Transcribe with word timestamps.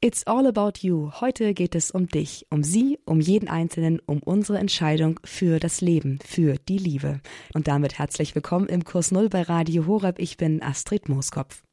It's 0.00 0.24
all 0.28 0.46
about 0.46 0.86
you. 0.86 1.10
Heute 1.20 1.54
geht 1.54 1.74
es 1.74 1.90
um 1.90 2.06
dich, 2.06 2.46
um 2.50 2.62
sie, 2.62 3.00
um 3.04 3.18
jeden 3.18 3.48
Einzelnen, 3.48 3.98
um 4.06 4.22
unsere 4.22 4.58
Entscheidung 4.58 5.18
für 5.24 5.58
das 5.58 5.80
Leben, 5.80 6.20
für 6.24 6.54
die 6.68 6.78
Liebe. 6.78 7.20
Und 7.52 7.66
damit 7.66 7.98
herzlich 7.98 8.36
willkommen 8.36 8.68
im 8.68 8.84
Kurs 8.84 9.10
Null 9.10 9.28
bei 9.28 9.42
Radio 9.42 9.88
Horeb. 9.88 10.20
Ich 10.20 10.36
bin 10.36 10.62
Astrid 10.62 11.08
Mooskopf. 11.08 11.64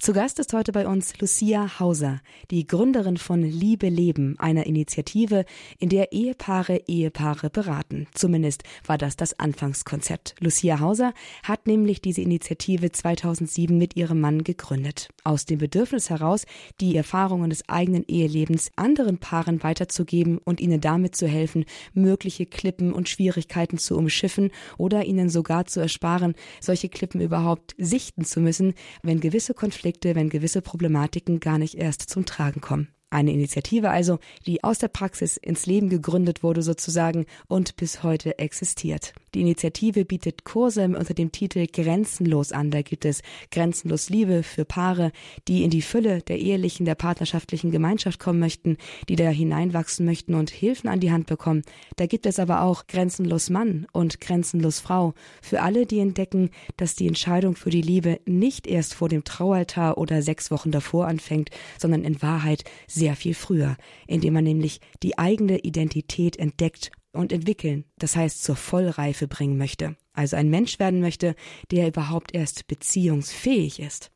Zu 0.00 0.12
Gast 0.12 0.38
ist 0.38 0.52
heute 0.52 0.72
bei 0.72 0.86
uns 0.86 1.18
Lucia 1.18 1.78
Hauser, 1.78 2.20
die 2.50 2.66
Gründerin 2.66 3.16
von 3.16 3.42
Liebe 3.42 3.88
Leben, 3.88 4.38
einer 4.38 4.66
Initiative, 4.66 5.44
in 5.78 5.88
der 5.88 6.12
Ehepaare 6.12 6.82
Ehepaare 6.86 7.50
beraten. 7.50 8.06
Zumindest 8.14 8.62
war 8.86 8.98
das 8.98 9.16
das 9.16 9.38
Anfangskonzept. 9.38 10.34
Lucia 10.40 10.80
Hauser 10.80 11.14
hat 11.42 11.66
nämlich 11.66 12.00
diese 12.00 12.20
Initiative 12.20 12.92
2007 12.92 13.76
mit 13.76 13.96
ihrem 13.96 14.20
Mann 14.20 14.44
gegründet. 14.44 15.08
Aus 15.24 15.44
dem 15.46 15.58
Bedürfnis 15.58 16.10
heraus, 16.10 16.44
die 16.80 16.96
Erfahrungen 16.96 17.50
des 17.50 17.68
eigenen 17.68 18.04
Ehelebens 18.06 18.70
anderen 18.76 19.18
Paaren 19.18 19.62
weiterzugeben 19.62 20.38
und 20.38 20.60
ihnen 20.60 20.80
damit 20.80 21.16
zu 21.16 21.26
helfen, 21.26 21.64
mögliche 21.94 22.46
Klippen 22.46 22.92
und 22.92 23.08
Schwierigkeiten 23.08 23.78
zu 23.78 23.96
umschiffen 23.96 24.50
oder 24.78 25.04
ihnen 25.04 25.28
sogar 25.28 25.66
zu 25.66 25.80
ersparen, 25.80 26.34
solche 26.60 26.88
Klippen 26.88 27.20
überhaupt 27.20 27.74
sichten 27.78 28.24
zu 28.24 28.40
müssen, 28.40 28.74
wenn 29.02 29.20
gewisse 29.20 29.51
gewisse 29.52 29.54
Konflikte, 29.54 30.14
wenn 30.14 30.30
gewisse 30.30 30.62
Problematiken 30.62 31.40
gar 31.40 31.58
nicht 31.58 31.74
erst 31.74 32.02
zum 32.08 32.24
Tragen 32.24 32.60
kommen. 32.60 32.88
Eine 33.10 33.32
Initiative 33.32 33.90
also, 33.90 34.18
die 34.46 34.64
aus 34.64 34.78
der 34.78 34.88
Praxis 34.88 35.36
ins 35.36 35.66
Leben 35.66 35.90
gegründet 35.90 36.42
wurde 36.42 36.62
sozusagen 36.62 37.26
und 37.48 37.76
bis 37.76 38.02
heute 38.02 38.38
existiert. 38.38 39.12
Die 39.34 39.40
Initiative 39.40 40.04
bietet 40.04 40.44
Kurse 40.44 40.84
unter 40.84 41.14
dem 41.14 41.32
Titel 41.32 41.66
Grenzenlos 41.66 42.52
an. 42.52 42.70
Da 42.70 42.82
gibt 42.82 43.06
es 43.06 43.22
Grenzenlos 43.50 44.10
Liebe 44.10 44.42
für 44.42 44.66
Paare, 44.66 45.10
die 45.48 45.64
in 45.64 45.70
die 45.70 45.80
Fülle 45.80 46.20
der 46.20 46.38
ehelichen, 46.38 46.84
der 46.84 46.96
partnerschaftlichen 46.96 47.70
Gemeinschaft 47.70 48.20
kommen 48.20 48.38
möchten, 48.38 48.76
die 49.08 49.16
da 49.16 49.30
hineinwachsen 49.30 50.04
möchten 50.04 50.34
und 50.34 50.50
Hilfen 50.50 50.90
an 50.90 51.00
die 51.00 51.12
Hand 51.12 51.26
bekommen. 51.26 51.62
Da 51.96 52.06
gibt 52.06 52.26
es 52.26 52.38
aber 52.38 52.62
auch 52.62 52.86
Grenzenlos 52.86 53.48
Mann 53.48 53.86
und 53.92 54.20
Grenzenlos 54.20 54.80
Frau 54.80 55.14
für 55.40 55.62
alle, 55.62 55.86
die 55.86 56.00
entdecken, 56.00 56.50
dass 56.76 56.94
die 56.94 57.08
Entscheidung 57.08 57.56
für 57.56 57.70
die 57.70 57.82
Liebe 57.82 58.20
nicht 58.26 58.66
erst 58.66 58.92
vor 58.92 59.08
dem 59.08 59.24
Traualtar 59.24 59.96
oder 59.96 60.20
sechs 60.20 60.50
Wochen 60.50 60.70
davor 60.70 61.06
anfängt, 61.06 61.50
sondern 61.78 62.04
in 62.04 62.20
Wahrheit 62.20 62.64
sehr 62.86 63.16
viel 63.16 63.34
früher, 63.34 63.76
indem 64.06 64.34
man 64.34 64.44
nämlich 64.44 64.80
die 65.02 65.18
eigene 65.18 65.58
Identität 65.60 66.38
entdeckt 66.38 66.90
und 67.12 67.32
entwickeln, 67.32 67.84
das 67.98 68.16
heißt 68.16 68.42
zur 68.42 68.56
Vollreife 68.56 69.28
bringen 69.28 69.58
möchte, 69.58 69.96
also 70.12 70.36
ein 70.36 70.50
Mensch 70.50 70.78
werden 70.78 71.00
möchte, 71.00 71.34
der 71.70 71.88
überhaupt 71.88 72.34
erst 72.34 72.66
beziehungsfähig 72.66 73.80
ist. 73.80 74.10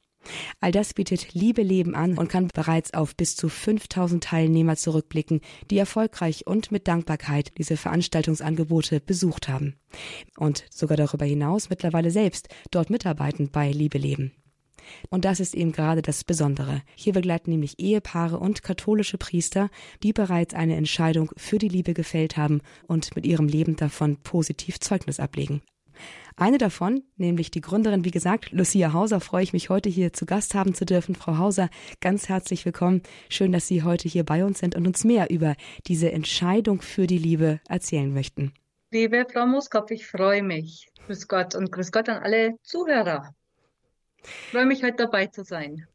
All 0.61 0.73
das 0.73 0.95
bietet 0.95 1.35
Liebe 1.35 1.63
Leben 1.63 1.95
an 1.95 2.19
und 2.19 2.29
kann 2.29 2.49
bereits 2.49 2.95
auf 2.95 3.15
bis 3.17 3.37
zu 3.37 3.49
5000 3.49 4.25
Teilnehmer 4.25 4.77
zurückblicken, 4.77 5.41
die 5.71 5.79
erfolgreich 5.79 6.47
und 6.47 6.73
mit 6.73 6.89
Dankbarkeit 6.89 7.53
diese 7.59 7.77
Veranstaltungsangebote 7.77 9.01
besucht 9.01 9.49
haben. 9.49 9.77
Und 10.37 10.65
sogar 10.71 10.97
darüber 10.97 11.25
hinaus 11.25 11.71
mittlerweile 11.71 12.11
selbst 12.11 12.49
dort 12.71 12.91
mitarbeiten 12.91 13.51
bei 13.51 13.71
Liebe 13.71 13.99
Leben. 13.99 14.33
Und 15.11 15.25
das 15.25 15.41
ist 15.41 15.55
eben 15.55 15.73
gerade 15.73 16.03
das 16.03 16.25
Besondere. 16.25 16.83
Hier 16.95 17.13
begleiten 17.13 17.51
nämlich 17.51 17.79
Ehepaare 17.79 18.39
und 18.39 18.63
katholische 18.63 19.19
Priester, 19.19 19.71
die 20.03 20.13
bereits 20.13 20.55
eine 20.55 20.77
Entscheidung 20.77 21.31
für 21.37 21.59
die 21.59 21.69
Liebe 21.69 21.95
gefällt 21.95 22.37
haben 22.37 22.61
und 22.87 23.15
mit 23.17 23.27
ihrem 23.27 23.49
Leben 23.49 23.77
davon 23.77 24.17
positiv 24.19 24.81
Zeugnis 24.81 25.21
ablegen. 25.21 25.63
Eine 26.37 26.59
davon, 26.59 27.03
nämlich 27.17 27.51
die 27.51 27.63
Gründerin, 27.63 28.05
wie 28.05 28.11
gesagt, 28.11 28.53
Lucia 28.53 28.93
Hauser, 28.93 29.21
freue 29.21 29.43
ich 29.43 29.55
mich 29.55 29.71
heute 29.71 29.89
hier 29.89 30.13
zu 30.13 30.27
Gast 30.27 30.55
haben 30.55 30.75
zu 30.75 30.85
dürfen. 30.85 31.15
Frau 31.15 31.39
Hauser, 31.39 31.71
ganz 32.01 32.29
herzlich 32.29 32.67
willkommen. 32.67 33.03
Schön, 33.31 33.53
dass 33.53 33.69
Sie 33.69 33.83
heute 33.83 34.07
hier 34.07 34.25
bei 34.25 34.45
uns 34.45 34.59
sind 34.59 34.75
und 34.75 34.87
uns 34.87 35.05
mehr 35.05 35.31
über 35.31 35.55
diese 35.87 36.13
Entscheidung 36.13 36.83
für 36.83 37.07
die 37.07 37.19
Liebe 37.19 37.61
erzählen 37.69 38.13
möchten. 38.13 38.53
Liebe 38.93 39.27
Frau 39.33 39.47
Muskop, 39.47 39.91
ich 39.91 40.07
freue 40.07 40.43
mich. 40.43 40.89
Grüß 41.07 41.27
Gott 41.27 41.55
und 41.55 41.73
grüß 41.73 41.91
Gott 41.91 42.09
an 42.09 42.23
alle 42.23 42.57
Zuhörer. 42.63 43.35
Ich 44.23 44.51
freue 44.53 44.67
mich, 44.67 44.83
heute 44.83 44.97
dabei 44.97 45.27
zu 45.27 45.45
sein. 45.45 45.87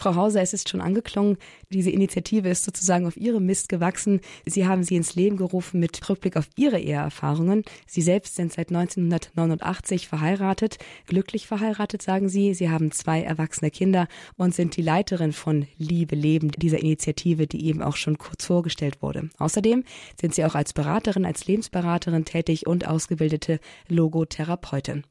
Frau 0.00 0.14
Hauser, 0.14 0.40
es 0.40 0.54
ist 0.54 0.70
schon 0.70 0.80
angeklungen, 0.80 1.36
diese 1.68 1.90
Initiative 1.90 2.48
ist 2.48 2.64
sozusagen 2.64 3.06
auf 3.06 3.18
Ihrem 3.18 3.44
Mist 3.44 3.68
gewachsen. 3.68 4.22
Sie 4.46 4.66
haben 4.66 4.82
sie 4.82 4.96
ins 4.96 5.14
Leben 5.14 5.36
gerufen 5.36 5.78
mit 5.78 6.08
Rückblick 6.08 6.38
auf 6.38 6.48
Ihre 6.56 6.80
Eheerfahrungen. 6.80 7.64
Sie 7.86 8.00
selbst 8.00 8.34
sind 8.34 8.50
seit 8.50 8.70
1989 8.70 10.08
verheiratet, 10.08 10.78
glücklich 11.04 11.46
verheiratet, 11.46 12.00
sagen 12.00 12.30
Sie. 12.30 12.54
Sie 12.54 12.70
haben 12.70 12.92
zwei 12.92 13.20
erwachsene 13.20 13.70
Kinder 13.70 14.08
und 14.38 14.54
sind 14.54 14.78
die 14.78 14.82
Leiterin 14.82 15.34
von 15.34 15.66
Liebe 15.76 16.16
Leben, 16.16 16.50
dieser 16.52 16.78
Initiative, 16.78 17.46
die 17.46 17.66
eben 17.66 17.82
auch 17.82 17.96
schon 17.96 18.16
kurz 18.16 18.46
vorgestellt 18.46 19.02
wurde. 19.02 19.28
Außerdem 19.36 19.84
sind 20.18 20.34
Sie 20.34 20.46
auch 20.46 20.54
als 20.54 20.72
Beraterin, 20.72 21.26
als 21.26 21.46
Lebensberaterin 21.46 22.24
tätig 22.24 22.66
und 22.66 22.88
ausgebildete 22.88 23.60
Logotherapeutin. 23.88 25.04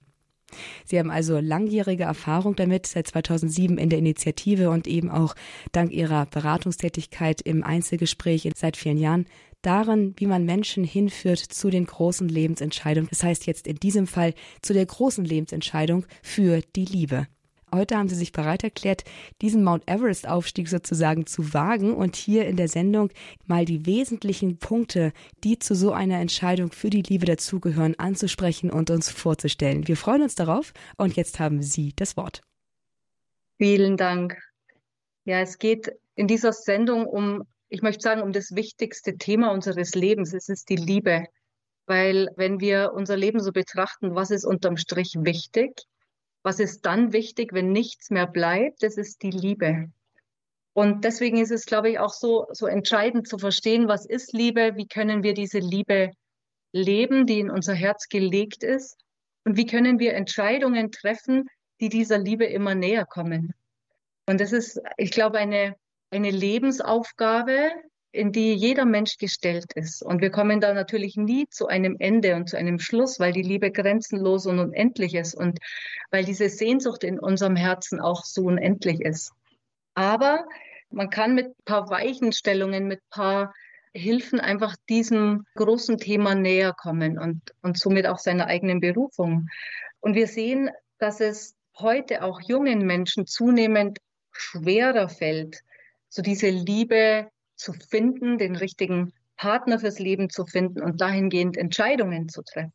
Sie 0.86 1.00
haben 1.00 1.12
also 1.12 1.40
langjährige 1.40 2.04
Erfahrung 2.04 2.56
damit, 2.56 2.88
seit 2.88 3.08
2007 3.08 3.78
in 3.78 3.90
der 3.90 4.00
Initiative 4.00 4.70
und 4.70 4.88
eben 4.88 5.10
auch 5.10 5.36
dank 5.72 5.92
Ihrer 5.92 6.26
Beratungstätigkeit 6.26 7.42
im 7.42 7.64
Einzelgespräch 7.64 8.50
seit 8.56 8.78
vielen 8.78 8.98
Jahren 8.98 9.26
darin, 9.62 10.14
wie 10.18 10.26
man 10.26 10.46
Menschen 10.46 10.84
hinführt 10.84 11.40
zu 11.40 11.70
den 11.70 11.86
großen 11.86 12.30
Lebensentscheidungen. 12.30 13.10
Das 13.10 13.24
heißt 13.24 13.46
jetzt 13.46 13.68
in 13.68 13.76
diesem 13.76 14.08
Fall 14.08 14.34
zu 14.62 14.74
der 14.74 14.86
großen 14.86 15.26
Lebensentscheidung 15.26 16.06
für 16.22 16.62
die 16.76 16.86
Liebe. 16.86 17.28
Heute 17.74 17.97
haben 17.97 18.09
Sie 18.09 18.16
sich 18.16 18.31
bereit 18.31 18.63
erklärt, 18.63 19.03
diesen 19.41 19.63
Mount 19.63 19.88
Everest-Aufstieg 19.88 20.68
sozusagen 20.68 21.25
zu 21.28 21.53
wagen 21.53 21.94
und 21.94 22.16
hier 22.16 22.47
in 22.47 22.57
der 22.57 22.68
Sendung 22.68 23.09
mal 23.46 23.66
die 23.66 23.85
wesentlichen 23.85 24.57
Punkte, 24.57 25.13
die 25.44 25.59
zu 25.59 25.75
so 25.75 25.91
einer 25.91 26.19
Entscheidung 26.19 26.72
für 26.72 26.90
die 26.90 27.03
Liebe 27.03 27.25
dazugehören, 27.25 27.97
anzusprechen 28.00 28.72
und 28.72 28.90
uns 28.90 29.09
vorzustellen. 29.09 29.88
Wir 29.88 29.97
freuen 29.97 30.24
uns 30.24 30.35
darauf 30.35 30.74
und 30.97 31.16
jetzt 31.16 31.40
haben 31.40 31.62
Sie 31.62 31.94
das 31.96 32.18
Wort. 32.18 32.41
Vielen 33.57 33.97
Dank. 33.97 34.38
Ja, 35.25 35.41
es 35.41 35.57
geht 35.57 35.91
in 36.16 36.28
dieser 36.28 36.53
Sendung 36.53 37.06
um, 37.06 37.44
ich 37.69 37.81
möchte 37.81 38.01
sagen, 38.01 38.22
um 38.22 38.31
das 38.31 38.56
wichtigste 38.56 39.18
Thema 39.18 39.51
unseres 39.51 39.94
Lebens. 39.94 40.34
Es 40.34 40.50
ist 40.50 40.69
die 40.69 40.75
Liebe. 40.75 41.25
Weil 41.86 42.30
wenn 42.36 42.59
wir 42.59 42.91
unser 42.94 43.18
Leben 43.18 43.40
so 43.40 43.51
betrachten, 43.51 44.13
was 44.13 44.30
ist 44.31 44.46
unterm 44.46 44.78
Strich 44.78 45.16
wichtig? 45.19 45.72
Was 46.44 46.60
ist 46.60 46.86
dann 46.86 47.14
wichtig, 47.14 47.54
wenn 47.54 47.72
nichts 47.72 48.10
mehr 48.10 48.28
bleibt? 48.28 48.84
Das 48.84 48.98
ist 48.98 49.24
die 49.24 49.32
Liebe. 49.32 49.92
Und 50.74 51.04
deswegen 51.04 51.38
ist 51.38 51.52
es, 51.52 51.66
glaube 51.66 51.90
ich, 51.90 52.00
auch 52.00 52.14
so, 52.14 52.48
so 52.52 52.68
entscheidend 52.68 53.28
zu 53.28 53.38
verstehen, 53.38 53.88
was 53.88 54.06
ist 54.06 54.34
Liebe? 54.34 54.76
Wie 54.76 54.88
können 54.88 55.24
wir 55.24 55.34
diese 55.34 55.60
Liebe 55.60 56.12
leben, 56.72 57.26
die 57.26 57.40
in 57.40 57.50
unser 57.50 57.74
Herz 57.74 58.08
gelegt 58.08 58.64
ist? 58.64 58.98
Und 59.46 59.58
wie 59.58 59.66
können 59.66 60.00
wir 60.00 60.14
Entscheidungen 60.14 60.92
treffen, 60.92 61.50
die 61.82 61.90
dieser 61.90 62.18
Liebe 62.18 62.46
immer 62.46 62.76
näher 62.76 63.06
kommen? 63.06 63.54
Und 64.28 64.40
das 64.40 64.54
ist, 64.54 64.80
ich 64.98 65.12
glaube, 65.12 65.40
eine, 65.40 65.76
eine 66.12 66.32
Lebensaufgabe, 66.32 67.72
in 68.12 68.31
die 68.31 68.53
jeder 68.53 68.86
Mensch 68.86 69.18
gestellt 69.18 69.74
ist. 69.75 70.02
Und 70.02 70.22
wir 70.22 70.31
kommen 70.31 70.59
da 70.59 70.74
natürlich 70.74 71.16
nie 71.16 71.47
zu 71.50 71.68
einem 71.68 71.96
Ende 72.00 72.36
und 72.36 72.50
zu 72.50 72.58
einem 72.58 72.80
Schluss, 72.80 73.20
weil 73.20 73.34
die 73.34 73.44
Liebe 73.44 73.72
grenzenlos 73.72 74.46
und 74.47 74.59
unendlich 74.59 75.14
ist 75.14 75.36
und 75.36 75.59
weil 76.09 76.25
diese 76.25 76.50
Sehnsucht 76.50 77.03
in 77.03 77.19
unserem 77.19 77.56
Herzen 77.56 78.00
auch 78.00 78.24
so 78.24 78.46
unendlich 78.46 79.02
ist. 79.02 79.31
Aber 79.94 80.46
man 80.90 81.09
kann 81.09 81.36
mit 81.36 81.48
ein 81.48 81.66
paar 81.66 81.90
Weichenstellungen, 81.90 82.88
mit 82.88 83.00
ein 83.00 83.09
paar 83.12 83.53
Hilfen 83.94 84.40
einfach 84.40 84.75
diesem 84.88 85.46
großen 85.56 85.98
Thema 85.98 86.36
näher 86.36 86.74
kommen 86.74 87.19
und, 87.19 87.42
und 87.62 87.78
somit 87.78 88.08
auch 88.08 88.19
seiner 88.19 88.48
eigenen 88.48 88.80
Berufung. 88.80 89.48
Und 90.00 90.16
wir 90.16 90.28
sehen, 90.28 90.69
dass 90.98 91.19
es 91.19 91.56
heute 91.78 92.24
auch 92.24 92.42
jungen 92.42 92.86
Menschen 92.86 93.25
zunehmend 93.25 94.00
schwerer 94.31 95.09
fällt, 95.09 95.62
so 96.09 96.22
diese 96.22 96.50
Liebe 96.50 97.30
zu 97.60 97.74
finden, 97.74 98.38
den 98.38 98.56
richtigen 98.56 99.14
Partner 99.36 99.80
fürs 99.80 100.00
Leben 100.00 100.30
zu 100.30 100.46
finden 100.46 100.82
und 100.82 101.02
dahingehend 101.02 101.58
Entscheidungen 101.58 102.30
zu 102.30 102.42
treffen. 102.42 102.74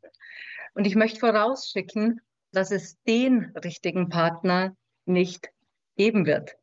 Und 0.74 0.86
ich 0.86 0.94
möchte 0.94 1.20
vorausschicken, 1.20 2.20
dass 2.52 2.70
es 2.70 2.96
den 3.06 3.52
richtigen 3.64 4.08
Partner 4.08 4.76
nicht 5.06 5.48
geben 5.96 6.26
wird. 6.26 6.56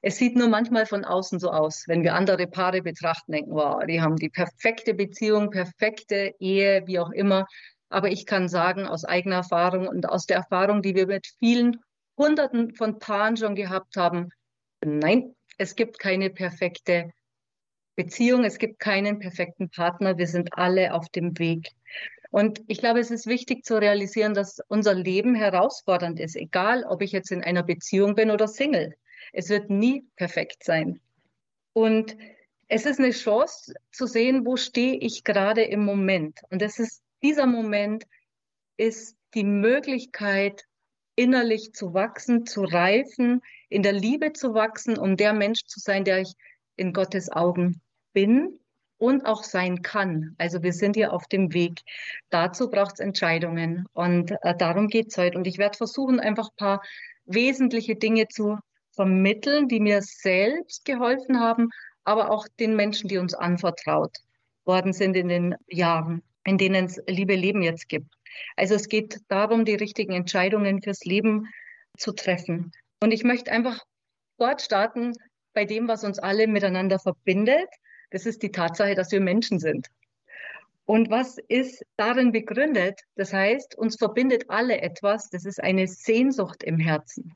Es 0.00 0.16
sieht 0.16 0.36
nur 0.36 0.48
manchmal 0.48 0.86
von 0.86 1.04
außen 1.04 1.40
so 1.40 1.50
aus, 1.50 1.84
wenn 1.88 2.04
wir 2.04 2.14
andere 2.14 2.46
Paare 2.46 2.82
betrachten, 2.82 3.32
denken, 3.32 3.50
wow, 3.52 3.84
die 3.84 4.00
haben 4.00 4.16
die 4.16 4.28
perfekte 4.28 4.94
Beziehung, 4.94 5.50
perfekte 5.50 6.34
Ehe, 6.38 6.86
wie 6.86 7.00
auch 7.00 7.10
immer. 7.10 7.46
Aber 7.88 8.10
ich 8.10 8.26
kann 8.26 8.48
sagen, 8.48 8.86
aus 8.86 9.04
eigener 9.04 9.36
Erfahrung 9.36 9.88
und 9.88 10.08
aus 10.08 10.26
der 10.26 10.36
Erfahrung, 10.36 10.82
die 10.82 10.94
wir 10.94 11.06
mit 11.06 11.26
vielen 11.38 11.78
Hunderten 12.16 12.74
von 12.74 12.98
Paaren 12.98 13.36
schon 13.36 13.56
gehabt 13.56 13.96
haben, 13.96 14.28
nein, 14.84 15.34
es 15.56 15.74
gibt 15.74 15.98
keine 15.98 16.30
perfekte 16.30 17.10
Beziehung. 17.98 18.44
Es 18.44 18.58
gibt 18.58 18.78
keinen 18.78 19.18
perfekten 19.18 19.70
Partner. 19.70 20.18
Wir 20.18 20.28
sind 20.28 20.56
alle 20.56 20.94
auf 20.94 21.08
dem 21.08 21.36
Weg. 21.40 21.70
Und 22.30 22.62
ich 22.68 22.78
glaube, 22.78 23.00
es 23.00 23.10
ist 23.10 23.26
wichtig 23.26 23.64
zu 23.64 23.76
realisieren, 23.76 24.34
dass 24.34 24.60
unser 24.68 24.94
Leben 24.94 25.34
herausfordernd 25.34 26.20
ist, 26.20 26.36
egal 26.36 26.84
ob 26.84 27.02
ich 27.02 27.10
jetzt 27.10 27.32
in 27.32 27.42
einer 27.42 27.64
Beziehung 27.64 28.14
bin 28.14 28.30
oder 28.30 28.46
Single. 28.46 28.94
Es 29.32 29.48
wird 29.48 29.68
nie 29.68 30.04
perfekt 30.14 30.62
sein. 30.62 31.00
Und 31.72 32.16
es 32.68 32.86
ist 32.86 33.00
eine 33.00 33.10
Chance 33.10 33.74
zu 33.90 34.06
sehen, 34.06 34.46
wo 34.46 34.56
stehe 34.56 34.94
ich 34.94 35.24
gerade 35.24 35.62
im 35.62 35.84
Moment. 35.84 36.38
Und 36.50 36.62
das 36.62 36.78
ist, 36.78 37.02
dieser 37.20 37.46
Moment 37.46 38.04
ist 38.76 39.16
die 39.34 39.44
Möglichkeit, 39.44 40.62
innerlich 41.16 41.72
zu 41.72 41.94
wachsen, 41.94 42.46
zu 42.46 42.62
reifen, 42.62 43.40
in 43.68 43.82
der 43.82 43.92
Liebe 43.92 44.34
zu 44.34 44.54
wachsen, 44.54 44.96
um 44.96 45.16
der 45.16 45.32
Mensch 45.32 45.64
zu 45.66 45.80
sein, 45.80 46.04
der 46.04 46.20
ich 46.20 46.34
in 46.76 46.92
Gottes 46.92 47.28
Augen 47.32 47.80
bin 48.12 48.58
und 48.98 49.26
auch 49.26 49.44
sein 49.44 49.82
kann. 49.82 50.34
Also 50.38 50.62
wir 50.62 50.72
sind 50.72 50.96
hier 50.96 51.12
auf 51.12 51.26
dem 51.28 51.52
Weg. 51.54 51.80
Dazu 52.30 52.70
braucht 52.70 52.94
es 52.94 53.00
Entscheidungen 53.00 53.86
und 53.92 54.32
äh, 54.42 54.56
darum 54.56 54.88
geht 54.88 55.08
es 55.08 55.18
heute. 55.18 55.38
Und 55.38 55.46
ich 55.46 55.58
werde 55.58 55.78
versuchen, 55.78 56.20
einfach 56.20 56.48
ein 56.50 56.56
paar 56.56 56.82
wesentliche 57.26 57.96
Dinge 57.96 58.28
zu 58.28 58.58
vermitteln, 58.92 59.68
die 59.68 59.80
mir 59.80 60.02
selbst 60.02 60.84
geholfen 60.84 61.38
haben, 61.38 61.70
aber 62.04 62.30
auch 62.30 62.48
den 62.58 62.74
Menschen, 62.74 63.08
die 63.08 63.18
uns 63.18 63.34
anvertraut 63.34 64.16
worden 64.64 64.92
sind 64.92 65.16
in 65.16 65.28
den 65.28 65.54
Jahren, 65.68 66.22
in 66.44 66.58
denen 66.58 66.86
es 66.86 67.00
Liebe 67.06 67.36
Leben 67.36 67.62
jetzt 67.62 67.88
gibt. 67.88 68.12
Also 68.56 68.74
es 68.74 68.88
geht 68.88 69.20
darum, 69.28 69.64
die 69.64 69.74
richtigen 69.74 70.12
Entscheidungen 70.12 70.82
fürs 70.82 71.04
Leben 71.04 71.46
zu 71.96 72.12
treffen. 72.12 72.72
Und 73.00 73.12
ich 73.12 73.24
möchte 73.24 73.52
einfach 73.52 73.84
dort 74.38 74.62
starten 74.62 75.12
bei 75.54 75.64
dem, 75.64 75.88
was 75.88 76.04
uns 76.04 76.18
alle 76.18 76.46
miteinander 76.46 76.98
verbindet. 76.98 77.68
Das 78.10 78.26
ist 78.26 78.42
die 78.42 78.50
Tatsache, 78.50 78.94
dass 78.94 79.12
wir 79.12 79.20
Menschen 79.20 79.58
sind. 79.58 79.88
Und 80.84 81.10
was 81.10 81.36
ist 81.48 81.84
darin 81.96 82.32
begründet? 82.32 83.02
Das 83.14 83.32
heißt, 83.32 83.76
uns 83.76 83.96
verbindet 83.96 84.48
alle 84.48 84.80
etwas. 84.80 85.28
Das 85.28 85.44
ist 85.44 85.62
eine 85.62 85.86
Sehnsucht 85.86 86.62
im 86.62 86.78
Herzen. 86.78 87.34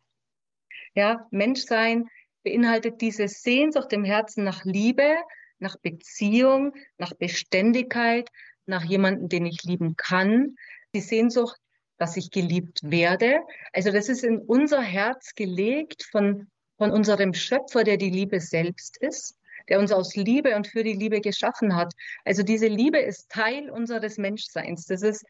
Ja, 0.95 1.27
Menschsein 1.31 2.09
beinhaltet 2.45 3.01
diese 3.03 3.29
Sehnsucht 3.29 3.93
im 3.93 4.05
Herzen 4.05 4.45
nach 4.45 4.65
Liebe, 4.65 5.17
nach 5.59 5.77
Beziehung, 5.77 6.75
nach 6.97 7.13
Beständigkeit, 7.13 8.31
nach 8.65 8.85
jemandem, 8.85 9.29
den 9.29 9.47
ich 9.47 9.63
lieben 9.65 9.97
kann. 9.97 10.57
Die 10.95 11.01
Sehnsucht, 11.01 11.61
dass 11.99 12.17
ich 12.17 12.31
geliebt 12.31 12.81
werde. 12.83 13.41
Also 13.73 13.93
das 13.93 14.09
ist 14.09 14.25
in 14.25 14.39
unser 14.39 14.81
Herz 14.81 15.35
gelegt 15.35 16.05
von, 16.11 16.49
von 16.79 16.91
unserem 16.91 17.35
Schöpfer, 17.35 17.85
der 17.85 17.97
die 17.97 18.11
Liebe 18.11 18.41
selbst 18.41 18.97
ist, 18.97 19.37
der 19.69 19.79
uns 19.79 19.93
aus 19.93 20.17
Liebe 20.17 20.57
und 20.57 20.67
für 20.67 20.85
die 20.85 20.95
Liebe 20.95 21.21
geschaffen 21.21 21.77
hat. 21.77 21.93
Also 22.25 22.43
diese 22.43 22.67
Liebe 22.67 22.99
ist 22.99 23.31
Teil 23.31 23.71
unseres 23.71 24.19
Menschseins. 24.19 24.87
Das 24.87 25.03
ist 25.03 25.25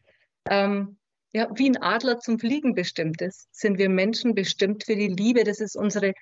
ähm, 0.49 0.97
ja, 1.33 1.49
wie 1.55 1.69
ein 1.69 1.81
Adler 1.81 2.19
zum 2.19 2.39
Fliegen 2.39 2.75
bestimmt 2.75 3.21
ist, 3.21 3.47
sind 3.51 3.79
wir 3.79 3.89
Menschen 3.89 4.35
bestimmt 4.35 4.83
für 4.85 4.95
die 4.95 5.07
Liebe. 5.07 5.43
Das 5.43 5.59
ist 5.59 5.75
unsere 5.75 6.13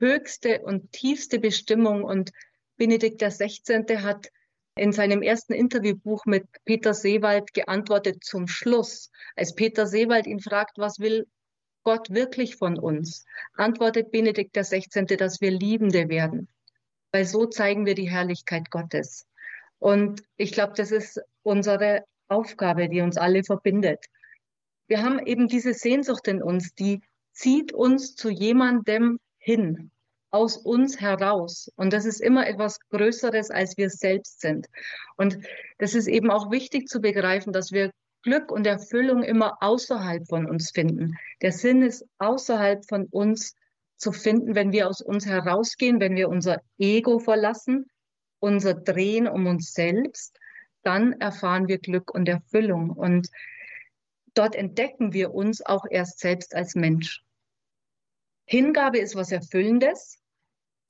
höchste 0.00 0.62
und 0.62 0.92
tiefste 0.92 1.38
Bestimmung. 1.38 2.02
Und 2.02 2.32
Benedikt 2.76 3.22
XVI. 3.22 3.98
hat 3.98 4.28
in 4.76 4.92
seinem 4.92 5.22
ersten 5.22 5.54
Interviewbuch 5.54 6.26
mit 6.26 6.46
Peter 6.64 6.94
Seewald 6.94 7.54
geantwortet 7.54 8.24
zum 8.24 8.48
Schluss. 8.48 9.10
Als 9.36 9.54
Peter 9.54 9.86
Seewald 9.86 10.26
ihn 10.26 10.40
fragt, 10.40 10.78
was 10.78 10.98
will 10.98 11.26
Gott 11.84 12.10
wirklich 12.10 12.56
von 12.56 12.78
uns, 12.78 13.24
antwortet 13.54 14.10
Benedikt 14.10 14.56
XVI., 14.56 15.04
dass 15.16 15.40
wir 15.40 15.52
Liebende 15.52 16.08
werden. 16.08 16.48
Weil 17.16 17.24
so 17.24 17.46
zeigen 17.46 17.86
wir 17.86 17.94
die 17.94 18.10
Herrlichkeit 18.10 18.70
Gottes. 18.70 19.26
Und 19.78 20.22
ich 20.36 20.52
glaube, 20.52 20.74
das 20.76 20.90
ist 20.90 21.18
unsere 21.42 22.04
Aufgabe, 22.28 22.90
die 22.90 23.00
uns 23.00 23.16
alle 23.16 23.42
verbindet. 23.42 24.04
Wir 24.86 25.02
haben 25.02 25.18
eben 25.24 25.48
diese 25.48 25.72
Sehnsucht 25.72 26.28
in 26.28 26.42
uns, 26.42 26.74
die 26.74 27.00
zieht 27.32 27.72
uns 27.72 28.16
zu 28.16 28.28
jemandem 28.28 29.18
hin, 29.38 29.90
aus 30.30 30.58
uns 30.58 31.00
heraus. 31.00 31.72
Und 31.76 31.94
das 31.94 32.04
ist 32.04 32.20
immer 32.20 32.46
etwas 32.46 32.80
Größeres, 32.90 33.50
als 33.50 33.78
wir 33.78 33.88
selbst 33.88 34.42
sind. 34.42 34.66
Und 35.16 35.38
das 35.78 35.94
ist 35.94 36.08
eben 36.08 36.30
auch 36.30 36.50
wichtig 36.50 36.86
zu 36.86 37.00
begreifen, 37.00 37.50
dass 37.50 37.72
wir 37.72 37.92
Glück 38.24 38.52
und 38.52 38.66
Erfüllung 38.66 39.22
immer 39.22 39.56
außerhalb 39.62 40.28
von 40.28 40.44
uns 40.44 40.70
finden. 40.70 41.14
Der 41.40 41.52
Sinn 41.52 41.80
ist 41.80 42.04
außerhalb 42.18 42.86
von 42.86 43.06
uns 43.06 43.54
zu 43.96 44.12
finden, 44.12 44.54
wenn 44.54 44.72
wir 44.72 44.88
aus 44.88 45.00
uns 45.00 45.26
herausgehen, 45.26 46.00
wenn 46.00 46.16
wir 46.16 46.28
unser 46.28 46.60
Ego 46.78 47.18
verlassen, 47.18 47.90
unser 48.40 48.74
Drehen 48.74 49.26
um 49.26 49.46
uns 49.46 49.72
selbst, 49.72 50.38
dann 50.82 51.14
erfahren 51.14 51.68
wir 51.68 51.78
Glück 51.78 52.14
und 52.14 52.28
Erfüllung. 52.28 52.90
Und 52.90 53.28
dort 54.34 54.54
entdecken 54.54 55.12
wir 55.12 55.34
uns 55.34 55.64
auch 55.64 55.84
erst 55.90 56.20
selbst 56.20 56.54
als 56.54 56.74
Mensch. 56.74 57.22
Hingabe 58.44 58.98
ist 58.98 59.16
was 59.16 59.32
Erfüllendes. 59.32 60.18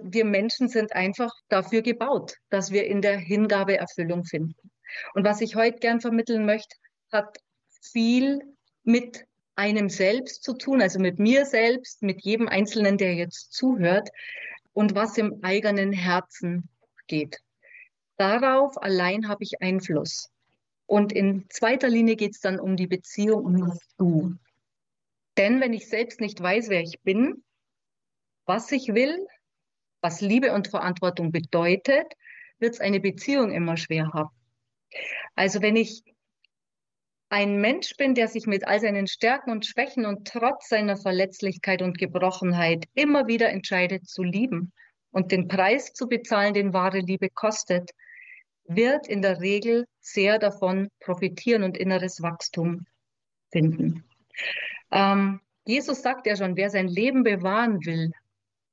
Wir 0.02 0.26
Menschen 0.26 0.68
sind 0.68 0.92
einfach 0.92 1.32
dafür 1.48 1.80
gebaut, 1.80 2.36
dass 2.50 2.70
wir 2.70 2.86
in 2.86 3.00
der 3.00 3.16
Hingabe 3.16 3.78
Erfüllung 3.78 4.24
finden. 4.24 4.70
Und 5.14 5.24
was 5.24 5.40
ich 5.40 5.56
heute 5.56 5.78
gern 5.78 6.00
vermitteln 6.00 6.44
möchte, 6.44 6.76
hat 7.10 7.38
viel 7.80 8.42
mit 8.82 9.24
einem 9.56 9.88
selbst 9.88 10.44
zu 10.44 10.54
tun, 10.54 10.80
also 10.80 10.98
mit 11.00 11.18
mir 11.18 11.46
selbst, 11.46 12.02
mit 12.02 12.22
jedem 12.22 12.48
Einzelnen, 12.48 12.98
der 12.98 13.14
jetzt 13.14 13.52
zuhört 13.52 14.10
und 14.72 14.94
was 14.94 15.18
im 15.18 15.42
eigenen 15.42 15.92
Herzen 15.92 16.68
geht. 17.06 17.40
Darauf 18.18 18.80
allein 18.80 19.28
habe 19.28 19.42
ich 19.42 19.60
Einfluss. 19.60 20.30
Und 20.86 21.12
in 21.12 21.46
zweiter 21.48 21.88
Linie 21.88 22.16
geht 22.16 22.34
es 22.34 22.40
dann 22.40 22.60
um 22.60 22.76
die 22.76 22.86
Beziehung 22.86 23.44
um 23.44 23.68
das 23.68 23.78
Du. 23.98 24.34
Denn 25.36 25.60
wenn 25.60 25.72
ich 25.72 25.88
selbst 25.88 26.20
nicht 26.20 26.40
weiß, 26.40 26.68
wer 26.68 26.82
ich 26.82 27.00
bin, 27.02 27.42
was 28.44 28.70
ich 28.70 28.94
will, 28.94 29.26
was 30.00 30.20
Liebe 30.20 30.52
und 30.52 30.68
Verantwortung 30.68 31.32
bedeutet, 31.32 32.06
wird 32.58 32.74
es 32.74 32.80
eine 32.80 33.00
Beziehung 33.00 33.52
immer 33.52 33.76
schwer 33.76 34.12
haben. 34.12 34.30
Also 35.34 35.60
wenn 35.62 35.76
ich 35.76 36.04
ein 37.28 37.60
Mensch 37.60 37.96
bin, 37.96 38.14
der 38.14 38.28
sich 38.28 38.46
mit 38.46 38.66
all 38.66 38.80
seinen 38.80 39.06
Stärken 39.06 39.50
und 39.50 39.66
Schwächen 39.66 40.06
und 40.06 40.28
trotz 40.28 40.68
seiner 40.68 40.96
Verletzlichkeit 40.96 41.82
und 41.82 41.98
Gebrochenheit 41.98 42.84
immer 42.94 43.26
wieder 43.26 43.50
entscheidet 43.50 44.08
zu 44.08 44.22
lieben 44.22 44.72
und 45.10 45.32
den 45.32 45.48
Preis 45.48 45.92
zu 45.92 46.08
bezahlen, 46.08 46.54
den 46.54 46.72
wahre 46.72 47.00
Liebe 47.00 47.28
kostet, 47.30 47.90
wird 48.68 49.08
in 49.08 49.22
der 49.22 49.40
Regel 49.40 49.86
sehr 50.00 50.38
davon 50.38 50.88
profitieren 51.00 51.62
und 51.62 51.76
inneres 51.76 52.22
Wachstum 52.22 52.86
finden. 53.50 54.04
Ähm, 54.90 55.40
Jesus 55.64 56.02
sagt 56.02 56.26
ja 56.26 56.36
schon, 56.36 56.56
wer 56.56 56.70
sein 56.70 56.88
Leben 56.88 57.22
bewahren 57.24 57.84
will, 57.84 58.12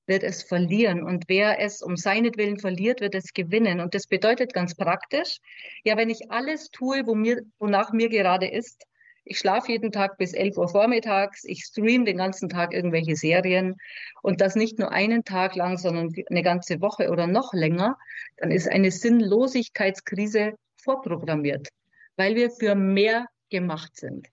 wird 0.06 0.24
es 0.24 0.44
verlieren. 0.44 1.04
Und 1.04 1.26
wer 1.28 1.60
es 1.60 1.82
um 1.82 1.96
seinetwillen 1.96 2.60
verliert, 2.60 3.02
wird 3.02 3.16
es 3.16 3.34
gewinnen. 3.34 3.80
Und 3.80 3.94
das 3.94 4.08
bedeutet 4.08 4.54
ganz 4.54 4.76
praktisch, 4.76 5.38
ja, 5.84 5.98
wenn 5.98 6.10
ich 6.10 6.32
alles 6.32 6.70
tue, 6.72 7.06
wo 7.06 7.16
mir, 7.16 7.42
wonach 7.60 7.92
mir 7.92 8.10
gerade 8.10 8.48
ist, 8.48 8.84
ich 9.26 9.40
schlafe 9.40 9.72
jeden 9.72 9.92
Tag 9.92 10.18
bis 10.18 10.34
11 10.34 10.58
Uhr 10.58 10.68
vormittags, 10.68 11.46
ich 11.46 11.64
stream 11.64 12.04
den 12.04 12.18
ganzen 12.18 12.50
Tag 12.50 12.74
irgendwelche 12.74 13.16
Serien 13.16 13.78
und 14.22 14.42
das 14.42 14.56
nicht 14.56 14.80
nur 14.80 14.92
einen 14.92 15.24
Tag 15.24 15.56
lang, 15.56 15.78
sondern 15.78 16.14
eine 16.30 16.44
ganze 16.44 16.82
Woche 16.82 17.10
oder 17.10 17.26
noch 17.26 17.54
länger, 17.54 17.98
dann 18.38 18.52
ist 18.52 18.70
eine 18.70 18.92
Sinnlosigkeitskrise 18.92 20.56
vorprogrammiert, 20.76 21.70
weil 22.18 22.36
wir 22.36 22.52
für 22.52 22.76
mehr 22.76 23.28
gemacht 23.50 23.96
sind 23.96 24.28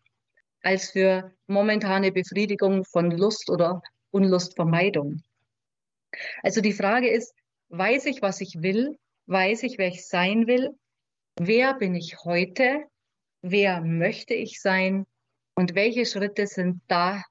als 0.62 0.90
für 0.90 1.32
momentane 1.46 2.12
Befriedigung 2.12 2.84
von 2.84 3.10
Lust 3.10 3.50
oder 3.50 3.82
Unlustvermeidung. 4.10 5.22
Also 6.42 6.60
die 6.60 6.72
Frage 6.72 7.08
ist, 7.08 7.34
weiß 7.68 8.06
ich, 8.06 8.22
was 8.22 8.40
ich 8.40 8.62
will? 8.62 8.98
Weiß 9.26 9.62
ich, 9.62 9.78
wer 9.78 9.88
ich 9.88 10.06
sein 10.06 10.46
will? 10.46 10.70
Wer 11.38 11.74
bin 11.74 11.94
ich 11.94 12.24
heute? 12.24 12.84
Wer 13.42 13.80
möchte 13.80 14.34
ich 14.34 14.60
sein? 14.60 15.06
Und 15.54 15.74
welche 15.74 16.06
Schritte 16.06 16.46
sind 16.46 16.82
da 16.88 17.22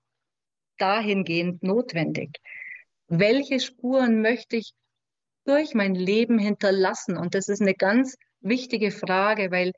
dahingehend 0.78 1.64
notwendig? 1.64 2.38
Welche 3.08 3.60
Spuren 3.60 4.22
möchte 4.22 4.56
ich 4.56 4.74
durch 5.46 5.74
mein 5.74 5.96
Leben 5.96 6.40
hinterlassen? 6.40 7.18
Und 7.18 7.36
das 7.36 7.50
ist 7.50 7.62
eine 7.62 7.74
ganz 7.74 8.18
wichtige 8.40 8.92
Frage, 8.92 9.52
weil 9.52 9.74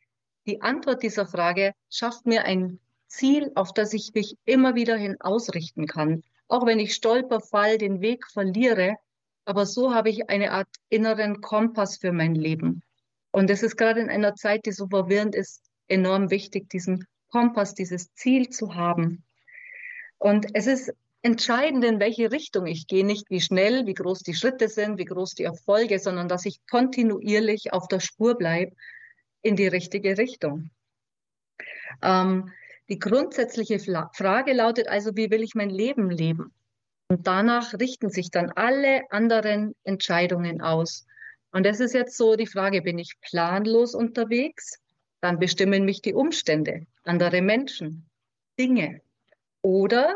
die 0.45 0.61
Antwort 0.61 1.03
dieser 1.03 1.27
Frage 1.27 1.73
schafft 1.89 2.25
mir 2.25 2.45
ein 2.45 2.79
Ziel, 3.07 3.51
auf 3.55 3.73
das 3.73 3.93
ich 3.93 4.11
mich 4.13 4.35
immer 4.45 4.75
wieder 4.75 4.95
hin 4.95 5.17
ausrichten 5.19 5.87
kann 5.87 6.23
auch 6.51 6.65
wenn 6.65 6.79
ich 6.79 6.93
stolper, 6.93 7.39
fall, 7.39 7.77
den 7.77 8.01
Weg 8.01 8.27
verliere. 8.27 8.97
Aber 9.45 9.65
so 9.65 9.93
habe 9.93 10.09
ich 10.09 10.29
eine 10.29 10.51
Art 10.51 10.67
inneren 10.89 11.41
Kompass 11.41 11.97
für 11.97 12.11
mein 12.11 12.35
Leben. 12.35 12.83
Und 13.31 13.49
es 13.49 13.63
ist 13.63 13.77
gerade 13.77 14.01
in 14.01 14.09
einer 14.09 14.35
Zeit, 14.35 14.65
die 14.65 14.73
so 14.73 14.87
verwirrend 14.87 15.33
ist, 15.33 15.63
enorm 15.87 16.29
wichtig, 16.29 16.69
diesen 16.69 17.07
Kompass, 17.29 17.73
dieses 17.73 18.13
Ziel 18.13 18.49
zu 18.49 18.75
haben. 18.75 19.23
Und 20.17 20.47
es 20.53 20.67
ist 20.67 20.93
entscheidend, 21.21 21.85
in 21.85 21.99
welche 22.01 22.31
Richtung 22.31 22.65
ich 22.65 22.85
gehe, 22.87 23.05
nicht 23.05 23.29
wie 23.29 23.41
schnell, 23.41 23.85
wie 23.85 23.93
groß 23.93 24.19
die 24.19 24.33
Schritte 24.33 24.67
sind, 24.67 24.97
wie 24.97 25.05
groß 25.05 25.35
die 25.35 25.43
Erfolge, 25.43 25.99
sondern 25.99 26.27
dass 26.27 26.45
ich 26.45 26.59
kontinuierlich 26.69 27.71
auf 27.71 27.87
der 27.87 28.01
Spur 28.01 28.35
bleibe 28.35 28.75
in 29.41 29.55
die 29.55 29.67
richtige 29.67 30.17
Richtung. 30.17 30.71
Ähm, 32.01 32.51
die 32.91 32.99
grundsätzliche 32.99 33.79
Frage 33.79 34.51
lautet 34.51 34.89
also, 34.89 35.15
wie 35.15 35.31
will 35.31 35.43
ich 35.43 35.55
mein 35.55 35.69
Leben 35.69 36.09
leben? 36.09 36.53
Und 37.07 37.25
danach 37.25 37.73
richten 37.79 38.09
sich 38.09 38.31
dann 38.31 38.51
alle 38.51 39.09
anderen 39.11 39.75
Entscheidungen 39.85 40.59
aus. 40.61 41.07
Und 41.53 41.65
das 41.65 41.79
ist 41.79 41.93
jetzt 41.93 42.17
so 42.17 42.35
die 42.35 42.47
Frage, 42.47 42.81
bin 42.81 42.99
ich 42.99 43.13
planlos 43.21 43.95
unterwegs? 43.95 44.77
Dann 45.21 45.39
bestimmen 45.39 45.85
mich 45.85 46.01
die 46.01 46.13
Umstände, 46.13 46.85
andere 47.05 47.41
Menschen, 47.41 48.09
Dinge. 48.59 48.99
Oder 49.61 50.13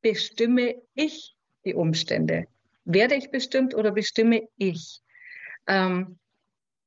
bestimme 0.00 0.74
ich 0.94 1.36
die 1.64 1.74
Umstände? 1.74 2.48
Werde 2.84 3.14
ich 3.14 3.30
bestimmt 3.30 3.76
oder 3.76 3.92
bestimme 3.92 4.48
ich? 4.56 5.00
Ähm, 5.68 6.18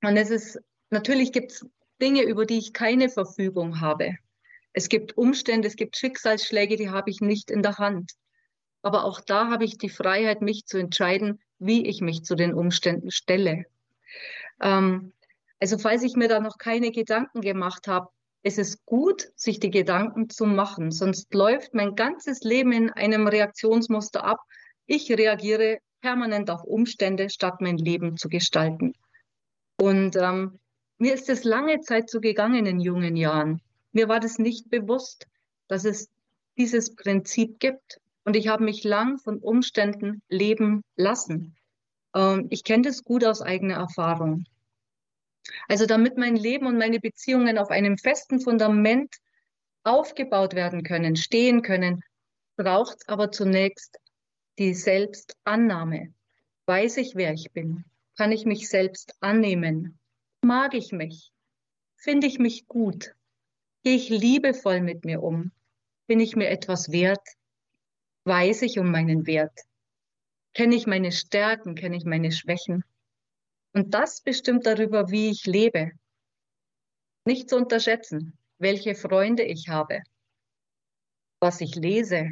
und 0.03 0.17
es 0.17 0.29
ist, 0.29 0.59
natürlich 0.89 1.31
gibt 1.31 1.53
es 1.53 1.65
Dinge, 2.01 2.23
über 2.23 2.45
die 2.45 2.57
ich 2.57 2.73
keine 2.73 3.07
Verfügung 3.07 3.79
habe. 3.79 4.17
Es 4.77 4.89
gibt 4.89 5.17
Umstände, 5.17 5.69
es 5.69 5.77
gibt 5.77 5.95
Schicksalsschläge, 5.95 6.75
die 6.75 6.89
habe 6.89 7.09
ich 7.09 7.21
nicht 7.21 7.49
in 7.49 7.61
der 7.61 7.77
Hand. 7.77 8.11
Aber 8.81 9.05
auch 9.05 9.21
da 9.21 9.49
habe 9.49 9.63
ich 9.63 9.77
die 9.77 9.89
Freiheit, 9.89 10.41
mich 10.41 10.65
zu 10.65 10.77
entscheiden, 10.77 11.39
wie 11.59 11.87
ich 11.87 12.01
mich 12.01 12.23
zu 12.23 12.35
den 12.35 12.53
Umständen 12.53 13.09
stelle. 13.09 13.63
Ähm, 14.61 15.13
also 15.61 15.77
falls 15.77 16.03
ich 16.03 16.17
mir 16.17 16.27
da 16.27 16.41
noch 16.41 16.57
keine 16.57 16.91
Gedanken 16.91 17.39
gemacht 17.39 17.87
habe, 17.87 18.09
es 18.43 18.57
ist 18.57 18.85
gut, 18.85 19.29
sich 19.37 19.61
die 19.61 19.71
Gedanken 19.71 20.29
zu 20.29 20.45
machen, 20.45 20.91
sonst 20.91 21.33
läuft 21.33 21.73
mein 21.73 21.95
ganzes 21.95 22.41
Leben 22.41 22.73
in 22.73 22.89
einem 22.91 23.27
Reaktionsmuster 23.27 24.25
ab. 24.25 24.41
Ich 24.87 25.09
reagiere 25.09 25.79
permanent 26.01 26.49
auf 26.49 26.65
Umstände, 26.65 27.29
statt 27.29 27.61
mein 27.61 27.77
Leben 27.77 28.17
zu 28.17 28.27
gestalten. 28.27 28.91
Und 29.79 30.17
ähm, 30.17 30.59
mir 30.97 31.13
ist 31.13 31.29
es 31.29 31.45
lange 31.45 31.79
Zeit 31.79 32.09
so 32.09 32.19
gegangen 32.19 32.65
in 32.65 32.81
jungen 32.81 33.15
Jahren. 33.15 33.61
Mir 33.95 34.09
war 34.09 34.19
das 34.19 34.39
nicht 34.39 34.69
bewusst, 34.69 35.25
dass 35.69 35.85
es 35.85 36.09
dieses 36.57 36.95
Prinzip 36.95 37.61
gibt. 37.61 38.01
Und 38.25 38.35
ich 38.35 38.49
habe 38.49 38.65
mich 38.65 38.83
lang 38.83 39.19
von 39.19 39.39
Umständen 39.39 40.21
leben 40.27 40.83
lassen. 40.97 41.55
Ähm, 42.13 42.47
ich 42.49 42.65
kenne 42.65 42.83
das 42.83 43.05
gut 43.05 43.23
aus 43.23 43.41
eigener 43.41 43.75
Erfahrung. 43.75 44.43
Also 45.69 45.85
damit 45.85 46.17
mein 46.17 46.35
Leben 46.35 46.65
und 46.67 46.77
meine 46.77 46.99
Beziehungen 46.99 47.57
auf 47.57 47.69
einem 47.69 47.97
festen 47.97 48.41
Fundament 48.41 49.15
aufgebaut 49.83 50.55
werden 50.55 50.83
können, 50.83 51.15
stehen 51.15 51.61
können, 51.61 52.03
braucht 52.57 52.97
es 52.97 53.07
aber 53.07 53.31
zunächst 53.31 53.97
die 54.59 54.73
Selbstannahme. 54.73 56.13
Weiß 56.65 56.97
ich, 56.97 57.15
wer 57.15 57.31
ich 57.31 57.53
bin? 57.53 57.85
Kann 58.17 58.33
ich 58.33 58.43
mich 58.43 58.67
selbst 58.67 59.15
annehmen? 59.21 59.97
Mag 60.41 60.73
ich 60.73 60.91
mich? 60.91 61.31
Finde 61.95 62.27
ich 62.27 62.39
mich 62.39 62.67
gut? 62.67 63.14
Gehe 63.85 63.97
ich 63.97 64.09
liebevoll 64.09 64.81
mit 64.81 65.05
mir 65.05 65.21
um? 65.21 65.51
Bin 66.07 66.19
ich 66.19 66.35
mir 66.35 66.49
etwas 66.49 66.91
wert? 66.91 67.21
Weiß 68.23 68.63
ich 68.63 68.79
um 68.79 68.89
meinen 68.89 69.27
Wert? 69.27 69.59
Kenne 70.55 70.75
ich 70.75 70.87
meine 70.87 71.11
Stärken? 71.11 71.75
Kenne 71.75 71.95
ich 71.95 72.03
meine 72.03 72.31
Schwächen? 72.31 72.83
Und 73.73 73.93
das 73.93 74.21
bestimmt 74.21 74.65
darüber, 74.65 75.11
wie 75.11 75.29
ich 75.29 75.45
lebe. 75.45 75.91
Nicht 77.25 77.47
zu 77.47 77.57
unterschätzen, 77.57 78.35
welche 78.57 78.95
Freunde 78.95 79.43
ich 79.43 79.69
habe, 79.69 80.01
was 81.39 81.61
ich 81.61 81.75
lese, 81.75 82.31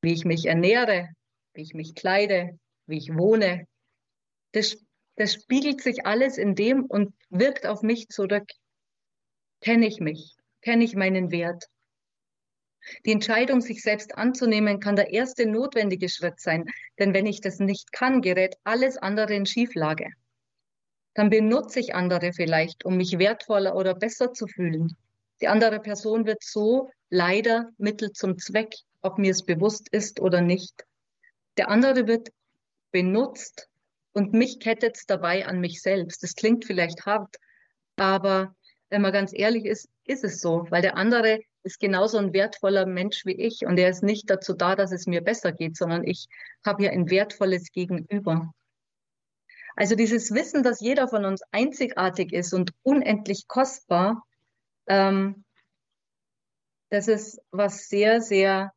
wie 0.00 0.12
ich 0.12 0.24
mich 0.24 0.46
ernähre, 0.46 1.08
wie 1.54 1.62
ich 1.62 1.74
mich 1.74 1.96
kleide, 1.96 2.56
wie 2.86 2.98
ich 2.98 3.12
wohne. 3.12 3.66
Das, 4.52 4.76
das 5.16 5.32
spiegelt 5.32 5.82
sich 5.82 6.06
alles 6.06 6.38
in 6.38 6.54
dem 6.54 6.84
und 6.84 7.12
wirkt 7.30 7.66
auf 7.66 7.82
mich 7.82 8.06
zurück. 8.10 8.46
Kenne 9.60 9.88
ich 9.88 9.98
mich? 9.98 10.36
Kenne 10.62 10.84
ich 10.84 10.96
meinen 10.96 11.30
Wert. 11.30 11.68
Die 13.06 13.12
Entscheidung, 13.12 13.60
sich 13.60 13.82
selbst 13.82 14.16
anzunehmen, 14.16 14.80
kann 14.80 14.96
der 14.96 15.12
erste 15.12 15.46
notwendige 15.46 16.08
Schritt 16.08 16.40
sein, 16.40 16.64
denn 16.98 17.14
wenn 17.14 17.26
ich 17.26 17.40
das 17.40 17.58
nicht 17.58 17.92
kann, 17.92 18.22
gerät 18.22 18.56
alles 18.64 18.96
andere 18.96 19.34
in 19.34 19.46
Schieflage. 19.46 20.10
Dann 21.14 21.30
benutze 21.30 21.78
ich 21.78 21.94
andere 21.94 22.32
vielleicht, 22.32 22.84
um 22.84 22.96
mich 22.96 23.18
wertvoller 23.18 23.76
oder 23.76 23.94
besser 23.94 24.32
zu 24.32 24.46
fühlen. 24.46 24.96
Die 25.40 25.48
andere 25.48 25.80
Person 25.80 26.26
wird 26.26 26.42
so 26.42 26.90
leider 27.10 27.70
Mittel 27.76 28.12
zum 28.12 28.38
Zweck, 28.38 28.74
ob 29.02 29.18
mir 29.18 29.30
es 29.30 29.44
bewusst 29.44 29.88
ist 29.90 30.20
oder 30.20 30.40
nicht. 30.40 30.84
Der 31.58 31.68
andere 31.68 32.06
wird 32.06 32.30
benutzt 32.92 33.68
und 34.12 34.32
mich 34.32 34.60
kettet 34.60 34.96
es 34.96 35.06
dabei 35.06 35.46
an 35.46 35.60
mich 35.60 35.82
selbst. 35.82 36.22
Das 36.22 36.34
klingt 36.34 36.64
vielleicht 36.64 37.04
hart, 37.04 37.36
aber 37.96 38.54
wenn 38.88 39.02
man 39.02 39.12
ganz 39.12 39.32
ehrlich 39.34 39.64
ist, 39.64 39.88
ist 40.04 40.24
es 40.24 40.40
so, 40.40 40.66
weil 40.70 40.82
der 40.82 40.96
andere 40.96 41.40
ist 41.62 41.78
genauso 41.78 42.18
ein 42.18 42.32
wertvoller 42.32 42.86
Mensch 42.86 43.24
wie 43.24 43.34
ich 43.34 43.64
und 43.64 43.78
er 43.78 43.88
ist 43.88 44.02
nicht 44.02 44.28
dazu 44.28 44.52
da, 44.52 44.74
dass 44.74 44.92
es 44.92 45.06
mir 45.06 45.22
besser 45.22 45.52
geht, 45.52 45.76
sondern 45.76 46.04
ich 46.04 46.28
habe 46.64 46.82
hier 46.82 46.92
ein 46.92 47.08
wertvolles 47.08 47.70
Gegenüber. 47.72 48.52
Also 49.76 49.94
dieses 49.94 50.32
Wissen, 50.32 50.62
dass 50.62 50.80
jeder 50.80 51.08
von 51.08 51.24
uns 51.24 51.42
einzigartig 51.50 52.32
ist 52.32 52.52
und 52.52 52.72
unendlich 52.82 53.46
kostbar, 53.48 54.24
ähm, 54.86 55.44
das 56.90 57.08
ist 57.08 57.40
was 57.50 57.88
sehr, 57.88 58.20
sehr 58.20 58.72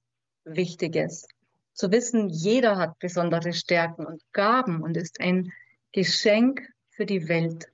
Wichtiges. 0.46 1.28
Zu 1.74 1.92
wissen, 1.92 2.30
jeder 2.30 2.78
hat 2.78 2.98
besondere 3.00 3.52
Stärken 3.52 4.06
und 4.06 4.22
Gaben 4.32 4.82
und 4.82 4.96
ist 4.96 5.20
ein 5.20 5.52
Geschenk 5.92 6.62
für 6.92 7.06
die 7.06 7.28
Welt. 7.28 7.68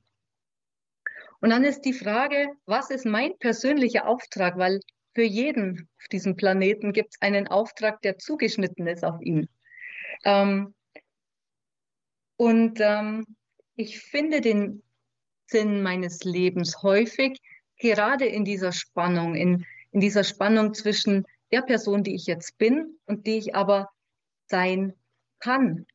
Und 1.41 1.50
dann 1.50 1.63
ist 1.63 1.81
die 1.81 1.93
Frage, 1.93 2.53
was 2.65 2.91
ist 2.91 3.05
mein 3.05 3.38
persönlicher 3.39 4.07
Auftrag? 4.07 4.57
Weil 4.57 4.79
für 5.15 5.24
jeden 5.24 5.89
auf 6.00 6.07
diesem 6.07 6.36
Planeten 6.36 6.93
gibt 6.93 7.15
es 7.15 7.21
einen 7.21 7.48
Auftrag, 7.48 8.01
der 8.01 8.17
zugeschnitten 8.19 8.88
ist 8.88 9.03
auf 9.03 9.19
ihn. 9.21 9.50
Ähm, 10.24 10.74
und 12.38 12.79
ähm, 12.79 13.25
ich 13.75 14.00
finde 14.00 14.41
den 14.41 14.83
Sinn 15.48 15.81
meines 15.81 16.24
Lebens 16.24 16.81
häufig 16.83 17.39
gerade 17.77 18.25
in 18.25 18.45
dieser 18.45 18.71
Spannung, 18.71 19.36
in, 19.36 19.65
in 19.91 20.00
dieser 20.00 20.24
Spannung 20.24 20.74
zwischen 20.75 21.25
der 21.51 21.63
Person, 21.63 22.03
die 22.03 22.15
ich 22.15 22.27
jetzt 22.27 22.57
bin 22.60 23.00
und 23.05 23.25
die 23.25 23.38
ich 23.38 23.55
aber 23.55 23.89
sein 24.48 24.93
kann 25.39 25.88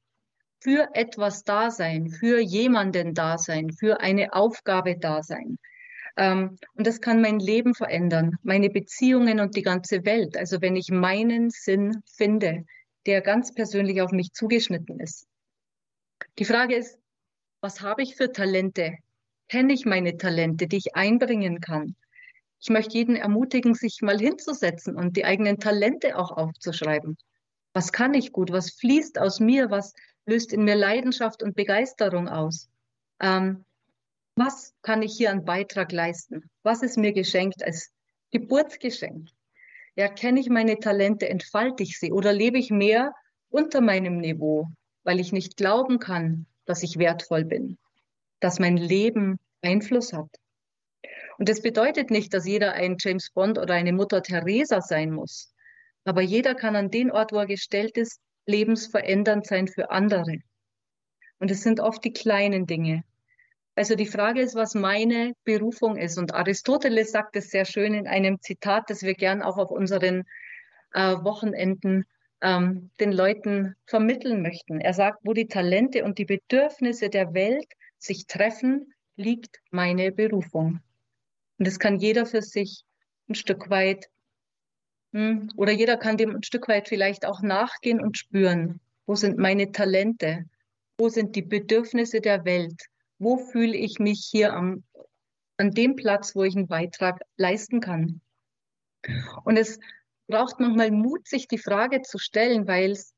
für 0.66 0.88
etwas 0.94 1.44
da 1.44 1.70
sein, 1.70 2.08
für 2.08 2.40
jemanden 2.40 3.14
da 3.14 3.38
sein, 3.38 3.70
für 3.70 4.00
eine 4.00 4.32
Aufgabe 4.32 4.98
da 4.98 5.22
sein. 5.22 5.58
Ähm, 6.16 6.58
und 6.74 6.88
das 6.88 7.00
kann 7.00 7.20
mein 7.20 7.38
Leben 7.38 7.72
verändern, 7.72 8.36
meine 8.42 8.68
Beziehungen 8.68 9.38
und 9.38 9.54
die 9.54 9.62
ganze 9.62 10.04
Welt. 10.04 10.36
Also 10.36 10.60
wenn 10.60 10.74
ich 10.74 10.90
meinen 10.90 11.50
Sinn 11.50 12.02
finde, 12.04 12.64
der 13.06 13.20
ganz 13.20 13.54
persönlich 13.54 14.02
auf 14.02 14.10
mich 14.10 14.32
zugeschnitten 14.32 14.98
ist. 14.98 15.28
Die 16.40 16.44
Frage 16.44 16.74
ist, 16.74 16.98
was 17.60 17.80
habe 17.80 18.02
ich 18.02 18.16
für 18.16 18.32
Talente? 18.32 18.96
Kenne 19.48 19.72
ich 19.72 19.86
meine 19.86 20.16
Talente, 20.16 20.66
die 20.66 20.78
ich 20.78 20.96
einbringen 20.96 21.60
kann? 21.60 21.94
Ich 22.58 22.70
möchte 22.70 22.98
jeden 22.98 23.14
ermutigen, 23.14 23.74
sich 23.74 24.02
mal 24.02 24.18
hinzusetzen 24.18 24.96
und 24.96 25.16
die 25.16 25.24
eigenen 25.24 25.60
Talente 25.60 26.18
auch 26.18 26.32
aufzuschreiben. 26.32 27.16
Was 27.76 27.92
kann 27.92 28.14
ich 28.14 28.32
gut? 28.32 28.50
Was 28.52 28.70
fließt 28.70 29.18
aus 29.18 29.38
mir? 29.38 29.70
Was 29.70 29.92
löst 30.26 30.52
in 30.52 30.64
mir 30.64 30.74
Leidenschaft 30.74 31.42
und 31.42 31.54
Begeisterung 31.54 32.28
aus. 32.28 32.68
Ähm, 33.20 33.64
was 34.34 34.74
kann 34.82 35.02
ich 35.02 35.16
hier 35.16 35.30
an 35.30 35.44
Beitrag 35.44 35.92
leisten? 35.92 36.50
Was 36.62 36.82
ist 36.82 36.98
mir 36.98 37.12
geschenkt 37.12 37.64
als 37.64 37.92
Geburtsgeschenk? 38.32 39.28
Ja, 39.94 40.08
kenne 40.08 40.40
ich 40.40 40.50
meine 40.50 40.78
Talente, 40.78 41.28
entfalte 41.28 41.82
ich 41.82 41.98
sie 41.98 42.12
oder 42.12 42.32
lebe 42.32 42.58
ich 42.58 42.70
mehr 42.70 43.14
unter 43.48 43.80
meinem 43.80 44.18
Niveau, 44.18 44.68
weil 45.04 45.20
ich 45.20 45.32
nicht 45.32 45.56
glauben 45.56 45.98
kann, 45.98 46.46
dass 46.66 46.82
ich 46.82 46.98
wertvoll 46.98 47.44
bin, 47.44 47.78
dass 48.40 48.58
mein 48.58 48.76
Leben 48.76 49.38
Einfluss 49.62 50.12
hat? 50.12 50.28
Und 51.38 51.48
das 51.48 51.62
bedeutet 51.62 52.10
nicht, 52.10 52.34
dass 52.34 52.46
jeder 52.46 52.72
ein 52.72 52.96
James 52.98 53.30
Bond 53.30 53.58
oder 53.58 53.74
eine 53.74 53.92
Mutter 53.92 54.22
Teresa 54.22 54.82
sein 54.82 55.12
muss. 55.12 55.54
Aber 56.06 56.22
jeder 56.22 56.54
kann 56.54 56.76
an 56.76 56.90
den 56.90 57.10
Ort, 57.10 57.32
wo 57.32 57.38
er 57.38 57.46
gestellt 57.46 57.98
ist, 57.98 58.20
lebensverändernd 58.46 59.44
sein 59.44 59.66
für 59.66 59.90
andere. 59.90 60.38
Und 61.40 61.50
es 61.50 61.62
sind 61.62 61.80
oft 61.80 62.02
die 62.04 62.12
kleinen 62.12 62.66
Dinge. 62.66 63.02
Also 63.74 63.96
die 63.96 64.06
Frage 64.06 64.40
ist, 64.40 64.54
was 64.54 64.74
meine 64.74 65.34
Berufung 65.44 65.96
ist. 65.96 66.16
Und 66.16 66.32
Aristoteles 66.32 67.10
sagt 67.10 67.34
es 67.34 67.50
sehr 67.50 67.64
schön 67.64 67.92
in 67.92 68.06
einem 68.06 68.40
Zitat, 68.40 68.88
das 68.88 69.02
wir 69.02 69.14
gern 69.14 69.42
auch 69.42 69.58
auf 69.58 69.70
unseren 69.70 70.22
äh, 70.94 71.16
Wochenenden 71.16 72.06
ähm, 72.40 72.90
den 73.00 73.12
Leuten 73.12 73.74
vermitteln 73.84 74.42
möchten. 74.42 74.80
Er 74.80 74.94
sagt, 74.94 75.18
wo 75.24 75.32
die 75.32 75.48
Talente 75.48 76.04
und 76.04 76.18
die 76.18 76.24
Bedürfnisse 76.24 77.10
der 77.10 77.34
Welt 77.34 77.66
sich 77.98 78.26
treffen, 78.26 78.94
liegt 79.16 79.60
meine 79.70 80.12
Berufung. 80.12 80.80
Und 81.58 81.66
das 81.66 81.80
kann 81.80 81.98
jeder 81.98 82.26
für 82.26 82.42
sich 82.42 82.84
ein 83.28 83.34
Stück 83.34 83.70
weit? 83.70 84.06
Oder 85.12 85.72
jeder 85.72 85.96
kann 85.96 86.16
dem 86.18 86.36
ein 86.36 86.42
Stück 86.42 86.68
weit 86.68 86.88
vielleicht 86.88 87.24
auch 87.24 87.40
nachgehen 87.40 88.00
und 88.00 88.18
spüren, 88.18 88.80
wo 89.06 89.14
sind 89.14 89.38
meine 89.38 89.72
Talente, 89.72 90.44
wo 90.98 91.08
sind 91.08 91.36
die 91.36 91.42
Bedürfnisse 91.42 92.20
der 92.20 92.44
Welt, 92.44 92.82
wo 93.18 93.38
fühle 93.38 93.76
ich 93.76 93.98
mich 93.98 94.28
hier 94.30 94.52
am, 94.52 94.84
an 95.56 95.70
dem 95.70 95.96
Platz, 95.96 96.34
wo 96.34 96.44
ich 96.44 96.54
einen 96.54 96.68
Beitrag 96.68 97.20
leisten 97.36 97.80
kann. 97.80 98.20
Und 99.44 99.56
es 99.56 99.78
braucht 100.26 100.60
manchmal 100.60 100.90
Mut, 100.90 101.26
sich 101.26 101.48
die 101.48 101.58
Frage 101.58 102.02
zu 102.02 102.18
stellen, 102.18 102.66
weil 102.66 102.90
es 102.90 103.16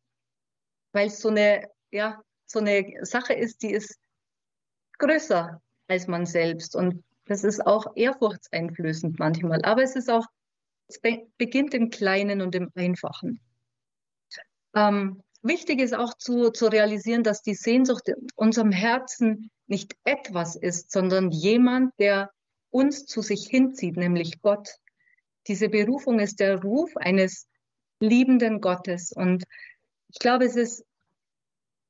weil 0.92 1.08
es 1.08 1.20
so 1.20 1.28
eine, 1.28 1.68
ja, 1.90 2.22
so 2.46 2.60
eine 2.60 3.04
Sache 3.04 3.32
ist, 3.32 3.62
die 3.62 3.72
ist 3.72 3.98
größer 4.98 5.60
als 5.86 6.06
man 6.06 6.26
selbst. 6.26 6.74
Und 6.74 7.04
das 7.26 7.44
ist 7.44 7.66
auch 7.66 7.96
ehrfurchtseinflößend 7.96 9.18
manchmal. 9.18 9.62
Aber 9.64 9.82
es 9.82 9.96
ist 9.96 10.10
auch, 10.10 10.26
es 10.88 11.00
beginnt 11.36 11.74
im 11.74 11.90
Kleinen 11.90 12.40
und 12.40 12.54
im 12.54 12.70
Einfachen. 12.74 13.40
Ähm, 14.74 15.22
wichtig 15.42 15.80
ist 15.80 15.94
auch 15.94 16.14
zu, 16.14 16.50
zu 16.50 16.66
realisieren, 16.66 17.22
dass 17.22 17.42
die 17.42 17.54
Sehnsucht 17.54 18.08
in 18.08 18.26
unserem 18.36 18.72
Herzen 18.72 19.50
nicht 19.66 19.94
etwas 20.04 20.56
ist, 20.56 20.90
sondern 20.90 21.30
jemand, 21.30 21.92
der 21.98 22.30
uns 22.70 23.06
zu 23.06 23.22
sich 23.22 23.46
hinzieht, 23.48 23.96
nämlich 23.96 24.40
Gott. 24.40 24.76
Diese 25.46 25.68
Berufung 25.68 26.20
ist 26.20 26.40
der 26.40 26.60
Ruf 26.62 26.96
eines 26.96 27.46
liebenden 28.00 28.60
Gottes. 28.60 29.12
Und 29.12 29.44
ich 30.08 30.18
glaube, 30.18 30.44
es 30.44 30.56
ist 30.56 30.84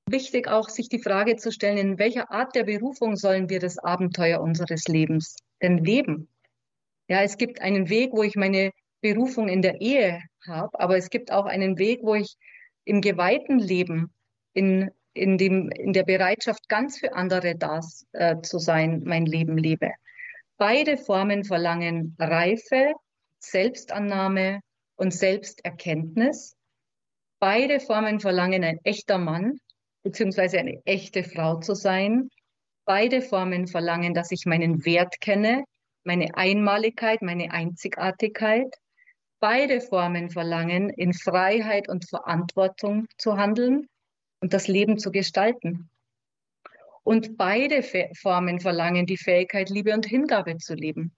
wichtig 0.09 0.49
auch, 0.49 0.69
sich 0.69 0.89
die 0.89 1.03
Frage 1.03 1.37
zu 1.37 1.53
stellen, 1.53 1.79
in 1.79 1.99
welcher 1.99 2.31
Art 2.31 2.55
der 2.55 2.65
Berufung 2.65 3.17
sollen 3.17 3.49
wir 3.49 3.61
das 3.61 3.79
Abenteuer 3.79 4.41
unseres 4.41 4.87
Lebens 4.89 5.37
denn 5.61 5.79
leben? 5.79 6.29
Ja, 7.09 7.23
es 7.23 7.37
gibt 7.37 7.61
einen 7.61 7.89
Weg, 7.89 8.13
wo 8.13 8.23
ich 8.23 8.37
meine 8.37 8.71
Berufung 9.01 9.49
in 9.49 9.63
der 9.63 9.81
Ehe 9.81 10.21
habe, 10.47 10.79
aber 10.81 10.97
es 10.97 11.11
gibt 11.11 11.33
auch 11.33 11.47
einen 11.47 11.79
Weg, 11.79 12.01
wo 12.03 12.15
ich 12.15 12.37
im 12.85 13.01
geweihten 13.01 13.59
Leben, 13.59 14.13
in, 14.55 14.91
in, 15.13 15.39
dem, 15.39 15.71
in 15.71 15.93
der 15.93 16.05
Bereitschaft, 16.05 16.69
ganz 16.69 16.99
für 16.99 17.15
andere 17.15 17.57
da 17.57 17.81
äh, 18.13 18.41
zu 18.43 18.59
sein, 18.59 19.03
mein 19.05 19.27
Leben 19.27 19.59
lebe. 19.59 19.91
Beide 20.57 20.97
Formen 20.97 21.45
verlangen 21.45 22.17
Reife, 22.19 22.93
Selbstannahme 23.39 24.61
und 24.97 25.15
Selbsterkenntnis. 25.15 26.57
Beide 27.39 27.79
Formen 27.79 28.19
verlangen 28.19 28.65
ein 28.65 28.81
echter 28.83 29.19
Mann 29.19 29.61
beziehungsweise 30.03 30.59
eine 30.59 30.81
echte 30.85 31.23
Frau 31.23 31.61
zu 31.61 31.75
sein. 31.75 32.31
Beide 32.85 33.21
Formen 33.21 33.67
verlangen, 33.67 34.15
dass 34.15 34.31
ich 34.31 34.47
meinen 34.47 34.85
Wert 34.85 35.21
kenne, 35.21 35.65
meine 36.05 36.35
Einmaligkeit, 36.35 37.21
meine 37.23 37.51
Einzigartigkeit. 37.51 38.75
Beide 39.41 39.81
Formen 39.81 40.31
verlangen, 40.31 40.91
in 40.91 41.13
Freiheit 41.15 41.89
und 41.89 42.09
Verantwortung 42.09 43.07
zu 43.19 43.37
handeln 43.37 43.89
und 44.41 44.53
das 44.53 44.69
Leben 44.69 44.99
zu 44.99 45.13
gestalten. 45.13 45.91
Und 47.05 47.37
beide 47.37 47.83
Formen 48.21 48.61
verlangen 48.61 49.07
die 49.07 49.17
Fähigkeit, 49.17 49.71
Liebe 49.71 49.95
und 49.95 50.07
Hingabe 50.07 50.57
zu 50.59 50.75
leben, 50.75 51.17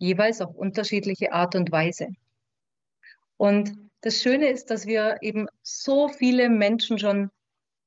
jeweils 0.00 0.40
auf 0.40 0.54
unterschiedliche 0.54 1.32
Art 1.32 1.54
und 1.54 1.70
Weise. 1.70 2.08
Und 3.36 3.72
das 4.00 4.22
Schöne 4.22 4.48
ist, 4.48 4.70
dass 4.70 4.86
wir 4.86 5.18
eben 5.20 5.46
so 5.62 6.08
viele 6.08 6.48
Menschen 6.48 6.98
schon 6.98 7.30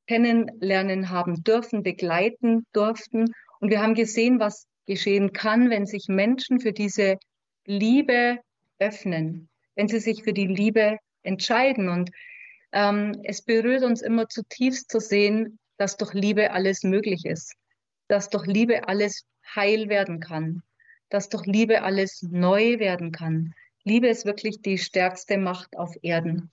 kennenlernen 0.08 1.10
haben 1.10 1.44
dürfen, 1.44 1.84
begleiten 1.84 2.66
durften. 2.74 3.34
Und 3.60 3.70
wir 3.70 3.82
haben 3.82 3.96
gesehen, 3.96 4.40
was 4.40 4.68
geschehen 4.86 5.34
kann, 5.34 5.70
wenn 5.70 5.86
sich 5.86 6.08
Menschen 6.08 6.60
für 6.60 6.74
diese 6.74 7.18
Liebe 7.66 8.40
öffnen, 8.80 9.50
wenn 9.76 9.88
sie 9.88 10.00
sich 10.00 10.24
für 10.24 10.34
die 10.34 10.48
Liebe 10.48 10.98
entscheiden. 11.24 11.90
Und 11.90 12.12
ähm, 12.72 13.22
es 13.24 13.42
berührt 13.42 13.84
uns 13.84 14.02
immer 14.02 14.30
zutiefst 14.30 14.92
zu 14.92 15.00
sehen, 15.00 15.60
dass 15.78 15.98
durch 15.98 16.14
Liebe 16.14 16.52
alles 16.52 16.84
möglich 16.84 17.26
ist, 17.26 17.56
dass 18.08 18.30
durch 18.30 18.46
Liebe 18.46 18.88
alles 18.88 19.26
heil 19.56 19.90
werden 19.90 20.20
kann, 20.20 20.62
dass 21.10 21.30
durch 21.30 21.46
Liebe 21.46 21.82
alles 21.82 22.22
neu 22.22 22.80
werden 22.80 23.12
kann. 23.12 23.54
Liebe 23.84 24.08
ist 24.08 24.26
wirklich 24.26 24.62
die 24.62 24.78
stärkste 24.78 25.38
Macht 25.38 25.78
auf 25.78 25.96
Erden. 26.02 26.52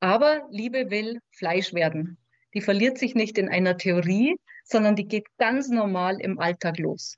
Aber 0.00 0.48
Liebe 0.50 0.90
will 0.90 1.20
Fleisch 1.30 1.74
werden 1.74 2.16
die 2.54 2.60
verliert 2.60 2.98
sich 2.98 3.14
nicht 3.14 3.38
in 3.38 3.48
einer 3.48 3.76
Theorie, 3.76 4.36
sondern 4.64 4.96
die 4.96 5.06
geht 5.06 5.26
ganz 5.38 5.68
normal 5.68 6.20
im 6.20 6.38
Alltag 6.38 6.78
los. 6.78 7.16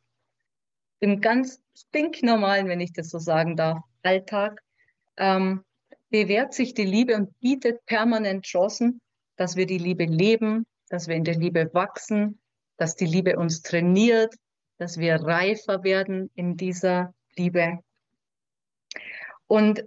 Im 1.00 1.20
ganz 1.20 1.60
stinknormalen, 1.74 2.68
wenn 2.68 2.80
ich 2.80 2.92
das 2.92 3.08
so 3.08 3.18
sagen 3.18 3.56
darf, 3.56 3.82
Alltag 4.02 4.60
ähm, 5.16 5.64
bewährt 6.10 6.54
sich 6.54 6.74
die 6.74 6.84
Liebe 6.84 7.16
und 7.16 7.38
bietet 7.40 7.84
permanent 7.86 8.44
Chancen, 8.44 9.00
dass 9.36 9.56
wir 9.56 9.66
die 9.66 9.78
Liebe 9.78 10.04
leben, 10.04 10.66
dass 10.88 11.08
wir 11.08 11.16
in 11.16 11.24
der 11.24 11.36
Liebe 11.36 11.72
wachsen, 11.72 12.40
dass 12.76 12.96
die 12.96 13.06
Liebe 13.06 13.38
uns 13.38 13.62
trainiert, 13.62 14.34
dass 14.78 14.98
wir 14.98 15.16
reifer 15.16 15.84
werden 15.84 16.30
in 16.34 16.56
dieser 16.56 17.14
Liebe. 17.36 17.78
Und 19.46 19.84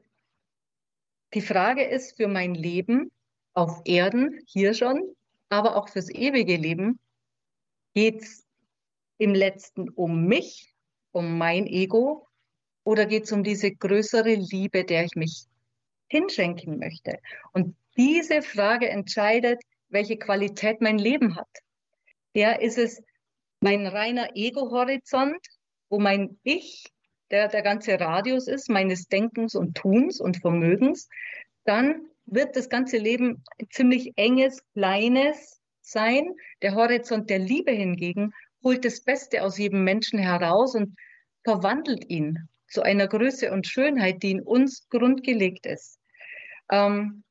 die 1.33 1.41
Frage 1.41 1.83
ist 1.83 2.17
für 2.17 2.27
mein 2.27 2.55
Leben 2.55 3.11
auf 3.53 3.81
Erden, 3.85 4.39
hier 4.47 4.73
schon, 4.73 5.15
aber 5.49 5.75
auch 5.75 5.89
fürs 5.89 6.09
ewige 6.09 6.55
Leben 6.55 6.99
geht 7.93 8.21
es 8.21 8.45
im 9.17 9.33
letzten 9.33 9.89
um 9.89 10.25
mich, 10.25 10.73
um 11.11 11.37
mein 11.37 11.67
Ego 11.67 12.27
oder 12.85 13.07
geht 13.07 13.23
es 13.23 13.31
um 13.31 13.43
diese 13.43 13.71
größere 13.71 14.35
Liebe, 14.35 14.85
der 14.85 15.03
ich 15.03 15.15
mich 15.15 15.45
hinschenken 16.07 16.77
möchte? 16.77 17.17
Und 17.51 17.75
diese 17.97 18.41
Frage 18.41 18.87
entscheidet, 18.87 19.61
welche 19.89 20.17
Qualität 20.17 20.81
mein 20.81 20.99
Leben 20.99 21.35
hat. 21.35 21.49
Ja, 22.33 22.51
ist 22.51 22.77
es 22.77 23.01
mein 23.59 23.87
reiner 23.87 24.29
Ego-Horizont, 24.35 25.47
wo 25.89 25.99
mein 25.99 26.37
Ich, 26.43 26.85
der 27.31 27.47
der 27.47 27.63
ganze 27.63 27.99
Radius 27.99 28.47
ist, 28.47 28.69
meines 28.69 29.07
Denkens 29.07 29.55
und 29.55 29.75
Tuns 29.75 30.21
und 30.21 30.37
Vermögens, 30.37 31.09
dann 31.63 32.05
wird 32.27 32.55
das 32.55 32.69
ganze 32.69 32.97
Leben 32.97 33.43
ein 33.59 33.67
ziemlich 33.71 34.13
enges, 34.15 34.61
kleines 34.73 35.59
sein. 35.81 36.35
Der 36.61 36.75
Horizont 36.75 37.29
der 37.31 37.39
Liebe 37.39 37.71
hingegen 37.71 38.31
holt 38.63 38.85
das 38.85 39.01
Beste 39.01 39.43
aus 39.43 39.57
jedem 39.57 39.83
Menschen 39.83 40.19
heraus 40.19 40.75
und 40.75 40.95
verwandelt 41.43 42.07
ihn 42.09 42.47
zu 42.67 42.81
einer 42.81 43.07
Größe 43.07 43.51
und 43.51 43.67
Schönheit, 43.67 44.23
die 44.23 44.31
in 44.31 44.41
uns 44.41 44.87
grundgelegt 44.89 45.65
ist. 45.65 45.99
Ähm, 46.71 47.23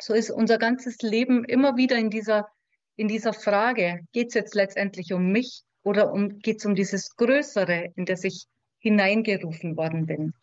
so 0.00 0.14
ist 0.14 0.30
unser 0.30 0.58
ganzes 0.58 0.98
Leben 1.02 1.44
immer 1.44 1.76
wieder 1.76 1.96
in 1.96 2.10
dieser, 2.10 2.48
in 2.96 3.08
dieser 3.08 3.32
Frage, 3.32 4.00
geht 4.12 4.28
es 4.28 4.34
jetzt 4.34 4.54
letztendlich 4.54 5.12
um 5.12 5.30
mich 5.30 5.62
oder 5.82 6.12
um, 6.12 6.38
geht 6.38 6.58
es 6.58 6.66
um 6.66 6.74
dieses 6.74 7.16
Größere, 7.16 7.92
in 7.96 8.04
das 8.04 8.24
ich 8.24 8.46
hineingerufen 8.78 9.76
worden 9.76 10.06
bin? 10.06 10.34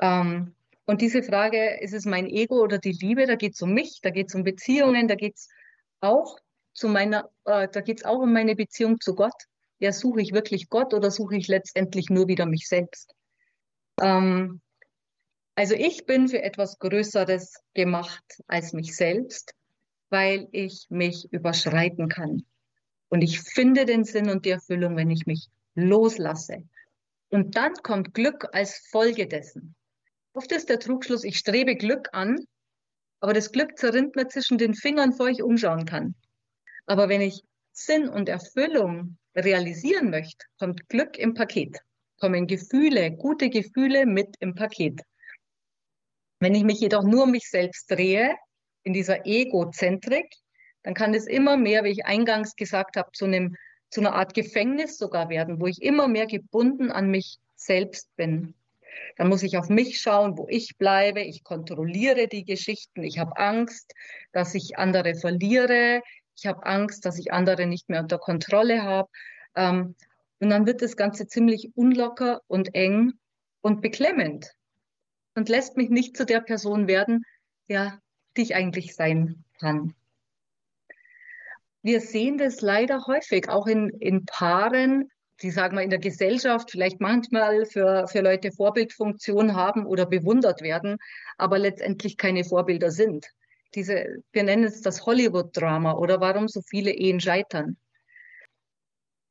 Ähm, 0.00 0.54
und 0.84 1.00
diese 1.00 1.22
Frage, 1.22 1.78
ist 1.80 1.94
es 1.94 2.04
mein 2.04 2.26
Ego 2.26 2.60
oder 2.60 2.78
die 2.78 2.92
Liebe, 2.92 3.26
da 3.26 3.36
geht 3.36 3.54
es 3.54 3.62
um 3.62 3.72
mich, 3.72 4.00
da 4.02 4.10
geht 4.10 4.28
es 4.28 4.34
um 4.34 4.42
Beziehungen, 4.42 5.06
da 5.06 5.14
geht 5.14 5.36
es 5.36 5.48
auch 6.00 6.38
zu 6.72 6.88
meiner, 6.88 7.30
äh, 7.44 7.68
da 7.68 7.80
geht 7.80 7.98
es 7.98 8.04
auch 8.04 8.18
um 8.18 8.32
meine 8.32 8.56
Beziehung 8.56 9.00
zu 9.00 9.14
Gott. 9.14 9.46
Ja, 9.78 9.92
suche 9.92 10.20
ich 10.20 10.32
wirklich 10.32 10.68
Gott 10.68 10.94
oder 10.94 11.10
suche 11.10 11.36
ich 11.36 11.48
letztendlich 11.48 12.08
nur 12.08 12.28
wieder 12.28 12.46
mich 12.46 12.68
selbst? 12.68 13.14
Ähm, 14.00 14.60
also 15.54 15.74
ich 15.74 16.06
bin 16.06 16.28
für 16.28 16.42
etwas 16.42 16.78
Größeres 16.78 17.62
gemacht 17.74 18.24
als 18.46 18.72
mich 18.72 18.96
selbst, 18.96 19.54
weil 20.08 20.48
ich 20.52 20.86
mich 20.88 21.30
überschreiten 21.32 22.08
kann. 22.08 22.44
Und 23.08 23.22
ich 23.22 23.40
finde 23.40 23.84
den 23.84 24.04
Sinn 24.04 24.30
und 24.30 24.46
die 24.46 24.50
Erfüllung, 24.50 24.96
wenn 24.96 25.10
ich 25.10 25.26
mich 25.26 25.48
loslasse. 25.74 26.64
Und 27.28 27.56
dann 27.56 27.74
kommt 27.82 28.14
Glück 28.14 28.46
als 28.52 28.86
Folge 28.90 29.26
dessen. 29.26 29.74
Oft 30.32 30.50
ist 30.52 30.70
der 30.70 30.78
Trugschluss, 30.78 31.24
ich 31.24 31.38
strebe 31.38 31.76
Glück 31.76 32.08
an, 32.12 32.38
aber 33.20 33.34
das 33.34 33.52
Glück 33.52 33.78
zerrinnt 33.78 34.16
mir 34.16 34.28
zwischen 34.28 34.58
den 34.58 34.74
Fingern, 34.74 35.10
bevor 35.10 35.28
ich 35.28 35.42
umschauen 35.42 35.84
kann. 35.84 36.14
Aber 36.86 37.08
wenn 37.08 37.20
ich 37.20 37.42
Sinn 37.72 38.08
und 38.08 38.28
Erfüllung 38.28 39.18
realisieren 39.36 40.10
möchte, 40.10 40.44
kommt 40.58 40.88
Glück 40.88 41.16
im 41.18 41.34
Paket, 41.34 41.78
kommen 42.22 42.46
Gefühle, 42.46 43.10
gute 43.10 43.50
Gefühle 43.50 44.06
mit 44.06 44.36
im 44.38 44.54
Paket. 44.54 45.00
Wenn 46.38 46.54
ich 46.54 46.62
mich 46.62 46.78
jedoch 46.78 47.02
nur 47.02 47.24
um 47.24 47.32
mich 47.32 47.50
selbst 47.50 47.90
drehe, 47.90 48.36
in 48.84 48.92
dieser 48.92 49.26
Egozentrik, 49.26 50.32
dann 50.84 50.94
kann 50.94 51.14
es 51.14 51.26
immer 51.26 51.56
mehr, 51.56 51.82
wie 51.82 51.88
ich 51.88 52.06
eingangs 52.06 52.54
gesagt 52.54 52.96
habe, 52.96 53.10
zu 53.12 53.24
einem 53.24 53.56
zu 53.90 54.00
einer 54.00 54.14
Art 54.14 54.34
Gefängnis 54.34 54.98
sogar 54.98 55.30
werden, 55.30 55.60
wo 55.60 55.66
ich 55.66 55.82
immer 55.82 56.06
mehr 56.06 56.26
gebunden 56.26 56.92
an 56.92 57.10
mich 57.10 57.38
selbst 57.56 58.08
bin. 58.14 58.54
Dann 59.16 59.28
muss 59.28 59.42
ich 59.42 59.58
auf 59.58 59.68
mich 59.68 60.00
schauen, 60.00 60.38
wo 60.38 60.46
ich 60.48 60.78
bleibe. 60.78 61.22
Ich 61.22 61.42
kontrolliere 61.42 62.28
die 62.28 62.44
Geschichten. 62.44 63.02
Ich 63.02 63.18
habe 63.18 63.36
Angst, 63.36 63.92
dass 64.32 64.54
ich 64.54 64.78
andere 64.78 65.16
verliere. 65.16 66.02
Ich 66.36 66.46
habe 66.46 66.64
Angst, 66.64 67.04
dass 67.04 67.18
ich 67.18 67.32
andere 67.32 67.66
nicht 67.66 67.88
mehr 67.88 68.00
unter 68.00 68.18
Kontrolle 68.18 68.84
habe. 68.84 69.10
Ähm, 69.56 69.96
und 70.42 70.50
dann 70.50 70.66
wird 70.66 70.82
das 70.82 70.96
Ganze 70.96 71.28
ziemlich 71.28 71.70
unlocker 71.76 72.40
und 72.48 72.74
eng 72.74 73.12
und 73.60 73.80
beklemmend 73.80 74.52
und 75.36 75.48
lässt 75.48 75.76
mich 75.76 75.88
nicht 75.88 76.16
zu 76.16 76.26
der 76.26 76.40
Person 76.40 76.88
werden, 76.88 77.24
ja, 77.68 78.00
die 78.36 78.42
ich 78.42 78.56
eigentlich 78.56 78.96
sein 78.96 79.44
kann. 79.60 79.94
Wir 81.82 82.00
sehen 82.00 82.38
das 82.38 82.60
leider 82.60 83.06
häufig, 83.06 83.48
auch 83.48 83.68
in, 83.68 83.90
in 84.00 84.24
Paaren, 84.24 85.08
die, 85.42 85.52
sagen 85.52 85.76
wir, 85.76 85.84
in 85.84 85.90
der 85.90 86.00
Gesellschaft 86.00 86.72
vielleicht 86.72 87.00
manchmal 87.00 87.64
für, 87.64 88.08
für 88.08 88.20
Leute 88.20 88.50
Vorbildfunktion 88.50 89.54
haben 89.54 89.86
oder 89.86 90.06
bewundert 90.06 90.60
werden, 90.60 90.96
aber 91.38 91.60
letztendlich 91.60 92.16
keine 92.16 92.42
Vorbilder 92.42 92.90
sind. 92.90 93.28
diese, 93.76 94.24
wir 94.32 94.42
nennen 94.42 94.64
es 94.64 94.80
das 94.80 95.06
Hollywood-Drama 95.06 95.92
oder 95.92 96.20
warum 96.20 96.48
so 96.48 96.62
viele 96.62 96.90
Ehen 96.90 97.20
scheitern. 97.20 97.76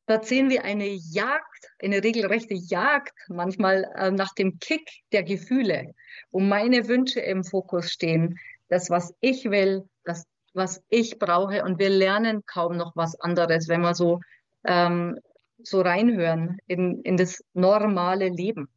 Da 0.06 0.22
sehen 0.22 0.50
wir 0.50 0.64
eine 0.64 0.88
Jagd, 0.88 1.72
eine 1.82 2.04
regelrechte 2.04 2.56
Jagd 2.56 3.14
manchmal 3.30 3.90
äh, 3.96 4.12
nach 4.12 4.34
dem 4.34 4.60
Kick 4.60 4.90
der 5.12 5.24
Gefühle, 5.24 5.94
wo 6.32 6.40
meine 6.40 6.88
Wünsche 6.88 7.20
im 7.20 7.44
Fokus 7.44 7.92
stehen, 7.92 8.38
das, 8.68 8.90
was 8.90 9.14
ich 9.20 9.46
will, 9.46 9.88
das, 10.04 10.26
was 10.54 10.84
ich 10.90 11.20
brauche. 11.20 11.64
Und 11.64 11.80
wir 11.80 11.90
lernen 11.90 12.44
kaum 12.46 12.78
noch 12.78 12.96
was 12.96 13.20
anderes, 13.20 13.68
wenn 13.68 13.82
wir 13.82 13.94
so, 13.94 14.20
ähm, 14.66 15.20
so 15.64 15.82
reinhören 15.82 16.58
in, 16.68 17.02
in 17.04 17.18
das 17.18 17.44
normale 17.54 18.30
Leben. 18.30 18.70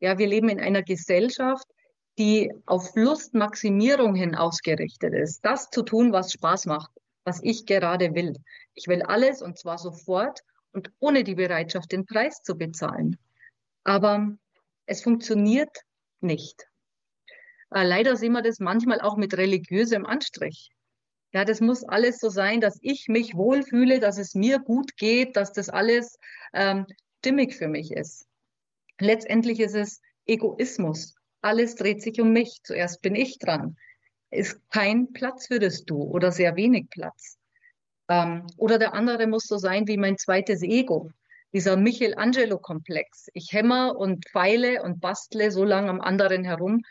Ja, 0.00 0.18
wir 0.18 0.26
leben 0.26 0.48
in 0.48 0.60
einer 0.60 0.82
Gesellschaft, 0.82 1.66
die 2.18 2.52
auf 2.66 2.94
Lustmaximierung 2.94 4.14
hin 4.14 4.34
ausgerichtet 4.34 5.14
ist. 5.14 5.44
Das 5.44 5.70
zu 5.70 5.82
tun, 5.82 6.12
was 6.12 6.32
Spaß 6.32 6.66
macht, 6.66 6.90
was 7.24 7.42
ich 7.42 7.66
gerade 7.66 8.14
will. 8.14 8.34
Ich 8.74 8.88
will 8.88 9.02
alles 9.02 9.42
und 9.42 9.58
zwar 9.58 9.78
sofort 9.78 10.40
und 10.76 10.92
ohne 11.00 11.24
die 11.24 11.34
Bereitschaft, 11.34 11.90
den 11.90 12.04
Preis 12.04 12.42
zu 12.42 12.56
bezahlen. 12.56 13.16
Aber 13.82 14.36
es 14.84 15.02
funktioniert 15.02 15.74
nicht. 16.20 16.68
Äh, 17.74 17.84
leider 17.84 18.16
sehen 18.16 18.32
wir 18.32 18.42
das 18.42 18.60
manchmal 18.60 19.00
auch 19.00 19.16
mit 19.16 19.36
religiösem 19.36 20.04
Anstrich. 20.04 20.68
Ja, 21.32 21.44
das 21.44 21.60
muss 21.60 21.82
alles 21.82 22.18
so 22.18 22.28
sein, 22.28 22.60
dass 22.60 22.78
ich 22.82 23.08
mich 23.08 23.34
wohlfühle, 23.34 24.00
dass 24.00 24.18
es 24.18 24.34
mir 24.34 24.58
gut 24.58 24.96
geht, 24.96 25.36
dass 25.36 25.52
das 25.52 25.70
alles 25.70 26.18
ähm, 26.52 26.86
stimmig 27.18 27.56
für 27.56 27.68
mich 27.68 27.90
ist. 27.90 28.26
Letztendlich 29.00 29.60
ist 29.60 29.74
es 29.74 30.00
Egoismus. 30.26 31.14
Alles 31.40 31.74
dreht 31.74 32.02
sich 32.02 32.20
um 32.20 32.32
mich. 32.32 32.60
Zuerst 32.64 33.00
bin 33.00 33.14
ich 33.14 33.38
dran. 33.38 33.76
Ist 34.30 34.60
kein 34.70 35.12
Platz 35.12 35.46
für 35.46 35.58
das 35.58 35.84
Du 35.84 36.02
oder 36.02 36.32
sehr 36.32 36.54
wenig 36.56 36.90
Platz. 36.90 37.35
Ähm, 38.08 38.46
oder 38.56 38.78
der 38.78 38.94
andere 38.94 39.26
muss 39.26 39.44
so 39.46 39.58
sein 39.58 39.86
wie 39.88 39.96
mein 39.96 40.18
zweites 40.18 40.62
Ego. 40.62 41.10
Dieser 41.52 41.76
Michelangelo-Komplex. 41.76 43.28
Ich 43.32 43.52
hämmer 43.52 43.96
und 43.96 44.28
feile 44.28 44.82
und 44.82 45.00
bastle 45.00 45.50
so 45.50 45.64
lange 45.64 45.90
am 45.90 46.00
anderen 46.00 46.44
herum, 46.44 46.82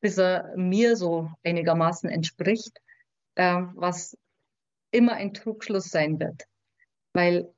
bis 0.00 0.18
er 0.18 0.52
mir 0.56 0.96
so 0.96 1.30
einigermaßen 1.44 2.08
entspricht, 2.08 2.78
äh, 3.34 3.62
was 3.74 4.16
immer 4.90 5.14
ein 5.14 5.34
Trugschluss 5.34 5.86
sein 5.90 6.20
wird, 6.20 6.44
weil 7.12 7.52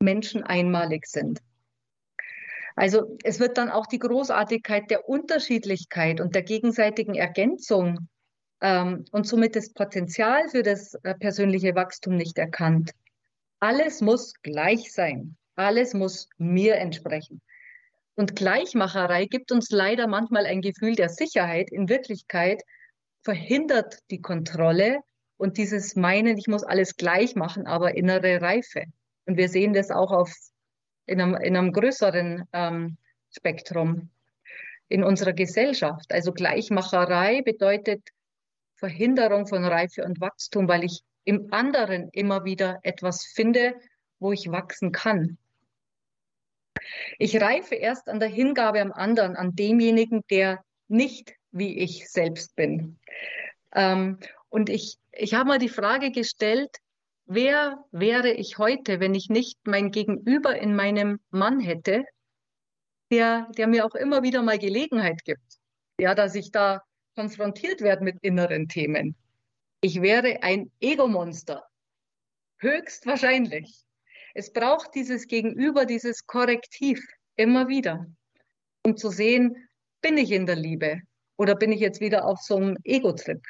Menschen 0.00 0.42
einmalig 0.42 1.06
sind. 1.06 1.40
Also 2.76 3.16
es 3.22 3.40
wird 3.40 3.56
dann 3.56 3.70
auch 3.70 3.86
die 3.86 3.98
Großartigkeit 3.98 4.90
der 4.90 5.08
Unterschiedlichkeit 5.08 6.20
und 6.20 6.34
der 6.34 6.42
gegenseitigen 6.42 7.14
Ergänzung 7.14 8.08
und 8.64 9.26
somit 9.26 9.56
das 9.56 9.72
Potenzial 9.74 10.48
für 10.48 10.62
das 10.62 10.94
äh, 11.02 11.14
persönliche 11.14 11.74
Wachstum 11.74 12.16
nicht 12.16 12.38
erkannt. 12.38 12.92
Alles 13.60 14.00
muss 14.00 14.34
gleich 14.42 14.92
sein. 14.92 15.36
Alles 15.56 15.92
muss 15.92 16.28
mir 16.38 16.76
entsprechen. 16.76 17.42
Und 18.14 18.36
Gleichmacherei 18.36 19.26
gibt 19.26 19.52
uns 19.52 19.70
leider 19.70 20.06
manchmal 20.06 20.46
ein 20.46 20.62
Gefühl 20.62 20.94
der 20.94 21.08
Sicherheit. 21.08 21.70
In 21.70 21.88
Wirklichkeit 21.88 22.62
verhindert 23.22 23.98
die 24.10 24.20
Kontrolle 24.20 25.00
und 25.36 25.58
dieses 25.58 25.96
Meinen, 25.96 26.38
ich 26.38 26.46
muss 26.46 26.64
alles 26.64 26.96
gleich 26.96 27.34
machen, 27.34 27.66
aber 27.66 27.96
innere 27.96 28.40
Reife. 28.40 28.84
Und 29.26 29.36
wir 29.36 29.48
sehen 29.48 29.72
das 29.72 29.90
auch 29.90 30.10
auf, 30.10 30.32
in, 31.06 31.20
einem, 31.20 31.34
in 31.34 31.56
einem 31.56 31.72
größeren 31.72 32.44
ähm, 32.52 32.96
Spektrum 33.30 34.10
in 34.88 35.02
unserer 35.02 35.32
Gesellschaft. 35.32 36.12
Also 36.12 36.32
Gleichmacherei 36.32 37.42
bedeutet 37.42 38.00
Verhinderung 38.76 39.46
von 39.46 39.64
Reife 39.64 40.04
und 40.04 40.20
Wachstum, 40.20 40.68
weil 40.68 40.84
ich 40.84 41.02
im 41.24 41.52
anderen 41.52 42.10
immer 42.10 42.44
wieder 42.44 42.80
etwas 42.82 43.24
finde, 43.24 43.74
wo 44.18 44.32
ich 44.32 44.50
wachsen 44.50 44.92
kann. 44.92 45.38
Ich 47.18 47.40
reife 47.40 47.74
erst 47.74 48.08
an 48.08 48.20
der 48.20 48.28
Hingabe 48.28 48.80
am 48.80 48.92
anderen, 48.92 49.36
an 49.36 49.54
demjenigen, 49.54 50.22
der 50.30 50.64
nicht 50.88 51.34
wie 51.50 51.78
ich 51.78 52.10
selbst 52.10 52.56
bin. 52.56 52.98
Ähm, 53.72 54.18
und 54.48 54.68
ich, 54.68 54.98
ich 55.12 55.34
habe 55.34 55.48
mal 55.48 55.58
die 55.58 55.68
Frage 55.68 56.10
gestellt, 56.10 56.78
wer 57.26 57.84
wäre 57.90 58.30
ich 58.30 58.58
heute, 58.58 59.00
wenn 59.00 59.14
ich 59.14 59.28
nicht 59.28 59.58
mein 59.64 59.90
Gegenüber 59.90 60.56
in 60.56 60.76
meinem 60.76 61.20
Mann 61.30 61.60
hätte, 61.60 62.04
der, 63.10 63.48
der 63.56 63.66
mir 63.66 63.86
auch 63.86 63.94
immer 63.94 64.22
wieder 64.22 64.42
mal 64.42 64.58
Gelegenheit 64.58 65.24
gibt, 65.24 65.58
ja, 65.98 66.14
dass 66.14 66.34
ich 66.34 66.50
da 66.50 66.82
konfrontiert 67.14 67.80
werde 67.80 68.04
mit 68.04 68.16
inneren 68.22 68.68
Themen. 68.68 69.14
Ich 69.80 70.00
wäre 70.00 70.42
ein 70.42 70.70
Ego-Monster. 70.80 71.64
Höchstwahrscheinlich. 72.58 73.84
Es 74.34 74.52
braucht 74.52 74.94
dieses 74.94 75.26
Gegenüber, 75.26 75.84
dieses 75.86 76.26
Korrektiv 76.26 77.04
immer 77.36 77.68
wieder, 77.68 78.06
um 78.84 78.96
zu 78.96 79.10
sehen, 79.10 79.68
bin 80.00 80.18
ich 80.18 80.32
in 80.32 80.46
der 80.46 80.56
Liebe 80.56 81.00
oder 81.36 81.54
bin 81.54 81.72
ich 81.72 81.80
jetzt 81.80 82.00
wieder 82.00 82.24
auf 82.24 82.40
so 82.40 82.56
einem 82.56 82.76
Ego-Trip? 82.84 83.40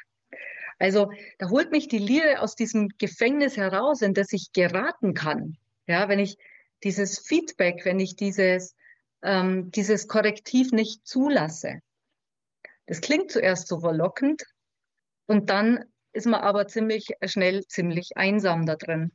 Also 0.79 1.11
da 1.39 1.49
holt 1.49 1.71
mich 1.71 1.87
die 1.87 1.97
Liebe 1.97 2.39
aus 2.41 2.55
diesem 2.55 2.89
Gefängnis 2.97 3.57
heraus, 3.57 4.01
in 4.01 4.13
das 4.13 4.31
ich 4.33 4.51
geraten 4.53 5.13
kann. 5.13 5.57
Ja, 5.87 6.09
wenn 6.09 6.19
ich 6.19 6.37
dieses 6.83 7.19
Feedback, 7.19 7.85
wenn 7.85 7.99
ich 7.99 8.15
dieses, 8.15 8.75
ähm, 9.23 9.71
dieses 9.71 10.07
Korrektiv 10.07 10.71
nicht 10.71 11.05
zulasse. 11.07 11.79
Das 12.85 13.01
klingt 13.01 13.31
zuerst 13.31 13.67
so 13.67 13.79
verlockend 13.79 14.43
und 15.27 15.49
dann 15.49 15.85
ist 16.13 16.27
man 16.27 16.41
aber 16.41 16.67
ziemlich 16.67 17.07
schnell 17.25 17.65
ziemlich 17.67 18.11
einsam 18.15 18.65
da 18.65 18.75
drin. 18.75 19.11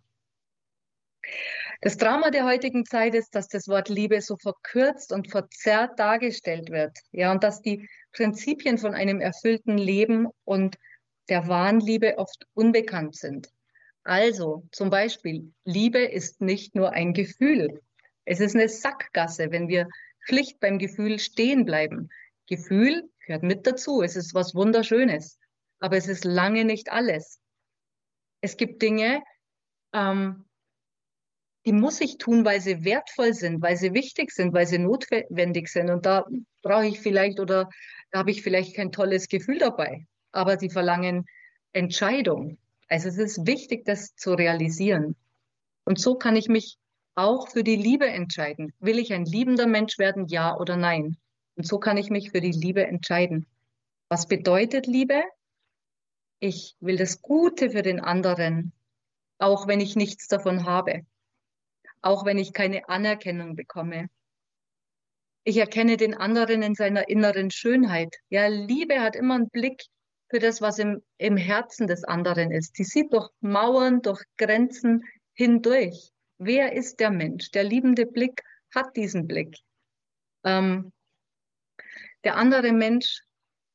Das 1.80 1.96
Drama 1.96 2.30
der 2.30 2.44
heutigen 2.44 2.84
Zeit 2.84 3.14
ist, 3.14 3.34
dass 3.34 3.48
das 3.48 3.66
Wort 3.68 3.88
Liebe 3.88 4.20
so 4.20 4.36
verkürzt 4.36 5.12
und 5.12 5.30
verzerrt 5.30 5.98
dargestellt 5.98 6.70
wird. 6.70 6.96
Ja, 7.10 7.32
und 7.32 7.42
dass 7.42 7.62
die 7.62 7.88
Prinzipien 8.12 8.76
von 8.76 8.94
einem 8.94 9.20
erfüllten 9.20 9.78
Leben 9.78 10.28
und 10.44 10.76
der 11.30 11.48
wahren 11.48 11.80
Liebe 11.80 12.18
oft 12.18 12.46
unbekannt 12.54 13.16
sind. 13.16 13.48
Also 14.02 14.66
zum 14.72 14.90
Beispiel, 14.90 15.52
Liebe 15.64 16.00
ist 16.00 16.40
nicht 16.40 16.74
nur 16.74 16.92
ein 16.92 17.14
Gefühl. 17.14 17.80
Es 18.24 18.40
ist 18.40 18.54
eine 18.54 18.68
Sackgasse, 18.68 19.50
wenn 19.50 19.68
wir 19.68 19.88
schlicht 20.20 20.60
beim 20.60 20.78
Gefühl 20.78 21.18
stehen 21.18 21.64
bleiben. 21.64 22.10
Gefühl 22.46 23.08
gehört 23.26 23.42
mit 23.42 23.66
dazu. 23.66 24.02
Es 24.02 24.16
ist 24.16 24.34
was 24.34 24.54
Wunderschönes. 24.54 25.38
Aber 25.78 25.96
es 25.96 26.08
ist 26.08 26.24
lange 26.24 26.64
nicht 26.64 26.92
alles. 26.92 27.40
Es 28.40 28.56
gibt 28.56 28.82
Dinge, 28.82 29.22
ähm, 29.92 30.44
die 31.66 31.72
muss 31.72 32.00
ich 32.00 32.18
tun, 32.18 32.44
weil 32.44 32.60
sie 32.60 32.84
wertvoll 32.84 33.34
sind, 33.34 33.60
weil 33.62 33.76
sie 33.76 33.92
wichtig 33.92 34.30
sind, 34.30 34.54
weil 34.54 34.66
sie 34.66 34.78
notwendig 34.78 35.68
sind. 35.68 35.90
Und 35.90 36.06
da 36.06 36.24
brauche 36.62 36.86
ich 36.86 37.00
vielleicht 37.00 37.38
oder 37.38 37.68
da 38.10 38.20
habe 38.20 38.30
ich 38.30 38.42
vielleicht 38.42 38.76
kein 38.76 38.92
tolles 38.92 39.28
Gefühl 39.28 39.58
dabei. 39.58 40.06
Aber 40.32 40.56
die 40.56 40.70
verlangen 40.70 41.26
Entscheidung. 41.72 42.58
Also 42.88 43.08
es 43.08 43.18
ist 43.18 43.46
wichtig, 43.46 43.84
das 43.84 44.14
zu 44.16 44.32
realisieren. 44.32 45.16
Und 45.84 46.00
so 46.00 46.16
kann 46.16 46.36
ich 46.36 46.48
mich 46.48 46.78
auch 47.14 47.48
für 47.48 47.62
die 47.62 47.76
Liebe 47.76 48.06
entscheiden. 48.06 48.72
Will 48.80 48.98
ich 48.98 49.12
ein 49.12 49.24
liebender 49.24 49.66
Mensch 49.66 49.98
werden, 49.98 50.26
ja 50.28 50.56
oder 50.56 50.76
nein? 50.76 51.16
Und 51.60 51.66
so 51.66 51.78
kann 51.78 51.96
ich 51.98 52.10
mich 52.10 52.30
für 52.30 52.40
die 52.40 52.52
Liebe 52.52 52.86
entscheiden. 52.86 53.46
Was 54.08 54.26
bedeutet 54.26 54.86
Liebe? 54.86 55.22
Ich 56.40 56.74
will 56.80 56.96
das 56.96 57.20
Gute 57.22 57.70
für 57.70 57.82
den 57.82 58.00
anderen, 58.00 58.72
auch 59.38 59.66
wenn 59.66 59.80
ich 59.80 59.94
nichts 59.94 60.26
davon 60.26 60.64
habe 60.64 61.04
auch 62.02 62.24
wenn 62.24 62.38
ich 62.38 62.52
keine 62.52 62.88
Anerkennung 62.88 63.56
bekomme. 63.56 64.08
Ich 65.44 65.56
erkenne 65.56 65.96
den 65.96 66.14
anderen 66.14 66.62
in 66.62 66.74
seiner 66.74 67.08
inneren 67.08 67.50
Schönheit. 67.50 68.14
Ja, 68.28 68.46
Liebe 68.46 69.00
hat 69.00 69.16
immer 69.16 69.34
einen 69.34 69.48
Blick 69.48 69.84
für 70.28 70.38
das, 70.38 70.60
was 70.60 70.78
im, 70.78 71.02
im 71.18 71.36
Herzen 71.36 71.86
des 71.86 72.04
anderen 72.04 72.50
ist. 72.52 72.78
Die 72.78 72.84
sieht 72.84 73.12
durch 73.12 73.28
Mauern, 73.40 74.02
durch 74.02 74.22
Grenzen 74.36 75.04
hindurch. 75.34 76.10
Wer 76.38 76.72
ist 76.72 77.00
der 77.00 77.10
Mensch? 77.10 77.50
Der 77.50 77.64
liebende 77.64 78.06
Blick 78.06 78.42
hat 78.74 78.96
diesen 78.96 79.26
Blick. 79.26 79.56
Ähm, 80.44 80.92
der 82.24 82.36
andere 82.36 82.72
Mensch 82.72 83.22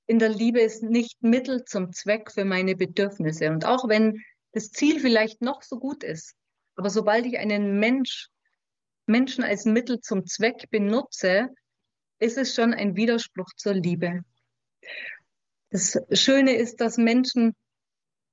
in 0.07 0.19
der 0.19 0.29
Liebe 0.29 0.61
ist 0.61 0.83
nicht 0.83 1.21
Mittel 1.23 1.65
zum 1.65 1.91
Zweck 1.91 2.31
für 2.31 2.45
meine 2.45 2.75
Bedürfnisse. 2.75 3.49
Und 3.49 3.65
auch 3.65 3.87
wenn 3.89 4.23
das 4.51 4.71
Ziel 4.71 4.99
vielleicht 4.99 5.41
noch 5.41 5.63
so 5.63 5.79
gut 5.79 6.03
ist, 6.03 6.35
aber 6.75 6.89
sobald 6.89 7.25
ich 7.25 7.37
einen 7.37 7.79
Mensch, 7.79 8.27
Menschen 9.07 9.43
als 9.43 9.65
Mittel 9.65 9.99
zum 10.01 10.25
Zweck 10.25 10.69
benutze, 10.69 11.49
ist 12.19 12.37
es 12.37 12.53
schon 12.55 12.73
ein 12.73 12.95
Widerspruch 12.95 13.53
zur 13.55 13.73
Liebe. 13.73 14.23
Das 15.69 15.97
Schöne 16.11 16.55
ist, 16.55 16.81
dass 16.81 16.97
Menschen 16.97 17.55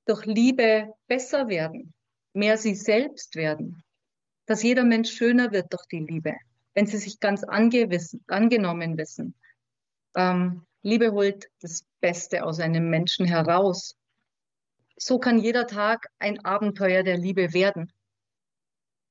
durch 0.06 0.24
Liebe 0.26 0.92
besser 1.06 1.48
werden, 1.48 1.92
mehr 2.32 2.56
sie 2.58 2.74
selbst 2.74 3.36
werden, 3.36 3.82
dass 4.46 4.62
jeder 4.62 4.84
Mensch 4.84 5.12
schöner 5.12 5.52
wird 5.52 5.72
durch 5.72 5.86
die 5.86 6.00
Liebe, 6.00 6.34
wenn 6.74 6.86
sie 6.86 6.98
sich 6.98 7.20
ganz 7.20 7.44
angenommen 7.44 8.98
wissen. 8.98 9.34
Ähm, 10.14 10.64
Liebe 10.82 11.12
holt 11.12 11.48
das 11.60 11.84
Beste 12.00 12.44
aus 12.44 12.60
einem 12.60 12.90
Menschen 12.90 13.26
heraus. 13.26 13.96
so 14.96 15.18
kann 15.18 15.38
jeder 15.38 15.66
Tag 15.66 16.06
ein 16.18 16.44
Abenteuer 16.44 17.02
der 17.02 17.16
Liebe 17.16 17.52
werden. 17.54 17.92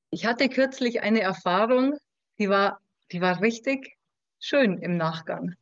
Ich 0.09 0.25
hatte 0.25 0.47
kürzlich 0.49 1.01
eine 1.01 1.21
Erfahrung, 1.21 1.97
die 2.37 2.49
war, 2.49 2.79
die 3.11 3.21
war 3.21 3.41
richtig 3.41 3.97
schön 4.39 4.77
im 4.77 4.97
Nachgang. 4.97 5.55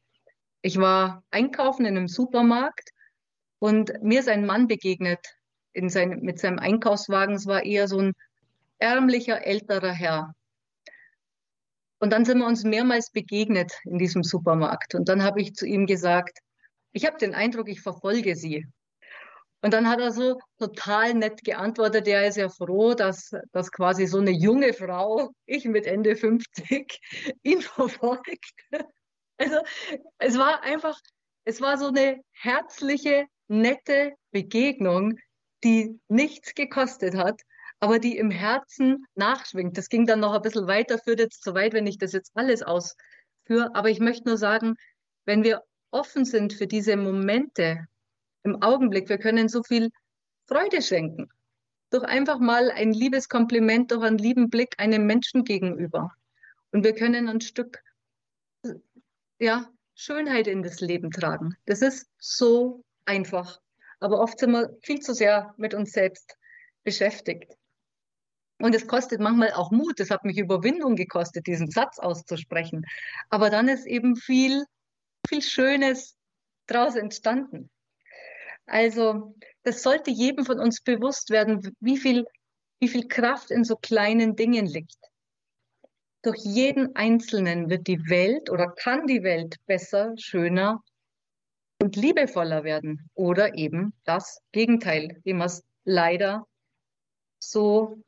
Ich 0.62 0.78
war 0.78 1.23
einkaufen 1.32 1.86
in 1.86 1.97
einem 1.97 2.08
Supermarkt 2.08 2.89
und 3.60 3.91
mir 4.02 4.19
ist 4.19 4.30
ein 4.30 4.45
Mann 4.45 4.67
begegnet 4.67 5.25
in 5.73 5.89
sein, 5.89 6.19
mit 6.21 6.39
seinem 6.39 6.60
Einkaufswagen. 6.60 7.36
Es 7.36 7.45
war 7.45 7.63
eher 7.63 7.88
so 7.88 7.99
ein 7.99 8.13
ärmlicher, 8.80 9.45
älterer 9.45 9.91
Herr. 9.91 10.34
Und 11.99 12.12
dann 12.12 12.25
sind 12.25 12.39
wir 12.39 12.47
uns 12.47 12.63
mehrmals 12.63 13.12
begegnet 13.12 13.73
in 13.83 13.97
diesem 13.97 14.23
Supermarkt. 14.23 14.95
Und 14.95 15.09
dann 15.09 15.23
habe 15.23 15.41
ich 15.41 15.53
zu 15.53 15.65
ihm 15.65 15.85
gesagt, 15.85 16.39
ich 16.91 17.05
habe 17.05 17.17
den 17.17 17.35
Eindruck, 17.35 17.69
ich 17.69 17.81
verfolge 17.81 18.35
Sie. 18.35 18.65
Und 19.62 19.73
dann 19.73 19.89
hat 19.89 19.99
er 19.99 20.12
so 20.12 20.39
total 20.57 21.13
nett 21.13 21.43
geantwortet, 21.43 22.07
er 22.07 22.25
ist 22.25 22.38
ja 22.38 22.47
froh, 22.47 22.93
dass, 22.93 23.31
dass 23.51 23.71
quasi 23.71 24.07
so 24.07 24.19
eine 24.19 24.31
junge 24.31 24.73
Frau, 24.73 25.31
ich 25.45 25.65
mit 25.65 25.85
Ende 25.85 26.15
50, 26.15 26.99
ihn 27.43 27.62
verfolgt. 27.62 28.53
Also 29.38 29.57
es 30.17 30.38
war 30.38 30.63
einfach, 30.63 30.97
es 31.43 31.59
war 31.62 31.77
so 31.77 31.88
eine 31.88 32.21
herzliche, 32.31 33.25
nette 33.47 34.13
Begegnung, 34.31 35.17
die 35.63 35.99
nichts 36.07 36.55
gekostet 36.55 37.15
hat, 37.15 37.41
aber 37.79 37.99
die 37.99 38.17
im 38.17 38.31
Herzen 38.31 39.05
nachschwingt. 39.15 39.77
Das 39.77 39.89
ging 39.89 40.05
dann 40.05 40.19
noch 40.19 40.33
ein 40.33 40.41
bisschen 40.41 40.67
weiter, 40.67 40.97
führt 40.97 41.19
jetzt 41.19 41.43
zu 41.43 41.53
weit, 41.53 41.73
wenn 41.73 41.87
ich 41.87 41.97
das 41.97 42.11
jetzt 42.11 42.31
alles 42.35 42.61
ausführe. 42.61 43.73
Aber 43.73 43.89
ich 43.89 43.99
möchte 43.99 44.27
nur 44.27 44.37
sagen, 44.37 44.75
wenn 45.25 45.43
wir 45.43 45.63
offen 45.91 46.25
sind 46.25 46.53
für 46.53 46.67
diese 46.67 46.97
Momente 46.97 47.87
im 48.43 48.61
Augenblick, 48.61 49.09
wir 49.09 49.17
können 49.17 49.49
so 49.49 49.63
viel 49.63 49.89
Freude 50.47 50.81
schenken. 50.81 51.29
Durch 51.91 52.03
einfach 52.03 52.39
mal 52.39 52.69
ein 52.71 52.93
liebes 52.93 53.29
Kompliment, 53.29 53.91
durch 53.91 54.03
einen 54.03 54.17
lieben 54.17 54.49
Blick 54.49 54.75
einem 54.77 55.05
Menschen 55.05 55.43
gegenüber. 55.43 56.11
Und 56.71 56.83
wir 56.83 56.93
können 56.93 57.27
ein 57.27 57.41
Stück 57.41 57.81
ja, 59.39 59.69
Schönheit 59.95 60.47
in 60.47 60.63
das 60.63 60.81
Leben 60.81 61.11
tragen. 61.11 61.55
Das 61.65 61.81
ist 61.81 62.09
so 62.19 62.83
einfach. 63.05 63.59
Aber 63.99 64.19
oft 64.19 64.39
sind 64.39 64.51
wir 64.51 64.77
viel 64.81 64.99
zu 64.99 65.13
sehr 65.13 65.53
mit 65.57 65.73
uns 65.73 65.91
selbst 65.91 66.37
beschäftigt. 66.83 67.59
Und 68.60 68.76
es 68.76 68.88
kostet 68.88 69.22
manchmal 69.22 69.54
auch 69.54 69.72
Mut. 69.72 70.00
Es 70.00 70.12
hat 70.12 70.26
mich 70.26 70.38
Überwindung 70.38 70.95
gekostet, 70.95 71.48
diesen 71.48 71.72
Satz 71.72 71.98
auszusprechen. 71.98 72.86
Aber 73.30 73.50
dann 73.50 73.69
ist 73.69 73.86
eben 73.86 74.15
viel, 74.15 74.65
viel 75.28 75.41
Schönes 75.41 76.17
daraus 76.67 76.95
entstanden. 76.95 77.69
Also, 78.65 79.36
das 79.63 79.82
sollte 79.82 80.12
jedem 80.12 80.45
von 80.45 80.60
uns 80.60 80.82
bewusst 80.82 81.30
werden, 81.30 81.76
wie 81.80 81.98
viel, 81.98 82.26
wie 82.80 82.89
viel 82.89 83.08
Kraft 83.08 83.50
in 83.50 83.63
so 83.63 83.76
kleinen 83.78 84.36
Dingen 84.36 84.65
liegt. 84.65 84.98
Durch 86.22 86.39
jeden 86.43 86.95
Einzelnen 86.98 87.69
wird 87.69 87.88
die 87.88 88.10
Welt 88.10 88.50
oder 88.50 88.67
kann 88.67 89.08
die 89.08 89.24
Welt 89.24 89.56
besser, 89.67 90.13
schöner 90.17 90.84
und 91.82 91.95
liebevoller 91.95 92.65
werden. 92.65 93.10
Oder 93.15 93.56
eben 93.56 93.93
das 94.04 94.41
Gegenteil, 94.52 95.22
wie 95.24 95.34
wir 95.34 95.45
es 95.45 95.63
leider 95.86 96.45
so 97.39 98.04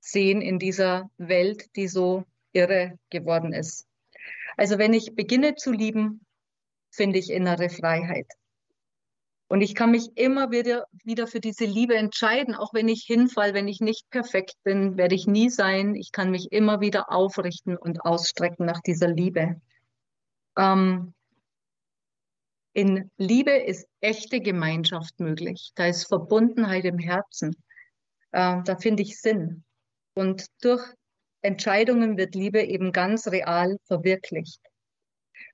sehen 0.00 0.40
in 0.40 0.58
dieser 0.58 1.10
Welt, 1.18 1.76
die 1.76 1.88
so 1.88 2.24
irre 2.52 2.98
geworden 3.10 3.52
ist. 3.52 3.86
Also 4.56 4.78
wenn 4.78 4.92
ich 4.92 5.14
beginne 5.14 5.54
zu 5.54 5.72
lieben, 5.72 6.26
finde 6.90 7.18
ich 7.18 7.30
innere 7.30 7.70
Freiheit. 7.70 8.26
Und 9.48 9.62
ich 9.62 9.74
kann 9.74 9.90
mich 9.90 10.16
immer 10.16 10.52
wieder, 10.52 10.86
wieder 11.02 11.26
für 11.26 11.40
diese 11.40 11.64
Liebe 11.64 11.96
entscheiden, 11.96 12.54
auch 12.54 12.72
wenn 12.72 12.88
ich 12.88 13.02
hinfall, 13.02 13.52
wenn 13.52 13.66
ich 13.66 13.80
nicht 13.80 14.08
perfekt 14.10 14.54
bin, 14.62 14.96
werde 14.96 15.16
ich 15.16 15.26
nie 15.26 15.50
sein. 15.50 15.96
Ich 15.96 16.12
kann 16.12 16.30
mich 16.30 16.52
immer 16.52 16.80
wieder 16.80 17.10
aufrichten 17.10 17.76
und 17.76 18.04
ausstrecken 18.04 18.64
nach 18.64 18.80
dieser 18.80 19.08
Liebe. 19.08 19.60
Ähm, 20.56 21.14
in 22.74 23.10
Liebe 23.16 23.50
ist 23.50 23.88
echte 24.00 24.40
Gemeinschaft 24.40 25.18
möglich. 25.18 25.72
Da 25.74 25.86
ist 25.86 26.06
Verbundenheit 26.06 26.84
im 26.84 26.98
Herzen. 26.98 27.56
Äh, 28.30 28.62
da 28.64 28.76
finde 28.76 29.02
ich 29.02 29.20
Sinn. 29.20 29.64
Und 30.14 30.46
durch 30.60 30.84
Entscheidungen 31.42 32.16
wird 32.16 32.34
Liebe 32.34 32.62
eben 32.62 32.92
ganz 32.92 33.28
real 33.28 33.76
verwirklicht. 33.84 34.60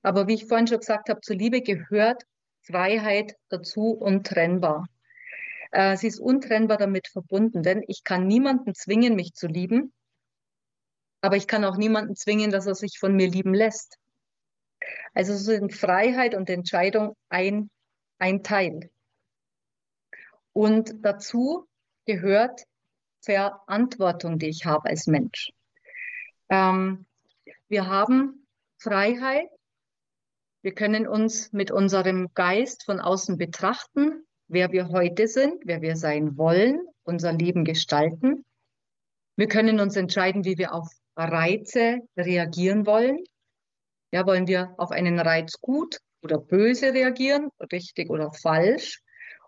Aber 0.03 0.27
wie 0.27 0.33
ich 0.33 0.45
vorhin 0.45 0.67
schon 0.67 0.79
gesagt 0.79 1.09
habe, 1.09 1.21
zur 1.21 1.35
Liebe 1.35 1.61
gehört 1.61 2.23
Freiheit 2.63 3.35
dazu 3.49 3.91
untrennbar. 3.91 4.87
Äh, 5.71 5.95
sie 5.97 6.07
ist 6.07 6.19
untrennbar 6.19 6.77
damit 6.77 7.07
verbunden, 7.07 7.63
denn 7.63 7.83
ich 7.87 8.03
kann 8.03 8.27
niemanden 8.27 8.75
zwingen, 8.75 9.15
mich 9.15 9.33
zu 9.33 9.47
lieben, 9.47 9.93
aber 11.21 11.35
ich 11.35 11.47
kann 11.47 11.65
auch 11.65 11.77
niemanden 11.77 12.15
zwingen, 12.15 12.51
dass 12.51 12.67
er 12.67 12.75
sich 12.75 12.99
von 12.99 13.15
mir 13.15 13.27
lieben 13.27 13.53
lässt. 13.53 13.97
Also 15.13 15.35
sind 15.35 15.73
Freiheit 15.73 16.35
und 16.35 16.49
Entscheidung 16.49 17.15
ein, 17.29 17.69
ein 18.19 18.43
Teil. 18.43 18.89
Und 20.53 20.93
dazu 21.01 21.67
gehört 22.05 22.63
Verantwortung, 23.21 24.39
die 24.39 24.47
ich 24.47 24.65
habe 24.65 24.89
als 24.89 25.07
Mensch. 25.07 25.51
Ähm, 26.49 27.05
wir 27.67 27.87
haben 27.87 28.47
Freiheit 28.79 29.49
wir 30.67 30.73
können 30.73 31.07
uns 31.07 31.53
mit 31.53 31.71
unserem 31.71 32.33
Geist 32.33 32.83
von 32.83 32.99
außen 32.99 33.37
betrachten, 33.37 34.25
wer 34.49 34.71
wir 34.73 34.89
heute 34.89 35.29
sind, 35.29 35.61
wer 35.63 35.81
wir 35.81 35.95
sein 35.95 36.37
wollen, 36.37 36.81
unser 37.03 37.31
Leben 37.31 37.63
gestalten. 37.63 38.43
Wir 39.37 39.47
können 39.47 39.79
uns 39.79 39.95
entscheiden, 39.95 40.43
wie 40.43 40.57
wir 40.57 40.73
auf 40.73 40.89
Reize 41.15 41.99
reagieren 42.17 42.85
wollen. 42.85 43.23
Ja, 44.11 44.25
wollen 44.25 44.47
wir 44.47 44.73
auf 44.77 44.91
einen 44.91 45.19
Reiz 45.19 45.53
gut 45.61 45.99
oder 46.21 46.37
böse 46.37 46.93
reagieren, 46.93 47.49
richtig 47.71 48.09
oder 48.09 48.33
falsch? 48.33 49.01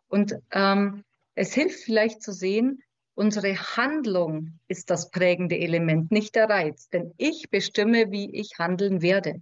Und 0.07 0.35
ähm, 0.51 1.03
es 1.35 1.53
hilft 1.53 1.79
vielleicht 1.79 2.23
zu 2.23 2.31
sehen, 2.31 2.81
unsere 3.19 3.53
Handlung 3.75 4.59
ist 4.69 4.89
das 4.89 5.11
prägende 5.11 5.59
Element, 5.59 6.09
nicht 6.09 6.35
der 6.35 6.49
Reiz. 6.49 6.87
Denn 6.87 7.13
ich 7.17 7.49
bestimme, 7.49 8.11
wie 8.11 8.33
ich 8.33 8.57
handeln 8.57 9.01
werde. 9.01 9.41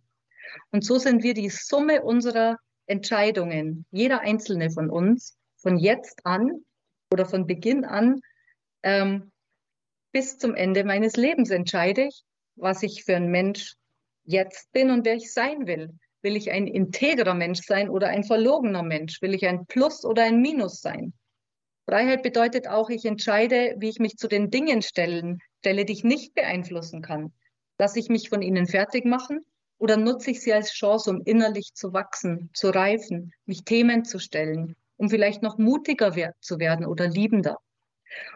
Und 0.72 0.84
so 0.84 0.98
sind 0.98 1.22
wir 1.22 1.36
die 1.36 1.50
Summe 1.50 2.02
unserer 2.02 2.58
Entscheidungen, 2.88 3.86
jeder 3.92 4.22
einzelne 4.22 4.72
von 4.72 4.90
uns, 4.90 5.38
von 5.58 5.78
jetzt 5.78 6.26
an 6.26 6.66
oder 7.12 7.26
von 7.26 7.46
Beginn 7.46 7.86
an 7.86 8.22
ähm, 8.82 9.32
bis 10.12 10.40
zum 10.40 10.56
Ende 10.56 10.84
meines 10.84 11.16
Lebens 11.16 11.52
entscheide 11.52 12.08
ich, 12.08 12.24
was 12.56 12.82
ich 12.82 13.04
für 13.04 13.16
ein 13.16 13.30
Mensch 13.30 13.76
jetzt 14.24 14.72
bin 14.72 14.90
und 14.90 15.06
wer 15.06 15.16
ich 15.16 15.32
sein 15.32 15.68
will. 15.68 15.94
Will 16.24 16.36
ich 16.36 16.50
ein 16.50 16.66
integrer 16.66 17.36
Mensch 17.36 17.62
sein 17.62 17.90
oder 17.90 18.08
ein 18.08 18.24
verlogener 18.24 18.82
Mensch? 18.82 19.22
Will 19.22 19.36
ich 19.36 19.46
ein 19.46 19.68
Plus 19.68 20.04
oder 20.04 20.24
ein 20.24 20.42
Minus 20.42 20.82
sein? 20.82 21.13
Freiheit 21.89 22.21
bedeutet 22.21 22.67
auch, 22.67 22.89
ich 22.89 23.06
entscheide, 23.06 23.76
wie 23.78 23.88
ich 23.88 24.00
mich 24.00 24.17
zu 24.17 24.28
den 24.28 24.52
Dingen 24.52 24.82
stellen, 24.82 25.39
stelle, 25.60 25.86
die 25.86 25.93
ich 25.93 26.04
nicht 26.04 26.34
beeinflussen 26.34 27.02
kann. 27.02 27.32
Lasse 27.80 28.00
ich 28.00 28.10
mich 28.10 28.28
von 28.28 28.41
ihnen 28.41 28.67
fertig 28.67 29.06
machen 29.06 29.45
oder 29.78 29.95
nutze 29.95 30.32
ich 30.32 30.41
sie 30.41 30.52
als 30.52 30.73
Chance, 30.73 31.10
um 31.10 31.21
innerlich 31.23 31.73
zu 31.73 31.93
wachsen, 31.93 32.50
zu 32.54 32.71
reifen, 32.71 33.32
mich 33.45 33.63
Themen 33.63 34.04
zu 34.04 34.19
stellen, 34.19 34.76
um 34.97 35.10
vielleicht 35.10 35.41
noch 35.43 35.58
mutiger 35.58 36.13
zu 36.41 36.60
werden 36.60 36.86
oder 36.86 37.08
liebender? 37.08 37.58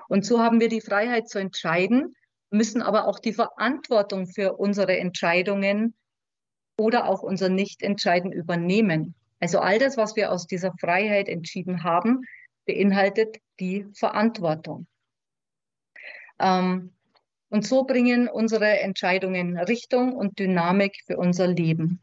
Und 0.07 0.25
so 0.25 0.39
haben 0.39 0.61
wir 0.61 0.69
die 0.69 0.81
Freiheit 0.81 1.27
zu 1.27 1.39
entscheiden, 1.39 2.15
müssen 2.51 2.81
aber 2.81 3.05
auch 3.05 3.19
die 3.19 3.33
Verantwortung 3.33 4.27
für 4.27 4.53
unsere 4.53 4.97
Entscheidungen 4.97 5.93
oder 6.77 7.05
auch 7.05 7.21
unser 7.21 7.49
Nichtentscheiden 7.49 8.31
übernehmen. 8.31 9.13
Also 9.41 9.59
all 9.59 9.77
das, 9.77 9.97
was 9.97 10.15
wir 10.15 10.31
aus 10.31 10.47
dieser 10.47 10.71
Freiheit 10.79 11.27
entschieden 11.27 11.83
haben, 11.83 12.21
beinhaltet 12.65 13.37
die 13.59 13.85
Verantwortung. 13.93 14.87
Ähm, 16.39 16.93
und 17.49 17.65
so 17.65 17.83
bringen 17.83 18.29
unsere 18.29 18.79
Entscheidungen 18.79 19.57
Richtung 19.57 20.13
und 20.13 20.39
Dynamik 20.39 21.03
für 21.05 21.17
unser 21.17 21.47
Leben. 21.47 22.01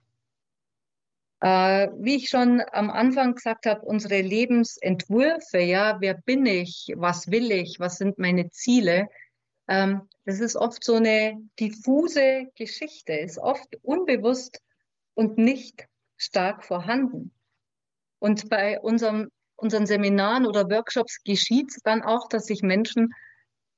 Äh, 1.41 1.89
wie 1.99 2.17
ich 2.17 2.29
schon 2.29 2.63
am 2.73 2.91
Anfang 2.91 3.35
gesagt 3.35 3.67
habe, 3.67 3.83
unsere 3.83 4.21
Lebensentwürfe, 4.21 5.61
ja, 5.61 5.99
wer 6.01 6.15
bin 6.15 6.47
ich, 6.47 6.93
was 6.97 7.31
will 7.31 7.53
ich, 7.53 7.79
was 7.79 7.97
sind 7.97 8.19
meine 8.19 8.51
Ziele, 8.51 9.09
ähm, 9.69 10.09
das 10.25 10.41
ist 10.41 10.57
oft 10.57 10.83
so 10.83 10.95
eine 10.95 11.41
diffuse 11.61 12.47
Geschichte, 12.57 13.13
ist 13.13 13.39
oft 13.39 13.77
unbewusst 13.83 14.61
und 15.15 15.39
nicht 15.39 15.87
stark 16.17 16.65
vorhanden. 16.65 17.33
Und 18.19 18.49
bei 18.49 18.81
unserem, 18.81 19.31
unseren 19.59 19.87
Seminaren 19.87 20.47
oder 20.47 20.71
Workshops 20.71 21.23
geschieht 21.25 21.71
es 21.71 21.83
dann 21.83 22.03
auch, 22.03 22.29
dass 22.29 22.47
sich 22.47 22.63
Menschen 22.63 23.13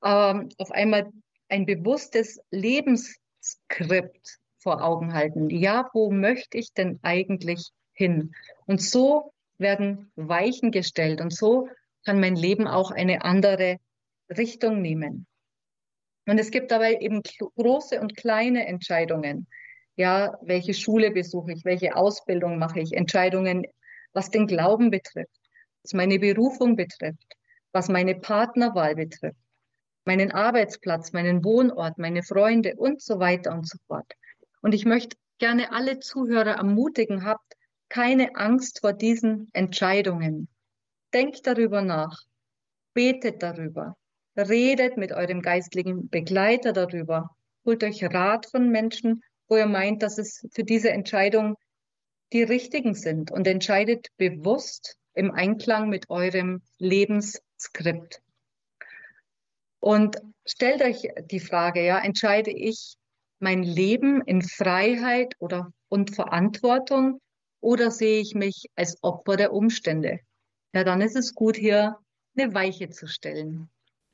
ähm, 0.04 0.50
auf 0.58 0.70
einmal 0.70 1.10
ein 1.48 1.66
bewusstes 1.66 2.40
Lebensskript 2.50 4.38
vor 4.58 4.82
Augen 4.84 5.14
halten. 5.14 5.50
Ja, 5.50 5.90
wo 5.92 6.10
möchte 6.10 6.58
ich 6.58 6.72
denn 6.72 7.00
eigentlich 7.02 7.70
hin? 7.92 8.34
Und 8.66 8.82
so 8.82 9.32
werden 9.58 10.12
Weichen 10.16 10.70
gestellt 10.70 11.20
und 11.20 11.32
so 11.32 11.68
kann 12.04 12.20
mein 12.20 12.36
Leben 12.36 12.66
auch 12.66 12.90
eine 12.90 13.24
andere 13.24 13.78
Richtung 14.28 14.80
nehmen. 14.80 15.26
Und 16.26 16.38
es 16.38 16.50
gibt 16.50 16.70
dabei 16.70 16.96
eben 16.96 17.22
große 17.22 18.00
und 18.00 18.16
kleine 18.16 18.66
Entscheidungen. 18.66 19.46
Ja, 19.96 20.38
welche 20.42 20.74
Schule 20.74 21.10
besuche 21.10 21.52
ich, 21.52 21.64
welche 21.64 21.96
Ausbildung 21.96 22.58
mache 22.58 22.80
ich, 22.80 22.92
Entscheidungen, 22.92 23.66
was 24.12 24.30
den 24.30 24.46
Glauben 24.46 24.90
betrifft, 24.90 25.39
was 25.82 25.92
meine 25.94 26.18
Berufung 26.18 26.76
betrifft, 26.76 27.36
was 27.72 27.88
meine 27.88 28.14
Partnerwahl 28.14 28.94
betrifft, 28.94 29.38
meinen 30.04 30.32
Arbeitsplatz, 30.32 31.12
meinen 31.12 31.44
Wohnort, 31.44 31.98
meine 31.98 32.22
Freunde 32.22 32.74
und 32.76 33.00
so 33.00 33.18
weiter 33.18 33.52
und 33.52 33.68
so 33.68 33.78
fort. 33.86 34.12
Und 34.62 34.74
ich 34.74 34.84
möchte 34.84 35.16
gerne 35.38 35.72
alle 35.72 36.00
Zuhörer 36.00 36.56
ermutigen, 36.56 37.24
habt 37.24 37.54
keine 37.88 38.36
Angst 38.36 38.80
vor 38.80 38.92
diesen 38.92 39.48
Entscheidungen. 39.52 40.48
Denkt 41.12 41.46
darüber 41.46 41.82
nach, 41.82 42.22
betet 42.94 43.42
darüber, 43.42 43.96
redet 44.36 44.96
mit 44.96 45.12
eurem 45.12 45.42
geistlichen 45.42 46.08
Begleiter 46.08 46.72
darüber, 46.72 47.30
holt 47.64 47.82
euch 47.82 48.02
Rat 48.04 48.46
von 48.46 48.70
Menschen, 48.70 49.22
wo 49.48 49.56
ihr 49.56 49.66
meint, 49.66 50.02
dass 50.02 50.18
es 50.18 50.46
für 50.52 50.62
diese 50.62 50.90
Entscheidung 50.90 51.56
die 52.32 52.44
richtigen 52.44 52.94
sind 52.94 53.32
und 53.32 53.46
entscheidet 53.48 54.06
bewusst 54.16 54.96
im 55.20 55.30
Einklang 55.32 55.90
mit 55.90 56.08
eurem 56.08 56.62
Lebensskript. 56.78 58.22
Und 59.78 60.16
stellt 60.46 60.80
euch 60.80 61.08
die 61.30 61.40
Frage, 61.40 61.84
ja, 61.84 61.98
entscheide 61.98 62.50
ich 62.50 62.96
mein 63.38 63.62
Leben 63.62 64.22
in 64.22 64.40
Freiheit 64.40 65.34
oder 65.38 65.72
und 65.90 66.14
Verantwortung 66.14 67.20
oder 67.60 67.90
sehe 67.90 68.20
ich 68.20 68.34
mich 68.34 68.66
als 68.76 68.96
Opfer 69.02 69.36
der 69.36 69.52
Umstände? 69.52 70.20
Ja, 70.72 70.84
dann 70.84 71.02
ist 71.02 71.16
es 71.16 71.34
gut, 71.34 71.56
hier 71.56 71.98
eine 72.34 72.54
Weiche 72.54 72.88
zu 72.88 73.06
stellen. 73.06 73.68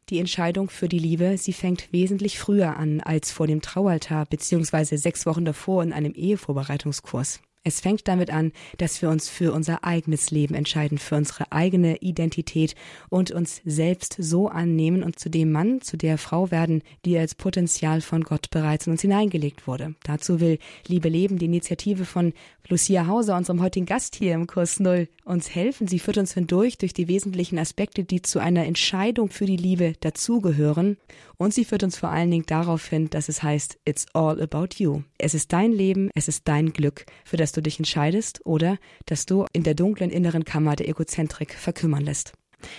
Die 0.09 0.19
Entscheidung 0.19 0.71
für 0.71 0.89
die 0.89 0.99
Liebe, 0.99 1.39
sie 1.39 1.53
fängt 1.53 1.93
wesentlich 1.93 2.39
früher 2.41 2.77
an 2.77 3.01
als 3.01 3.31
vor 3.31 3.47
dem 3.47 3.63
Traualtar 3.63 4.27
beziehungsweise 4.27 4.99
sechs 4.99 5.25
Wochen 5.25 5.45
davor 5.45 5.85
in 5.85 5.93
einem 5.93 6.15
Ehevorbereitungskurs. 6.15 7.41
Es 7.67 7.81
fängt 7.81 8.07
damit 8.07 8.31
an, 8.31 8.53
dass 8.79 9.03
wir 9.03 9.11
uns 9.11 9.29
für 9.29 9.53
unser 9.53 9.83
eigenes 9.83 10.31
Leben 10.31 10.55
entscheiden, 10.55 10.99
für 10.99 11.17
unsere 11.17 11.51
eigene 11.51 11.97
Identität 11.97 12.77
und 13.09 13.33
uns 13.33 13.61
selbst 13.65 14.15
so 14.21 14.47
annehmen 14.47 15.03
und 15.03 15.19
zu 15.19 15.29
dem 15.29 15.51
Mann, 15.51 15.81
zu 15.81 15.97
der 15.97 16.17
Frau 16.17 16.53
werden, 16.53 16.85
die 17.05 17.19
als 17.19 17.35
Potenzial 17.35 18.03
von 18.03 18.23
Gott 18.23 18.51
bereits 18.51 18.87
in 18.87 18.93
uns 18.93 19.03
hineingelegt 19.03 19.67
wurde. 19.67 19.97
Dazu 20.05 20.39
will 20.39 20.61
Liebe 20.87 21.09
Leben, 21.09 21.41
die 21.41 21.47
Initiative 21.47 22.05
von 22.05 22.35
Lucia 22.69 23.09
Hauser, 23.09 23.37
unserem 23.37 23.61
heutigen 23.61 23.87
Gast 23.87 24.15
hier 24.15 24.35
im 24.35 24.47
Kurs 24.47 24.79
Null, 24.79 25.09
uns 25.25 25.53
helfen. 25.53 25.89
Sie 25.89 25.99
führt 25.99 26.19
uns 26.19 26.35
hindurch 26.35 26.79
durch 26.79 26.95
die 26.95 27.09
wesentlichen 27.09 27.59
Aspekte, 27.59 28.05
die 28.05 28.23
zu 28.23 28.39
einer 28.39 28.65
Entscheidung 28.65 29.31
für 29.31 29.47
die 29.47 29.57
Liebe 29.57 29.95
dazugehören. 30.01 30.99
Und 31.39 31.53
sie 31.53 31.65
führt 31.65 31.83
uns 31.83 31.99
vor 31.99 32.11
allen 32.11 32.31
Dingen 32.31 32.47
darauf 32.47 32.87
hin, 32.87 33.11
dass 33.11 33.29
es 33.29 33.43
heißt, 33.43 33.79
it's 33.85 34.07
all 34.15 34.41
about 34.41 34.77
you. 34.77 35.03
Es 35.19 35.35
ist 35.35 35.53
dein 35.53 35.73
Leben, 35.73 36.11
es 36.15 36.29
ist 36.29 36.49
dein 36.49 36.73
Glück, 36.73 37.05
für 37.25 37.37
das 37.37 37.53
du 37.53 37.61
dich 37.61 37.79
entscheidest 37.79 38.41
oder 38.45 38.79
das 39.05 39.27
du 39.27 39.47
in 39.53 39.63
der 39.63 39.75
dunklen 39.75 40.11
inneren 40.11 40.45
Kammer 40.45 40.77
der 40.77 40.89
Egozentrik 40.89 41.55
verkümmern 41.55 42.05
lässt. 42.05 42.33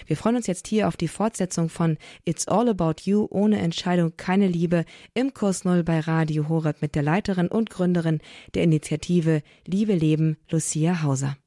Wir 0.06 0.18
freuen 0.18 0.38
uns 0.38 0.48
jetzt 0.48 0.68
hier 0.68 0.88
auf 0.88 0.98
die 0.98 1.08
Fortsetzung 1.08 1.70
von 1.70 1.98
It's 2.26 2.48
All 2.48 2.68
About 2.68 3.02
You 3.04 3.28
ohne 3.30 3.60
Entscheidung 3.60 4.14
keine 4.18 4.48
Liebe 4.48 4.86
im 5.14 5.34
Kurs 5.34 5.66
Null 5.66 5.84
bei 5.84 6.00
Radio 6.00 6.50
Horeb 6.50 6.82
mit 6.82 6.96
der 6.96 7.04
Leiterin 7.04 7.48
und 7.48 7.70
Gründerin 7.70 8.20
der 8.56 8.64
Initiative 8.64 9.44
Liebe 9.66 9.94
Leben, 9.94 10.38
Lucia 10.50 11.04
Hauser. 11.04 11.38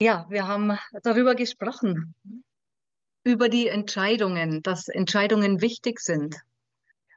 Ja, 0.00 0.26
wir 0.30 0.46
haben 0.46 0.78
darüber 1.02 1.34
gesprochen, 1.34 2.14
über 3.28 3.50
die 3.50 3.68
Entscheidungen, 3.68 4.62
dass 4.62 4.88
Entscheidungen 4.88 5.60
wichtig 5.60 6.00
sind. 6.00 6.40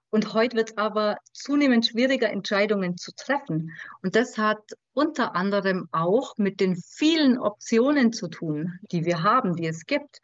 Und 0.10 0.34
heute 0.34 0.58
wird 0.58 0.72
es 0.72 0.78
aber 0.78 1.20
zunehmend 1.32 1.86
schwieriger, 1.86 2.30
Entscheidungen 2.30 2.98
zu 2.98 3.14
treffen. 3.16 3.72
Und 4.04 4.18
das 4.18 4.38
hat 4.38 4.60
unter 4.92 5.38
anderem 5.38 5.88
auch 5.94 6.38
mit 6.38 6.60
den 6.60 6.76
vielen 6.76 7.40
Optionen 7.40 8.12
zu 8.12 8.28
tun, 8.28 8.78
die 8.92 9.06
wir 9.06 9.24
haben, 9.24 9.56
die 9.56 9.68
es 9.68 9.86
gibt. 9.86 10.20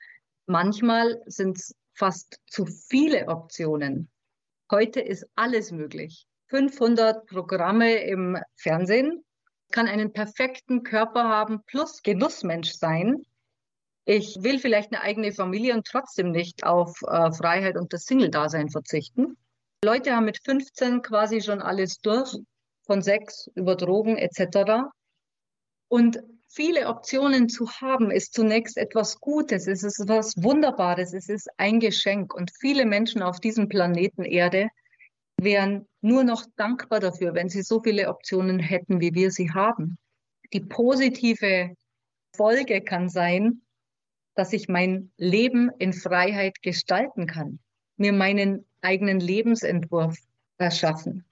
Manchmal 0.45 1.21
sind 1.25 1.57
es 1.57 1.73
fast 1.93 2.41
zu 2.47 2.65
viele 2.65 3.29
Optionen. 3.29 4.09
Heute 4.69 4.99
ist 4.99 5.25
alles 5.35 5.71
möglich. 5.71 6.27
500 6.47 7.25
Programme 7.27 7.95
im 8.03 8.37
Fernsehen, 8.57 9.23
kann 9.71 9.87
einen 9.87 10.11
perfekten 10.11 10.83
Körper 10.83 11.23
haben 11.23 11.63
plus 11.63 12.03
Genussmensch 12.03 12.73
sein 12.73 13.25
ich 14.07 14.37
will 14.41 14.57
vielleicht 14.57 14.93
eine 14.93 15.01
eigene 15.01 15.33
Familie 15.33 15.73
und 15.73 15.85
trotzdem 15.85 16.31
nicht 16.31 16.63
auf 16.63 17.01
äh, 17.01 17.29
Freiheit 17.33 17.75
und 17.75 17.91
das 17.91 18.05
Single-Dasein 18.05 18.69
verzichten. 18.69 19.35
Leute 19.83 20.15
haben 20.15 20.25
mit 20.25 20.39
15 20.45 21.01
quasi 21.01 21.41
schon 21.41 21.61
alles 21.61 21.99
durch, 21.99 22.33
von 22.85 23.01
Sex 23.01 23.51
über 23.53 23.75
Drogen 23.75 24.17
etc. 24.17 24.87
Und 25.89 26.23
viele 26.47 26.87
Optionen 26.87 27.49
zu 27.49 27.69
haben, 27.69 28.09
ist 28.09 28.33
zunächst 28.33 28.77
etwas 28.77 29.19
Gutes, 29.19 29.67
es 29.67 29.83
ist 29.83 29.99
etwas 29.99 30.41
Wunderbares, 30.41 31.13
es 31.13 31.27
ist 31.27 31.49
ein 31.57 31.81
Geschenk. 31.81 32.33
Und 32.33 32.51
viele 32.61 32.85
Menschen 32.85 33.21
auf 33.21 33.41
diesem 33.41 33.67
Planeten 33.67 34.23
Erde 34.23 34.69
wären 35.37 35.85
nur 35.99 36.23
noch 36.23 36.45
dankbar 36.55 37.01
dafür, 37.01 37.33
wenn 37.33 37.49
sie 37.49 37.61
so 37.61 37.83
viele 37.83 38.07
Optionen 38.07 38.59
hätten, 38.59 39.01
wie 39.01 39.13
wir 39.13 39.31
sie 39.31 39.51
haben. 39.51 39.97
Die 40.53 40.61
positive 40.61 41.75
Folge 42.33 42.79
kann 42.79 43.09
sein, 43.09 43.63
dass 44.37 44.53
ich 44.53 44.69
mein 44.69 45.11
Leben 45.17 45.71
in 45.79 45.93
Freiheit 45.93 46.61
gestalten 46.61 47.25
kann, 47.25 47.57
mir 47.97 48.13
meinen 48.13 48.63
eigenen 48.81 49.19
Lebensentwurf 49.19 50.15
erschaffen. 50.59 51.25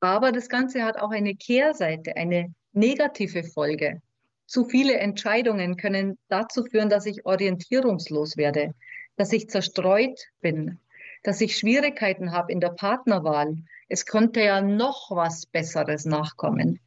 Aber 0.00 0.32
das 0.32 0.48
Ganze 0.48 0.82
hat 0.82 0.98
auch 0.98 1.12
eine 1.12 1.36
Kehrseite, 1.36 2.16
eine 2.16 2.52
negative 2.72 3.44
Folge. 3.44 4.02
Zu 4.46 4.64
viele 4.64 4.98
Entscheidungen 4.98 5.76
können 5.76 6.18
dazu 6.28 6.64
führen, 6.64 6.90
dass 6.90 7.06
ich 7.06 7.24
orientierungslos 7.24 8.36
werde, 8.36 8.74
dass 9.14 9.32
ich 9.32 9.48
zerstreut 9.48 10.20
bin, 10.40 10.80
dass 11.22 11.40
ich 11.40 11.56
Schwierigkeiten 11.56 12.32
habe 12.32 12.50
in 12.50 12.58
der 12.58 12.70
Partnerwahl. 12.70 13.56
Es 13.88 14.04
könnte 14.04 14.40
ja 14.40 14.60
noch 14.60 15.12
was 15.12 15.46
Besseres 15.46 16.04
nachkommen, 16.04 16.80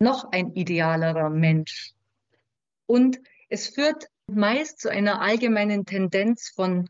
noch 0.00 0.32
ein 0.32 0.52
idealerer 0.54 1.30
Mensch. 1.30 1.92
Und 2.86 3.20
es 3.48 3.68
führt 3.68 4.08
meist 4.34 4.80
zu 4.80 4.90
einer 4.90 5.20
allgemeinen 5.20 5.84
Tendenz 5.84 6.48
von 6.54 6.88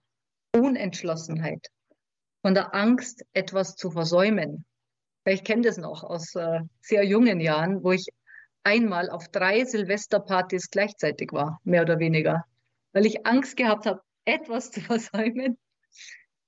Unentschlossenheit, 0.54 1.68
von 2.42 2.54
der 2.54 2.74
Angst, 2.74 3.24
etwas 3.32 3.76
zu 3.76 3.90
versäumen. 3.90 4.64
Ich 5.24 5.44
kenne 5.44 5.62
das 5.62 5.76
noch 5.76 6.02
aus 6.02 6.34
äh, 6.34 6.60
sehr 6.80 7.04
jungen 7.04 7.40
Jahren, 7.40 7.84
wo 7.84 7.92
ich 7.92 8.08
einmal 8.64 9.10
auf 9.10 9.28
drei 9.28 9.64
Silvesterpartys 9.64 10.70
gleichzeitig 10.70 11.32
war, 11.32 11.60
mehr 11.64 11.82
oder 11.82 11.98
weniger, 11.98 12.44
weil 12.92 13.06
ich 13.06 13.26
Angst 13.26 13.56
gehabt 13.56 13.86
habe, 13.86 14.02
etwas 14.24 14.70
zu 14.70 14.80
versäumen. 14.80 15.58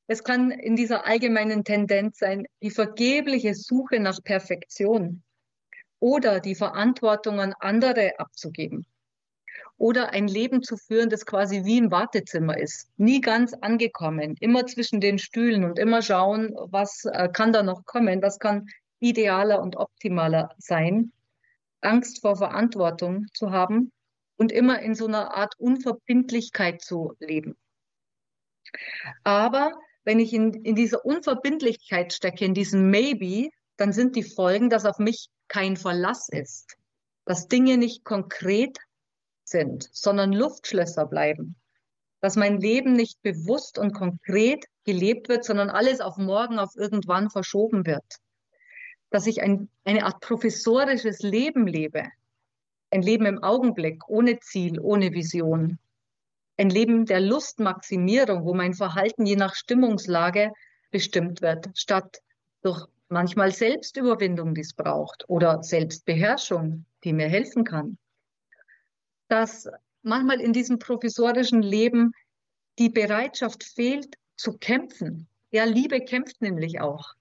Es 0.07 0.25
kann 0.25 0.51
in 0.51 0.77
dieser 0.77 1.07
allgemeinen 1.07 1.65
Tendenz 1.65 2.19
sein, 2.19 2.47
die 2.61 2.71
vergebliche 2.71 3.55
Suche 3.55 4.01
nach 4.01 4.23
Perfektion 4.23 5.23
oder 6.01 6.41
die 6.41 6.55
Verantwortung 6.55 7.41
an 7.41 7.55
andere 7.61 8.19
abzugeben 8.19 8.87
oder 9.83 10.11
ein 10.11 10.29
Leben 10.29 10.63
zu 10.63 10.77
führen, 10.77 11.11
das 11.11 11.27
quasi 11.27 11.65
wie 11.65 11.79
im 11.79 11.91
Wartezimmer 11.91 12.57
ist. 12.57 12.89
Nie 12.99 13.21
ganz 13.21 13.53
angekommen, 13.53 14.37
immer 14.39 14.65
zwischen 14.65 15.01
den 15.01 15.19
Stühlen 15.19 15.65
und 15.65 15.77
immer 15.77 16.03
schauen, 16.03 16.55
was 16.71 17.05
äh, 17.05 17.29
kann 17.29 17.53
da 17.53 17.65
noch 17.65 17.85
kommen, 17.85 18.23
was 18.23 18.39
kann 18.39 18.69
idealer 19.01 19.61
und 19.61 19.75
optimaler 19.75 20.51
sein. 20.57 21.11
Angst 21.81 22.21
vor 22.21 22.37
Verantwortung 22.37 23.27
zu 23.35 23.51
haben 23.51 23.91
und 24.37 24.53
immer 24.53 24.79
in 24.83 24.95
so 24.95 25.09
einer 25.09 25.35
Art 25.35 25.55
Unverbindlichkeit 25.59 26.81
zu 26.81 27.15
leben. 27.19 27.57
Aber 29.25 29.73
wenn 30.05 30.21
ich 30.21 30.33
in, 30.33 30.53
in 30.63 30.77
dieser 30.77 31.05
Unverbindlichkeit 31.05 32.13
stecke, 32.13 32.45
in 32.45 32.55
diesem 32.55 32.89
Maybe, 32.89 33.51
dann 33.79 33.93
sind 33.93 34.15
die 34.15 34.23
Folgen, 34.23 34.71
dass 34.71 34.85
auf 34.87 35.01
mich 35.01 35.27
kein 35.49 35.77
Verlass 35.77 36.29
ist, 36.29 36.77
dass 37.25 37.49
Dinge 37.49 37.79
nicht 37.79 38.05
konkret 38.05 38.79
sind, 39.53 39.89
sondern 39.93 40.33
Luftschlösser 40.33 41.07
bleiben. 41.07 41.55
Dass 42.21 42.35
mein 42.37 42.61
Leben 42.61 42.95
nicht 42.95 43.23
bewusst 43.23 43.79
und 43.79 43.93
konkret 43.93 44.65
gelebt 44.85 45.29
wird, 45.29 45.45
sondern 45.45 45.71
alles 45.71 46.01
auf 46.01 46.17
morgen, 46.17 46.59
auf 46.59 46.75
irgendwann 46.75 47.31
verschoben 47.31 47.87
wird. 47.87 48.05
Dass 49.11 49.27
ich 49.27 49.43
ein, 49.43 49.69
eine 49.85 50.05
Art 50.05 50.21
professorisches 50.21 51.21
Leben 51.21 51.67
lebe. 51.67 52.05
Ein 52.91 53.03
Leben 53.03 53.27
im 53.27 53.43
Augenblick, 53.43 54.09
ohne 54.09 54.41
Ziel, 54.41 54.81
ohne 54.81 55.13
Vision. 55.13 55.79
Ein 56.57 56.71
Leben 56.71 57.07
der 57.07 57.21
Lustmaximierung, 57.21 58.45
wo 58.45 58.55
mein 58.55 58.75
Verhalten 58.75 59.25
je 59.25 59.37
nach 59.37 59.55
Stimmungslage 59.55 60.53
bestimmt 60.91 61.41
wird, 61.41 61.71
statt 61.75 62.19
durch 62.63 62.87
manchmal 63.09 63.53
Selbstüberwindung, 63.53 64.55
die 64.55 64.61
es 64.61 64.75
braucht, 64.75 65.25
oder 65.29 65.63
Selbstbeherrschung, 65.63 66.85
die 67.05 67.13
mir 67.13 67.29
helfen 67.29 67.65
kann 67.65 67.99
dass 69.33 69.67
manchmal 70.03 70.43
in 70.43 70.53
diesem 70.53 70.79
provisorischen 70.79 71.63
Leben 71.63 72.13
die 72.79 72.91
Bereitschaft 72.91 73.65
fehlt 73.65 74.17
zu 74.37 74.59
kämpfen. 74.59 75.27
Ja, 75.51 75.65
Liebe 75.65 76.01
kämpft 76.01 76.43
nämlich 76.43 76.83
auch. 76.83 77.15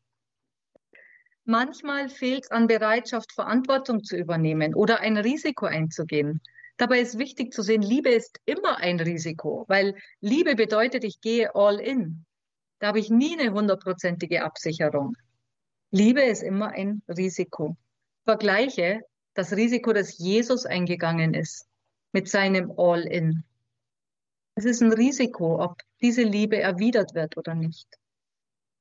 Manchmal 1.45 2.09
fehlt 2.09 2.43
es 2.43 2.51
an 2.51 2.68
Bereitschaft, 2.68 3.32
Verantwortung 3.32 4.03
zu 4.03 4.18
übernehmen 4.18 4.76
oder 4.76 4.99
ein 4.99 5.16
Risiko 5.16 5.68
einzugehen. 5.68 6.41
Dabei 6.76 6.99
ist 6.99 7.18
wichtig 7.18 7.53
zu 7.53 7.62
sehen, 7.62 7.82
Liebe 7.82 8.09
ist 8.09 8.41
immer 8.43 8.80
ein 8.80 8.99
Risiko, 8.99 9.64
weil 9.70 9.95
Liebe 10.20 10.55
bedeutet, 10.55 11.05
ich 11.05 11.22
gehe 11.22 11.55
all 11.55 11.80
in. 11.80 12.26
Da 12.80 12.88
habe 12.88 12.99
ich 12.99 13.09
nie 13.09 13.39
eine 13.39 13.53
hundertprozentige 13.53 14.43
Absicherung. 14.43 15.16
Liebe 15.91 16.24
ist 16.24 16.43
immer 16.43 16.72
ein 16.72 17.03
Risiko. 17.07 17.78
Vergleiche 18.26 18.99
das 19.34 19.53
Risiko, 19.53 19.93
dass 19.93 20.18
Jesus 20.18 20.66
eingegangen 20.66 21.34
ist 21.34 21.70
mit 22.12 22.30
seinem 22.30 22.74
All-in. 22.78 23.43
Es 24.55 24.66
ist 24.66 24.82
ein 24.82 24.93
Risiko, 24.93 25.62
ob 25.64 25.82
diese 26.01 26.24
Liebe 26.24 26.59
erwidert 26.59 27.14
wird 27.16 27.38
oder 27.38 27.55
nicht. 27.55 27.88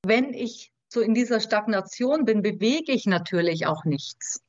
Wenn 0.04 0.34
ich 0.34 0.72
so 0.88 1.00
in 1.00 1.14
dieser 1.14 1.40
Stagnation 1.40 2.24
bin, 2.24 2.42
bewege 2.42 2.92
ich 2.92 3.06
natürlich 3.06 3.66
auch 3.66 3.84
nichts. 3.84 4.42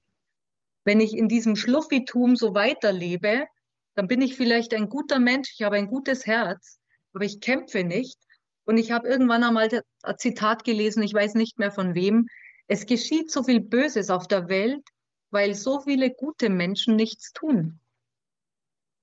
Wenn 0.83 0.99
ich 0.99 1.15
in 1.15 1.27
diesem 1.27 1.55
Schluffitum 1.55 2.35
so 2.35 2.55
weiterlebe, 2.55 3.45
dann 3.93 4.07
bin 4.07 4.21
ich 4.21 4.35
vielleicht 4.35 4.73
ein 4.73 4.89
guter 4.89 5.19
Mensch, 5.19 5.51
ich 5.53 5.63
habe 5.63 5.75
ein 5.75 5.87
gutes 5.87 6.25
Herz, 6.25 6.79
aber 7.13 7.25
ich 7.25 7.41
kämpfe 7.41 7.83
nicht. 7.83 8.17
Und 8.63 8.77
ich 8.77 8.91
habe 8.91 9.07
irgendwann 9.07 9.43
einmal 9.43 9.69
ein 10.03 10.17
Zitat 10.17 10.63
gelesen, 10.63 11.03
ich 11.03 11.13
weiß 11.13 11.35
nicht 11.35 11.59
mehr 11.59 11.71
von 11.71 11.93
wem, 11.93 12.27
es 12.67 12.85
geschieht 12.85 13.29
so 13.29 13.43
viel 13.43 13.59
Böses 13.59 14.09
auf 14.09 14.27
der 14.27 14.47
Welt, 14.47 14.87
weil 15.29 15.55
so 15.55 15.81
viele 15.81 16.09
gute 16.09 16.49
Menschen 16.49 16.95
nichts 16.95 17.33
tun. 17.33 17.80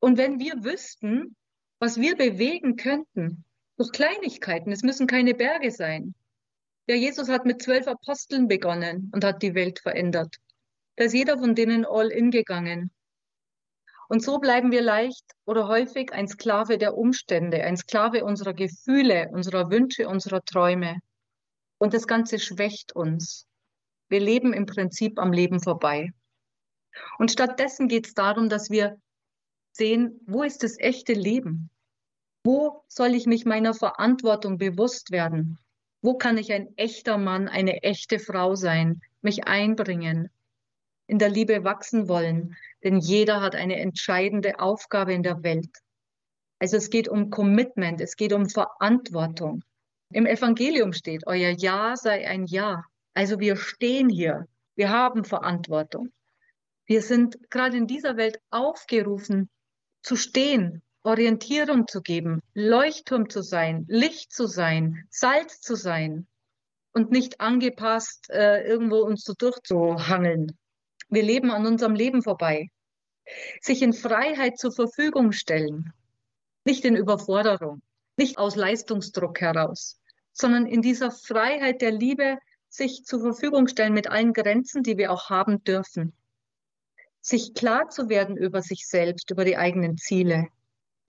Und 0.00 0.18
wenn 0.18 0.38
wir 0.38 0.64
wüssten, 0.64 1.36
was 1.80 2.00
wir 2.00 2.16
bewegen 2.16 2.76
könnten, 2.76 3.44
durch 3.76 3.92
Kleinigkeiten, 3.92 4.72
es 4.72 4.82
müssen 4.82 5.06
keine 5.06 5.34
Berge 5.34 5.70
sein. 5.70 6.14
Ja, 6.88 6.96
Jesus 6.96 7.28
hat 7.28 7.44
mit 7.44 7.62
zwölf 7.62 7.86
Aposteln 7.86 8.48
begonnen 8.48 9.10
und 9.14 9.24
hat 9.24 9.42
die 9.42 9.54
Welt 9.54 9.78
verändert. 9.80 10.36
Da 10.96 11.04
ist 11.04 11.14
jeder 11.14 11.38
von 11.38 11.54
denen 11.54 11.84
all 11.84 12.08
in 12.08 12.30
gegangen. 12.30 12.90
Und 14.08 14.22
so 14.22 14.38
bleiben 14.38 14.72
wir 14.72 14.80
leicht 14.80 15.24
oder 15.44 15.68
häufig 15.68 16.12
ein 16.12 16.26
Sklave 16.26 16.78
der 16.78 16.96
Umstände, 16.96 17.62
ein 17.62 17.76
Sklave 17.76 18.24
unserer 18.24 18.54
Gefühle, 18.54 19.28
unserer 19.32 19.70
Wünsche, 19.70 20.08
unserer 20.08 20.42
Träume. 20.44 20.98
Und 21.76 21.92
das 21.92 22.06
Ganze 22.06 22.38
schwächt 22.38 22.96
uns. 22.96 23.46
Wir 24.08 24.20
leben 24.20 24.54
im 24.54 24.64
Prinzip 24.64 25.18
am 25.18 25.32
Leben 25.32 25.60
vorbei. 25.60 26.10
Und 27.18 27.30
stattdessen 27.30 27.86
geht 27.86 28.06
es 28.06 28.14
darum, 28.14 28.48
dass 28.48 28.70
wir 28.70 28.98
sehen, 29.78 30.20
wo 30.26 30.42
ist 30.42 30.62
das 30.62 30.78
echte 30.78 31.14
Leben? 31.14 31.70
Wo 32.44 32.84
soll 32.88 33.14
ich 33.14 33.26
mich 33.26 33.46
meiner 33.46 33.74
Verantwortung 33.74 34.58
bewusst 34.58 35.10
werden? 35.10 35.58
Wo 36.02 36.14
kann 36.14 36.36
ich 36.36 36.52
ein 36.52 36.76
echter 36.76 37.16
Mann, 37.16 37.48
eine 37.48 37.82
echte 37.82 38.18
Frau 38.18 38.54
sein, 38.54 39.00
mich 39.22 39.46
einbringen, 39.46 40.30
in 41.06 41.18
der 41.18 41.30
Liebe 41.30 41.64
wachsen 41.64 42.08
wollen? 42.08 42.56
Denn 42.84 42.98
jeder 42.98 43.40
hat 43.40 43.54
eine 43.54 43.76
entscheidende 43.76 44.60
Aufgabe 44.60 45.14
in 45.14 45.22
der 45.22 45.42
Welt. 45.42 45.70
Also 46.60 46.76
es 46.76 46.90
geht 46.90 47.08
um 47.08 47.30
Commitment, 47.30 48.00
es 48.00 48.16
geht 48.16 48.32
um 48.32 48.48
Verantwortung. 48.48 49.64
Im 50.12 50.26
Evangelium 50.26 50.92
steht, 50.92 51.26
euer 51.26 51.50
Ja 51.50 51.96
sei 51.96 52.26
ein 52.26 52.46
Ja. 52.46 52.84
Also 53.14 53.40
wir 53.40 53.56
stehen 53.56 54.08
hier, 54.08 54.46
wir 54.74 54.90
haben 54.90 55.24
Verantwortung. 55.24 56.12
Wir 56.86 57.02
sind 57.02 57.38
gerade 57.50 57.76
in 57.76 57.86
dieser 57.86 58.16
Welt 58.16 58.40
aufgerufen 58.50 59.50
zu 60.02 60.16
stehen, 60.16 60.82
Orientierung 61.02 61.86
zu 61.86 62.02
geben, 62.02 62.40
Leuchtturm 62.54 63.30
zu 63.30 63.42
sein, 63.42 63.84
Licht 63.88 64.32
zu 64.32 64.46
sein, 64.46 65.06
Salz 65.10 65.60
zu 65.60 65.74
sein 65.74 66.26
und 66.92 67.10
nicht 67.10 67.40
angepasst 67.40 68.28
äh, 68.30 68.62
irgendwo 68.64 68.98
uns 68.98 69.22
so 69.24 69.32
durchzuhangeln. 69.32 70.58
Wir 71.08 71.22
leben 71.22 71.50
an 71.50 71.66
unserem 71.66 71.94
Leben 71.94 72.22
vorbei. 72.22 72.68
Sich 73.60 73.82
in 73.82 73.92
Freiheit 73.92 74.58
zur 74.58 74.72
Verfügung 74.72 75.32
stellen, 75.32 75.92
nicht 76.64 76.84
in 76.84 76.96
Überforderung, 76.96 77.82
nicht 78.16 78.38
aus 78.38 78.56
Leistungsdruck 78.56 79.40
heraus, 79.40 80.00
sondern 80.32 80.66
in 80.66 80.82
dieser 80.82 81.10
Freiheit 81.10 81.80
der 81.80 81.92
Liebe 81.92 82.38
sich 82.68 83.04
zur 83.04 83.20
Verfügung 83.20 83.68
stellen 83.68 83.94
mit 83.94 84.08
allen 84.08 84.32
Grenzen, 84.32 84.82
die 84.82 84.96
wir 84.96 85.12
auch 85.12 85.30
haben 85.30 85.62
dürfen. 85.64 86.12
Sich 87.20 87.54
klar 87.54 87.88
zu 87.90 88.08
werden 88.08 88.36
über 88.36 88.62
sich 88.62 88.86
selbst, 88.86 89.30
über 89.30 89.44
die 89.44 89.56
eigenen 89.56 89.96
Ziele. 89.98 90.48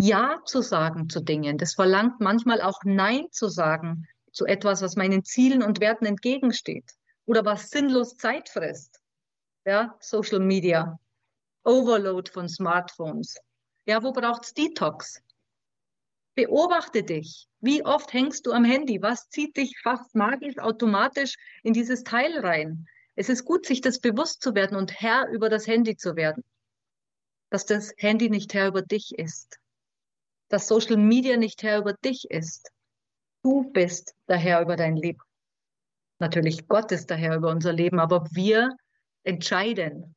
Ja 0.02 0.42
zu 0.46 0.62
sagen 0.62 1.10
zu 1.10 1.22
Dingen. 1.22 1.58
Das 1.58 1.74
verlangt 1.76 2.20
manchmal 2.20 2.62
auch 2.62 2.80
Nein 2.84 3.28
zu 3.32 3.48
sagen 3.50 4.08
zu 4.32 4.46
etwas, 4.46 4.82
was 4.82 4.96
meinen 4.96 5.24
Zielen 5.24 5.64
und 5.64 5.80
Werten 5.80 6.06
entgegensteht 6.06 6.94
oder 7.26 7.46
was 7.46 7.70
sinnlos 7.70 8.16
Zeit 8.16 8.50
frisst. 8.50 9.00
Ja, 9.66 9.96
Social 10.00 10.40
Media, 10.40 11.00
Overload 11.64 12.32
von 12.32 12.48
Smartphones. 12.48 13.38
Ja, 13.86 14.02
wo 14.04 14.14
braucht's 14.14 14.54
Detox? 14.54 15.22
Beobachte 16.36 17.04
dich. 17.04 17.48
Wie 17.60 17.84
oft 17.84 18.14
hängst 18.14 18.46
du 18.46 18.54
am 18.54 18.64
Handy? 18.64 19.02
Was 19.02 19.30
zieht 19.30 19.58
dich 19.58 19.78
fast 19.84 20.16
magisch 20.16 20.58
automatisch 20.58 21.36
in 21.64 21.74
dieses 21.74 22.04
Teil 22.04 22.40
rein? 22.40 22.88
Es 23.20 23.28
ist 23.28 23.44
gut, 23.44 23.66
sich 23.66 23.82
das 23.82 24.00
bewusst 24.00 24.42
zu 24.42 24.56
werden 24.56 24.78
und 24.78 25.02
Herr 25.02 25.28
über 25.28 25.50
das 25.50 25.68
Handy 25.68 25.98
zu 25.98 26.16
werden. 26.16 26.42
Dass 27.50 27.66
das 27.66 27.92
Handy 27.98 28.30
nicht 28.30 28.54
Herr 28.54 28.70
über 28.70 28.82
dich 28.82 29.14
ist. 29.14 29.60
Dass 30.48 30.70
Social 30.70 30.96
Media 30.96 31.36
nicht 31.36 31.62
Herr 31.62 31.80
über 31.80 31.92
dich 31.92 32.32
ist. 32.32 32.72
Du 33.44 33.70
bist 33.74 34.16
der 34.30 34.38
Herr 34.38 34.62
über 34.62 34.78
dein 34.78 34.96
Leben. 34.96 35.20
Natürlich 36.20 36.70
Gott 36.70 36.94
ist 36.94 37.10
der 37.10 37.18
Herr 37.18 37.36
über 37.36 37.50
unser 37.50 37.74
Leben, 37.74 38.00
aber 38.00 38.26
wir 38.32 38.70
entscheiden. 39.24 40.16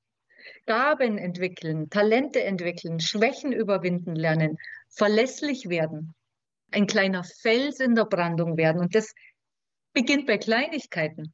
Gaben 0.66 1.18
entwickeln, 1.18 1.90
Talente 1.90 2.44
entwickeln, 2.44 3.00
Schwächen 3.00 3.50
überwinden 3.50 4.14
lernen, 4.14 4.58
verlässlich 4.88 5.68
werden, 5.68 6.14
ein 6.70 6.86
kleiner 6.86 7.24
Fels 7.24 7.80
in 7.80 7.96
der 7.96 8.04
Brandung 8.04 8.56
werden. 8.56 8.80
Und 8.80 8.94
das 8.94 9.12
beginnt 9.92 10.28
bei 10.28 10.38
Kleinigkeiten, 10.38 11.32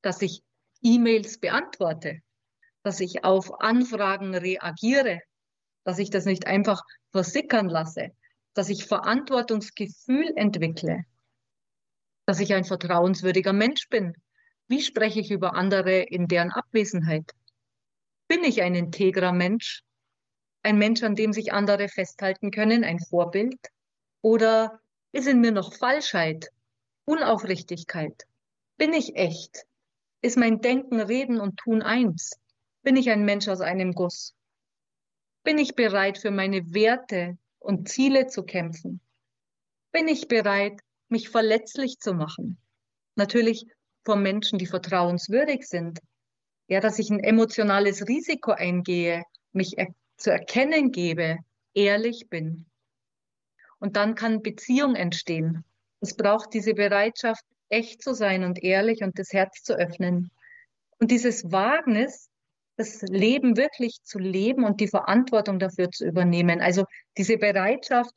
dass 0.00 0.22
ich 0.22 0.42
E-Mails 0.84 1.38
beantworte, 1.38 2.20
dass 2.82 3.00
ich 3.00 3.24
auf 3.24 3.60
Anfragen 3.60 4.34
reagiere, 4.34 5.20
dass 5.84 5.98
ich 5.98 6.10
das 6.10 6.26
nicht 6.26 6.46
einfach 6.46 6.82
versickern 7.10 7.68
lasse, 7.68 8.10
dass 8.52 8.68
ich 8.68 8.84
Verantwortungsgefühl 8.84 10.32
entwickle, 10.36 11.04
dass 12.26 12.38
ich 12.40 12.52
ein 12.52 12.64
vertrauenswürdiger 12.64 13.54
Mensch 13.54 13.88
bin. 13.88 14.14
Wie 14.68 14.82
spreche 14.82 15.20
ich 15.20 15.30
über 15.30 15.54
andere 15.54 16.02
in 16.02 16.28
deren 16.28 16.50
Abwesenheit? 16.50 17.32
Bin 18.28 18.44
ich 18.44 18.62
ein 18.62 18.74
integrer 18.74 19.32
Mensch? 19.32 19.82
Ein 20.62 20.78
Mensch, 20.78 21.02
an 21.02 21.14
dem 21.14 21.32
sich 21.32 21.52
andere 21.52 21.88
festhalten 21.88 22.50
können, 22.50 22.84
ein 22.84 23.00
Vorbild? 23.00 23.58
Oder 24.22 24.80
ist 25.12 25.28
in 25.28 25.40
mir 25.40 25.52
noch 25.52 25.74
Falschheit, 25.74 26.48
Unaufrichtigkeit? 27.06 28.26
Bin 28.76 28.92
ich 28.92 29.16
echt? 29.16 29.66
Ist 30.24 30.38
mein 30.38 30.62
Denken, 30.62 31.00
Reden 31.00 31.38
und 31.38 31.58
Tun 31.58 31.82
eins? 31.82 32.40
Bin 32.82 32.96
ich 32.96 33.10
ein 33.10 33.26
Mensch 33.26 33.46
aus 33.46 33.60
einem 33.60 33.92
Guss? 33.92 34.34
Bin 35.42 35.58
ich 35.58 35.74
bereit, 35.74 36.16
für 36.16 36.30
meine 36.30 36.72
Werte 36.72 37.36
und 37.58 37.90
Ziele 37.90 38.26
zu 38.28 38.42
kämpfen? 38.42 39.02
Bin 39.92 40.08
ich 40.08 40.26
bereit, 40.26 40.80
mich 41.10 41.28
verletzlich 41.28 41.98
zu 41.98 42.14
machen? 42.14 42.56
Natürlich 43.16 43.66
vor 44.02 44.16
Menschen, 44.16 44.58
die 44.58 44.64
vertrauenswürdig 44.64 45.68
sind. 45.68 46.00
Ja, 46.68 46.80
dass 46.80 46.98
ich 46.98 47.10
ein 47.10 47.20
emotionales 47.20 48.08
Risiko 48.08 48.52
eingehe, 48.52 49.24
mich 49.52 49.76
er 49.76 49.88
zu 50.16 50.30
erkennen 50.30 50.90
gebe, 50.90 51.36
ehrlich 51.74 52.30
bin. 52.30 52.64
Und 53.78 53.96
dann 53.96 54.14
kann 54.14 54.40
Beziehung 54.40 54.94
entstehen. 54.94 55.66
Es 56.00 56.16
braucht 56.16 56.54
diese 56.54 56.72
Bereitschaft, 56.72 57.44
echt 57.74 58.02
zu 58.02 58.14
sein 58.14 58.44
und 58.44 58.62
ehrlich 58.62 59.02
und 59.02 59.18
das 59.18 59.32
Herz 59.32 59.62
zu 59.62 59.74
öffnen. 59.74 60.30
Und 60.98 61.10
dieses 61.10 61.50
Wagnis, 61.50 62.30
das 62.76 63.02
Leben 63.02 63.56
wirklich 63.56 64.02
zu 64.02 64.18
leben 64.18 64.64
und 64.64 64.80
die 64.80 64.88
Verantwortung 64.88 65.58
dafür 65.58 65.90
zu 65.90 66.06
übernehmen. 66.06 66.60
Also 66.60 66.84
diese 67.16 67.36
Bereitschaft, 67.36 68.12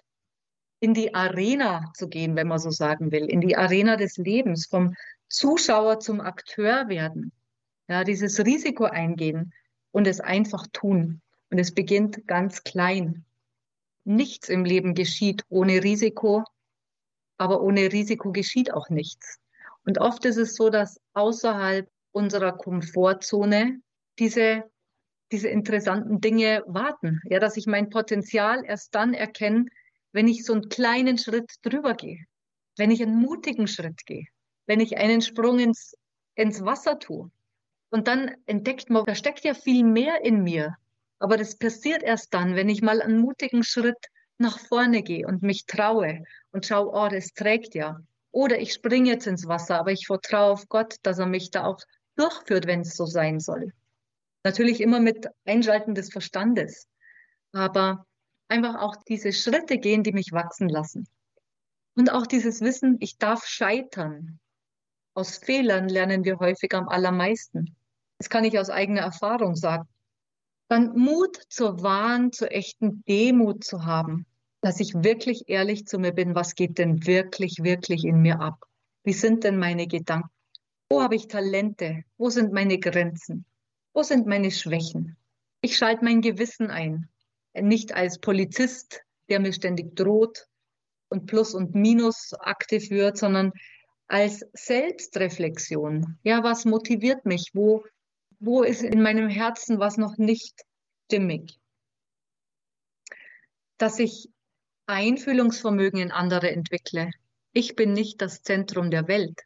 in 0.79 0.93
die 0.93 1.15
Arena 1.15 1.91
zu 1.95 2.07
gehen, 2.07 2.35
wenn 2.35 2.47
man 2.47 2.59
so 2.59 2.69
sagen 2.69 3.11
will, 3.11 3.25
in 3.25 3.41
die 3.41 3.57
Arena 3.57 3.95
des 3.95 4.17
Lebens, 4.17 4.67
vom 4.67 4.93
Zuschauer 5.27 5.99
zum 5.99 6.21
Akteur 6.21 6.87
werden. 6.87 7.31
Ja, 7.87 8.03
dieses 8.03 8.45
Risiko 8.45 8.83
eingehen 8.83 9.53
und 9.91 10.07
es 10.07 10.19
einfach 10.19 10.67
tun. 10.71 11.21
Und 11.49 11.57
es 11.57 11.73
beginnt 11.73 12.27
ganz 12.27 12.63
klein. 12.63 13.25
Nichts 14.03 14.49
im 14.49 14.65
Leben 14.65 14.93
geschieht 14.93 15.43
ohne 15.49 15.83
Risiko, 15.83 16.43
aber 17.37 17.61
ohne 17.61 17.91
Risiko 17.91 18.31
geschieht 18.31 18.73
auch 18.73 18.89
nichts. 18.89 19.39
Und 19.87 19.99
oft 19.99 20.25
ist 20.25 20.35
es 20.35 20.55
so, 20.55 20.69
dass 20.69 20.99
außerhalb 21.13 21.89
unserer 22.11 22.51
Komfortzone 22.51 23.79
diese, 24.19 24.65
diese 25.31 25.47
interessanten 25.47 26.19
Dinge 26.19 26.61
warten. 26.67 27.21
Ja, 27.23 27.39
dass 27.39 27.55
ich 27.55 27.67
mein 27.67 27.89
Potenzial 27.89 28.65
erst 28.65 28.93
dann 28.95 29.13
erkenne, 29.13 29.65
wenn 30.11 30.27
ich 30.27 30.43
so 30.43 30.51
einen 30.51 30.67
kleinen 30.67 31.17
Schritt 31.17 31.53
drüber 31.61 31.93
gehe, 31.93 32.25
wenn 32.75 32.91
ich 32.91 33.01
einen 33.01 33.15
mutigen 33.15 33.67
Schritt 33.67 34.05
gehe, 34.05 34.25
wenn 34.65 34.81
ich 34.81 34.97
einen 34.97 35.21
Sprung 35.21 35.57
ins, 35.57 35.95
ins 36.35 36.65
Wasser 36.65 36.99
tue. 36.99 37.31
Und 37.89 38.09
dann 38.09 38.35
entdeckt 38.45 38.89
man, 38.89 39.05
da 39.05 39.15
steckt 39.15 39.45
ja 39.45 39.53
viel 39.53 39.85
mehr 39.85 40.25
in 40.25 40.43
mir. 40.43 40.75
Aber 41.19 41.37
das 41.37 41.57
passiert 41.57 42.03
erst 42.03 42.33
dann, 42.33 42.55
wenn 42.55 42.67
ich 42.67 42.81
mal 42.81 43.01
einen 43.01 43.19
mutigen 43.19 43.63
Schritt 43.63 44.07
nach 44.37 44.59
vorne 44.59 45.01
gehe 45.01 45.25
und 45.25 45.43
mich 45.43 45.65
traue 45.65 46.25
und 46.51 46.65
schaue, 46.65 46.91
oh, 46.93 47.07
das 47.07 47.33
trägt 47.33 47.73
ja. 47.73 48.01
Oder 48.31 48.59
ich 48.59 48.73
springe 48.73 49.09
jetzt 49.09 49.27
ins 49.27 49.47
Wasser, 49.47 49.79
aber 49.79 49.91
ich 49.91 50.07
vertraue 50.07 50.51
auf 50.51 50.67
Gott, 50.67 50.95
dass 51.03 51.19
er 51.19 51.25
mich 51.25 51.51
da 51.51 51.65
auch 51.65 51.79
durchführt, 52.15 52.67
wenn 52.67 52.81
es 52.81 52.95
so 52.95 53.05
sein 53.05 53.39
soll. 53.39 53.73
Natürlich 54.43 54.81
immer 54.81 54.99
mit 54.99 55.27
Einschalten 55.45 55.95
des 55.95 56.11
Verstandes, 56.11 56.87
aber 57.51 58.05
einfach 58.47 58.81
auch 58.81 58.95
diese 59.07 59.33
Schritte 59.33 59.77
gehen, 59.77 60.03
die 60.03 60.13
mich 60.13 60.31
wachsen 60.31 60.69
lassen. 60.69 61.07
Und 61.95 62.11
auch 62.11 62.27
dieses 62.27 62.61
Wissen, 62.61 62.97
ich 62.99 63.17
darf 63.17 63.45
scheitern. 63.45 64.39
Aus 65.15 65.37
Fehlern 65.37 65.89
lernen 65.89 66.23
wir 66.25 66.37
häufig 66.39 66.73
am 66.75 66.87
allermeisten. 66.87 67.75
Das 68.19 68.29
kann 68.29 68.43
ich 68.43 68.59
aus 68.59 68.69
eigener 68.69 69.01
Erfahrung 69.01 69.55
sagen. 69.55 69.87
Dann 70.69 70.95
Mut 70.97 71.37
zur 71.49 71.81
wahren, 71.81 72.31
zur 72.31 72.51
echten 72.51 73.03
Demut 73.07 73.63
zu 73.63 73.85
haben, 73.85 74.25
dass 74.67 74.81
ich 74.81 74.93
wirklich 74.95 75.47
ehrlich 75.47 75.87
zu 75.87 75.97
mir 75.97 76.11
bin, 76.11 76.35
was 76.35 76.53
geht 76.53 76.77
denn 76.77 77.07
wirklich, 77.07 77.63
wirklich 77.63 78.03
in 78.03 78.21
mir 78.21 78.41
ab? 78.41 78.65
Wie 79.05 79.13
sind 79.13 79.45
denn 79.45 79.57
meine 79.57 79.87
Gedanken? 79.87 80.29
Wo 80.89 81.01
habe 81.01 81.15
ich 81.15 81.29
Talente? 81.29 82.03
Wo 82.17 82.29
sind 82.29 82.51
meine 82.51 82.77
Grenzen? 82.77 83.45
Wo 83.93 84.03
sind 84.03 84.27
meine 84.27 84.51
Schwächen? 84.51 85.15
Ich 85.61 85.77
schalte 85.77 86.03
mein 86.03 86.19
Gewissen 86.19 86.69
ein, 86.69 87.07
nicht 87.53 87.93
als 87.93 88.19
Polizist, 88.19 89.03
der 89.29 89.39
mir 89.39 89.53
ständig 89.53 89.95
droht 89.95 90.49
und 91.07 91.27
Plus- 91.27 91.53
und 91.53 91.73
Minus-Akte 91.73 92.81
führt, 92.81 93.17
sondern 93.17 93.53
als 94.09 94.45
Selbstreflexion. 94.51 96.19
Ja, 96.23 96.43
was 96.43 96.65
motiviert 96.65 97.25
mich? 97.25 97.51
Wo, 97.53 97.85
wo 98.39 98.63
ist 98.63 98.83
in 98.83 99.01
meinem 99.01 99.29
Herzen 99.29 99.79
was 99.79 99.95
noch 99.95 100.17
nicht 100.17 100.65
stimmig? 101.05 101.57
Dass 103.77 103.99
ich 103.99 104.29
Einfühlungsvermögen 104.87 105.99
in 105.99 106.11
andere 106.11 106.49
entwickle. 106.49 107.11
Ich 107.51 107.75
bin 107.75 107.91
nicht 107.91 108.21
das 108.21 108.41
Zentrum 108.41 108.89
der 108.89 109.09
Welt, 109.09 109.41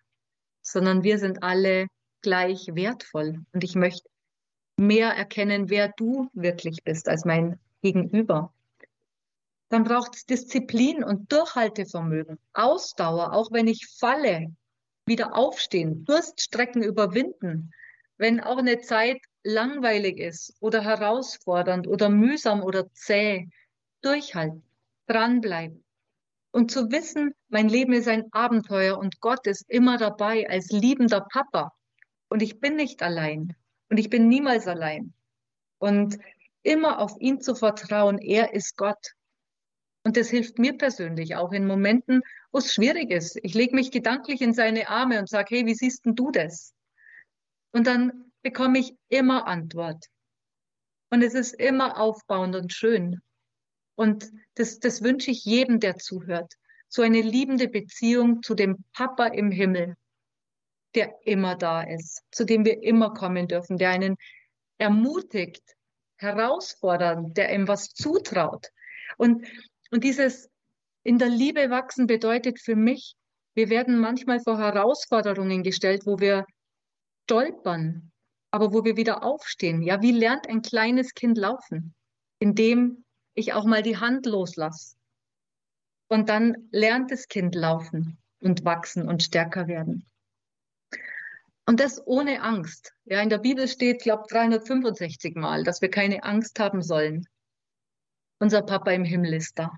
sondern 0.61 1.03
wir 1.03 1.17
sind 1.17 1.41
alle 1.41 1.87
gleich 2.21 2.67
wertvoll. 2.75 3.43
Und 3.51 3.63
ich 3.63 3.73
möchte 3.73 4.07
mehr 4.77 5.09
erkennen, 5.09 5.71
wer 5.71 5.91
du 5.97 6.29
wirklich 6.33 6.83
bist 6.83 7.09
als 7.09 7.25
mein 7.25 7.59
Gegenüber. 7.81 8.53
Dann 9.69 9.83
braucht 9.83 10.15
es 10.15 10.25
Disziplin 10.27 11.03
und 11.03 11.31
Durchhaltevermögen, 11.31 12.37
Ausdauer, 12.53 13.33
auch 13.33 13.51
wenn 13.51 13.67
ich 13.67 13.87
falle, 13.87 14.53
wieder 15.07 15.35
aufstehen, 15.35 16.05
Durststrecken 16.05 16.83
überwinden, 16.83 17.71
wenn 18.17 18.41
auch 18.41 18.57
eine 18.57 18.81
Zeit 18.81 19.17
langweilig 19.43 20.19
ist 20.19 20.53
oder 20.59 20.83
herausfordernd 20.83 21.87
oder 21.87 22.09
mühsam 22.09 22.61
oder 22.61 22.93
zäh, 22.93 23.49
durchhalten 24.03 24.63
dranbleiben. 25.11 25.83
Und 26.53 26.71
zu 26.71 26.91
wissen, 26.91 27.33
mein 27.49 27.69
Leben 27.69 27.93
ist 27.93 28.07
ein 28.07 28.31
Abenteuer 28.31 28.97
und 28.97 29.19
Gott 29.21 29.47
ist 29.47 29.69
immer 29.69 29.97
dabei 29.97 30.49
als 30.49 30.69
liebender 30.69 31.21
Papa. 31.21 31.73
Und 32.29 32.41
ich 32.41 32.59
bin 32.59 32.75
nicht 32.75 33.01
allein. 33.01 33.55
Und 33.89 33.97
ich 33.97 34.09
bin 34.09 34.27
niemals 34.27 34.67
allein. 34.67 35.13
Und 35.79 36.17
immer 36.63 36.99
auf 36.99 37.15
ihn 37.19 37.41
zu 37.41 37.55
vertrauen, 37.55 38.19
er 38.19 38.53
ist 38.53 38.77
Gott. 38.77 39.13
Und 40.03 40.17
das 40.17 40.29
hilft 40.29 40.59
mir 40.59 40.77
persönlich 40.77 41.35
auch 41.35 41.51
in 41.51 41.67
Momenten, 41.67 42.21
wo 42.51 42.59
es 42.59 42.73
schwierig 42.73 43.11
ist. 43.11 43.37
Ich 43.43 43.53
lege 43.53 43.75
mich 43.75 43.91
gedanklich 43.91 44.41
in 44.41 44.53
seine 44.53 44.89
Arme 44.89 45.19
und 45.19 45.29
sage, 45.29 45.55
hey, 45.55 45.65
wie 45.65 45.75
siehst 45.75 46.05
denn 46.05 46.15
du 46.15 46.31
das? 46.31 46.73
Und 47.71 47.87
dann 47.87 48.31
bekomme 48.41 48.79
ich 48.79 48.95
immer 49.09 49.47
Antwort. 49.47 50.05
Und 51.11 51.21
es 51.21 51.33
ist 51.33 51.53
immer 51.53 51.99
aufbauend 51.99 52.55
und 52.55 52.73
schön. 52.73 53.21
Und 53.95 54.31
das, 54.55 54.79
das 54.79 55.01
wünsche 55.03 55.31
ich 55.31 55.45
jedem, 55.45 55.79
der 55.79 55.97
zuhört. 55.97 56.53
So 56.87 57.01
eine 57.01 57.21
liebende 57.21 57.67
Beziehung 57.67 58.41
zu 58.43 58.55
dem 58.55 58.83
Papa 58.93 59.27
im 59.27 59.51
Himmel, 59.51 59.95
der 60.95 61.15
immer 61.23 61.55
da 61.55 61.81
ist, 61.81 62.23
zu 62.31 62.45
dem 62.45 62.65
wir 62.65 62.83
immer 62.83 63.13
kommen 63.13 63.47
dürfen, 63.47 63.77
der 63.77 63.91
einen 63.91 64.17
ermutigt, 64.77 65.63
herausfordert, 66.17 67.37
der 67.37 67.53
ihm 67.53 67.67
was 67.67 67.93
zutraut. 67.93 68.67
Und, 69.17 69.47
und 69.91 70.03
dieses 70.03 70.49
in 71.03 71.17
der 71.17 71.29
Liebe 71.29 71.69
wachsen 71.69 72.07
bedeutet 72.07 72.59
für 72.59 72.75
mich, 72.75 73.15
wir 73.53 73.69
werden 73.69 73.99
manchmal 73.99 74.39
vor 74.39 74.57
Herausforderungen 74.57 75.63
gestellt, 75.63 76.05
wo 76.05 76.19
wir 76.19 76.45
stolpern, 77.25 78.11
aber 78.51 78.73
wo 78.73 78.83
wir 78.83 78.97
wieder 78.97 79.23
aufstehen. 79.23 79.81
Ja, 79.81 80.01
wie 80.01 80.11
lernt 80.11 80.47
ein 80.47 80.61
kleines 80.61 81.13
Kind 81.13 81.37
laufen? 81.37 81.95
Indem 82.39 83.03
ich 83.33 83.53
auch 83.53 83.65
mal 83.65 83.81
die 83.81 83.97
Hand 83.97 84.25
loslasse. 84.25 84.95
Und 86.07 86.29
dann 86.29 86.67
lernt 86.71 87.11
das 87.11 87.27
Kind 87.27 87.55
laufen 87.55 88.17
und 88.41 88.65
wachsen 88.65 89.07
und 89.07 89.23
stärker 89.23 89.67
werden. 89.67 90.05
Und 91.65 91.79
das 91.79 92.05
ohne 92.05 92.41
Angst. 92.41 92.93
Ja, 93.05 93.21
in 93.21 93.29
der 93.29 93.37
Bibel 93.37 93.67
steht, 93.67 94.01
glaube 94.01 94.23
365 94.29 95.35
Mal, 95.35 95.63
dass 95.63 95.81
wir 95.81 95.89
keine 95.89 96.23
Angst 96.23 96.59
haben 96.59 96.81
sollen. 96.81 97.27
Unser 98.39 98.63
Papa 98.63 98.91
im 98.91 99.05
Himmel 99.05 99.35
ist 99.35 99.57
da. 99.57 99.71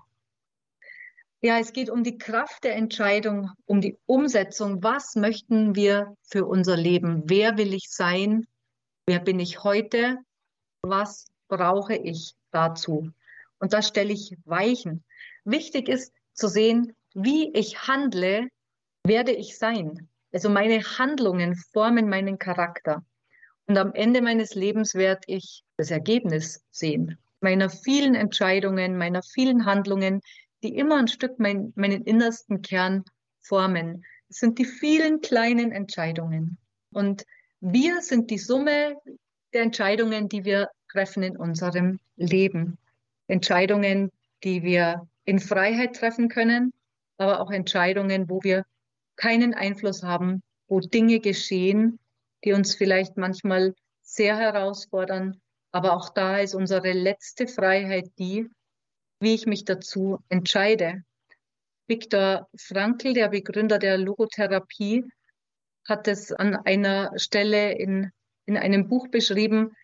Ja, 1.40 1.58
es 1.58 1.74
geht 1.74 1.90
um 1.90 2.02
die 2.02 2.16
Kraft 2.16 2.64
der 2.64 2.74
Entscheidung, 2.74 3.50
um 3.66 3.82
die 3.82 3.98
Umsetzung. 4.06 4.82
Was 4.82 5.14
möchten 5.14 5.74
wir 5.76 6.16
für 6.22 6.46
unser 6.46 6.76
Leben? 6.76 7.24
Wer 7.26 7.58
will 7.58 7.74
ich 7.74 7.90
sein? 7.90 8.46
Wer 9.06 9.20
bin 9.20 9.38
ich 9.38 9.62
heute? 9.62 10.16
Was 10.80 11.26
brauche 11.48 11.94
ich 11.94 12.34
dazu? 12.50 13.12
Und 13.58 13.72
da 13.72 13.82
stelle 13.82 14.12
ich 14.12 14.36
Weichen. 14.44 15.04
Wichtig 15.44 15.88
ist 15.88 16.12
zu 16.32 16.48
sehen, 16.48 16.94
wie 17.14 17.52
ich 17.52 17.86
handle, 17.86 18.48
werde 19.04 19.32
ich 19.32 19.58
sein. 19.58 20.08
Also 20.32 20.50
meine 20.50 20.82
Handlungen 20.82 21.54
formen 21.72 22.08
meinen 22.08 22.38
Charakter. 22.38 23.04
Und 23.66 23.78
am 23.78 23.92
Ende 23.94 24.20
meines 24.20 24.54
Lebens 24.54 24.94
werde 24.94 25.22
ich 25.26 25.62
das 25.76 25.90
Ergebnis 25.90 26.62
sehen. 26.70 27.18
Meiner 27.40 27.70
vielen 27.70 28.14
Entscheidungen, 28.14 28.96
meiner 28.96 29.22
vielen 29.22 29.64
Handlungen, 29.64 30.20
die 30.62 30.76
immer 30.76 30.96
ein 30.96 31.08
Stück 31.08 31.38
mein, 31.38 31.72
meinen 31.76 32.04
innersten 32.04 32.62
Kern 32.62 33.04
formen. 33.40 34.04
Es 34.28 34.38
sind 34.38 34.58
die 34.58 34.64
vielen 34.64 35.20
kleinen 35.20 35.72
Entscheidungen. 35.72 36.58
Und 36.92 37.24
wir 37.60 38.00
sind 38.02 38.30
die 38.30 38.38
Summe 38.38 38.96
der 39.52 39.62
Entscheidungen, 39.62 40.28
die 40.28 40.44
wir 40.44 40.70
treffen 40.90 41.22
in 41.22 41.36
unserem 41.36 42.00
Leben. 42.16 42.78
Entscheidungen, 43.26 44.10
die 44.42 44.62
wir 44.62 45.08
in 45.24 45.38
Freiheit 45.38 45.96
treffen 45.96 46.28
können, 46.28 46.72
aber 47.16 47.40
auch 47.40 47.50
Entscheidungen, 47.50 48.28
wo 48.28 48.42
wir 48.42 48.64
keinen 49.16 49.54
Einfluss 49.54 50.02
haben, 50.02 50.42
wo 50.68 50.80
Dinge 50.80 51.20
geschehen, 51.20 51.98
die 52.44 52.52
uns 52.52 52.74
vielleicht 52.74 53.16
manchmal 53.16 53.74
sehr 54.02 54.36
herausfordern. 54.36 55.40
Aber 55.72 55.94
auch 55.94 56.10
da 56.10 56.38
ist 56.38 56.54
unsere 56.54 56.92
letzte 56.92 57.46
Freiheit 57.46 58.10
die, 58.18 58.48
wie 59.20 59.34
ich 59.34 59.46
mich 59.46 59.64
dazu 59.64 60.18
entscheide. 60.28 61.02
Viktor 61.86 62.48
Frankl, 62.56 63.12
der 63.12 63.28
Begründer 63.28 63.78
der 63.78 63.98
Logotherapie, 63.98 65.04
hat 65.86 66.08
es 66.08 66.32
an 66.32 66.54
einer 66.54 67.12
Stelle 67.18 67.72
in, 67.72 68.10
in 68.46 68.56
einem 68.56 68.88
Buch 68.88 69.08
beschrieben, 69.08 69.74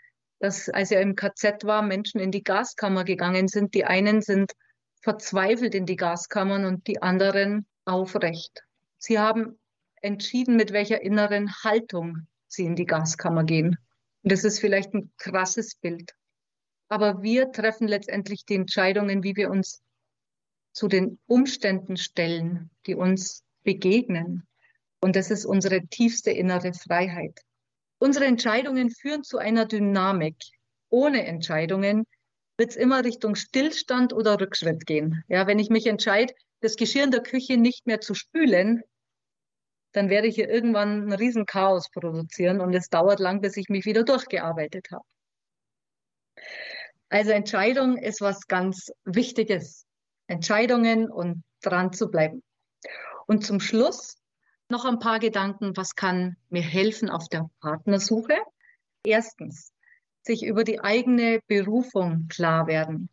dass 0.41 0.68
als 0.70 0.91
er 0.91 1.03
im 1.03 1.14
KZ 1.14 1.64
war, 1.64 1.82
Menschen 1.82 2.20
in 2.20 2.32
die 2.32 2.43
Gaskammer 2.43 3.05
gegangen 3.05 3.47
sind. 3.47 3.74
Die 3.74 3.84
einen 3.84 4.22
sind 4.22 4.53
verzweifelt 5.03 5.74
in 5.74 5.86
die 5.86 5.97
Gaskammern 5.97 6.64
und 6.64 6.86
die 6.86 7.01
anderen 7.01 7.66
aufrecht. 7.84 8.64
Sie 8.99 9.18
haben 9.18 9.59
entschieden, 10.03 10.57
mit 10.57 10.72
welcher 10.72 11.03
inneren 11.03 11.53
Haltung 11.62 12.26
sie 12.49 12.64
in 12.64 12.74
die 12.74 12.86
Gaskammer 12.86 13.45
gehen. 13.45 13.76
Und 14.22 14.32
das 14.32 14.45
ist 14.45 14.61
vielleicht 14.61 14.95
ein 14.95 15.12
krasses 15.18 15.74
Bild. 15.76 16.14
Aber 16.88 17.22
wir 17.22 17.53
treffen 17.53 17.86
letztendlich 17.86 18.45
die 18.45 18.57
Entscheidungen, 18.57 19.22
wie 19.22 19.36
wir 19.36 19.51
uns 19.51 19.82
zu 20.72 20.88
den 20.88 21.18
Umständen 21.26 21.97
stellen, 21.97 22.70
die 22.86 22.95
uns 22.95 23.45
begegnen. 23.62 24.47
Und 25.01 25.16
das 25.16 25.30
ist 25.30 25.45
unsere 25.45 25.86
tiefste 25.86 26.30
innere 26.30 26.72
Freiheit. 26.72 27.41
Unsere 28.03 28.24
Entscheidungen 28.24 28.88
führen 28.88 29.24
zu 29.24 29.36
einer 29.36 29.66
Dynamik. 29.66 30.36
Ohne 30.88 31.26
Entscheidungen 31.26 32.07
wird 32.57 32.70
es 32.70 32.76
immer 32.76 33.05
Richtung 33.05 33.34
Stillstand 33.34 34.14
oder 34.14 34.40
Rückschritt 34.40 34.86
gehen. 34.86 35.22
Ja, 35.28 35.46
wenn 35.46 35.59
ich 35.59 35.68
mich 35.68 35.86
entscheide, 35.86 36.32
das 36.61 36.76
Geschirr 36.76 37.05
in 37.05 37.11
der 37.11 37.22
Küche 37.22 37.59
nicht 37.59 37.86
mehr 37.86 38.01
zu 38.01 38.14
spülen, 38.14 38.82
dann 39.92 40.09
werde 40.09 40.28
ich 40.28 40.36
hier 40.36 40.48
irgendwann 40.48 41.09
ein 41.09 41.12
Riesenchaos 41.12 41.90
produzieren 41.90 42.62
und 42.62 42.72
es 42.72 42.88
dauert 42.88 43.20
lang, 43.20 43.42
bis 43.42 43.59
ich 43.59 43.68
mich 43.68 43.84
wieder 43.84 44.03
durchgearbeitet 44.03 44.86
habe. 44.90 45.05
Also 47.11 47.32
Entscheidung 47.32 47.98
ist 47.98 48.22
was 48.22 48.46
ganz 48.46 48.90
Wichtiges. 49.05 49.84
Entscheidungen 50.26 51.11
und 51.11 51.42
dran 51.61 51.92
zu 51.92 52.09
bleiben. 52.09 52.42
Und 53.26 53.44
zum 53.44 53.61
Schluss 53.61 54.19
noch 54.70 54.84
ein 54.84 54.98
paar 54.98 55.18
Gedanken, 55.18 55.76
was 55.76 55.94
kann 55.94 56.36
mir 56.48 56.62
helfen 56.62 57.10
auf 57.10 57.28
der 57.28 57.50
Partnersuche? 57.60 58.36
Erstens, 59.04 59.72
sich 60.22 60.44
über 60.44 60.64
die 60.64 60.80
eigene 60.80 61.40
Berufung 61.46 62.28
klar 62.28 62.66
werden. 62.66 63.08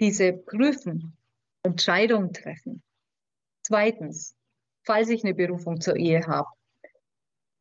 Diese 0.00 0.32
prüfen, 0.32 1.16
Entscheidungen 1.62 2.32
treffen. 2.32 2.82
Zweitens, 3.62 4.34
falls 4.84 5.08
ich 5.10 5.24
eine 5.24 5.34
Berufung 5.34 5.80
zur 5.80 5.96
Ehe 5.96 6.26
habe 6.26 6.48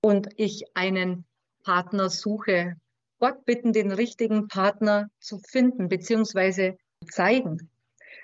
und 0.02 0.30
ich 0.38 0.66
einen 0.76 1.26
Partner 1.64 2.10
suche, 2.10 2.78
Gott 3.20 3.46
bitten, 3.46 3.74
den 3.74 3.92
richtigen 3.92 4.48
Partner 4.48 5.10
zu 5.20 5.40
finden 5.40 5.90
bzw. 5.90 6.76
zeigen. 7.10 7.70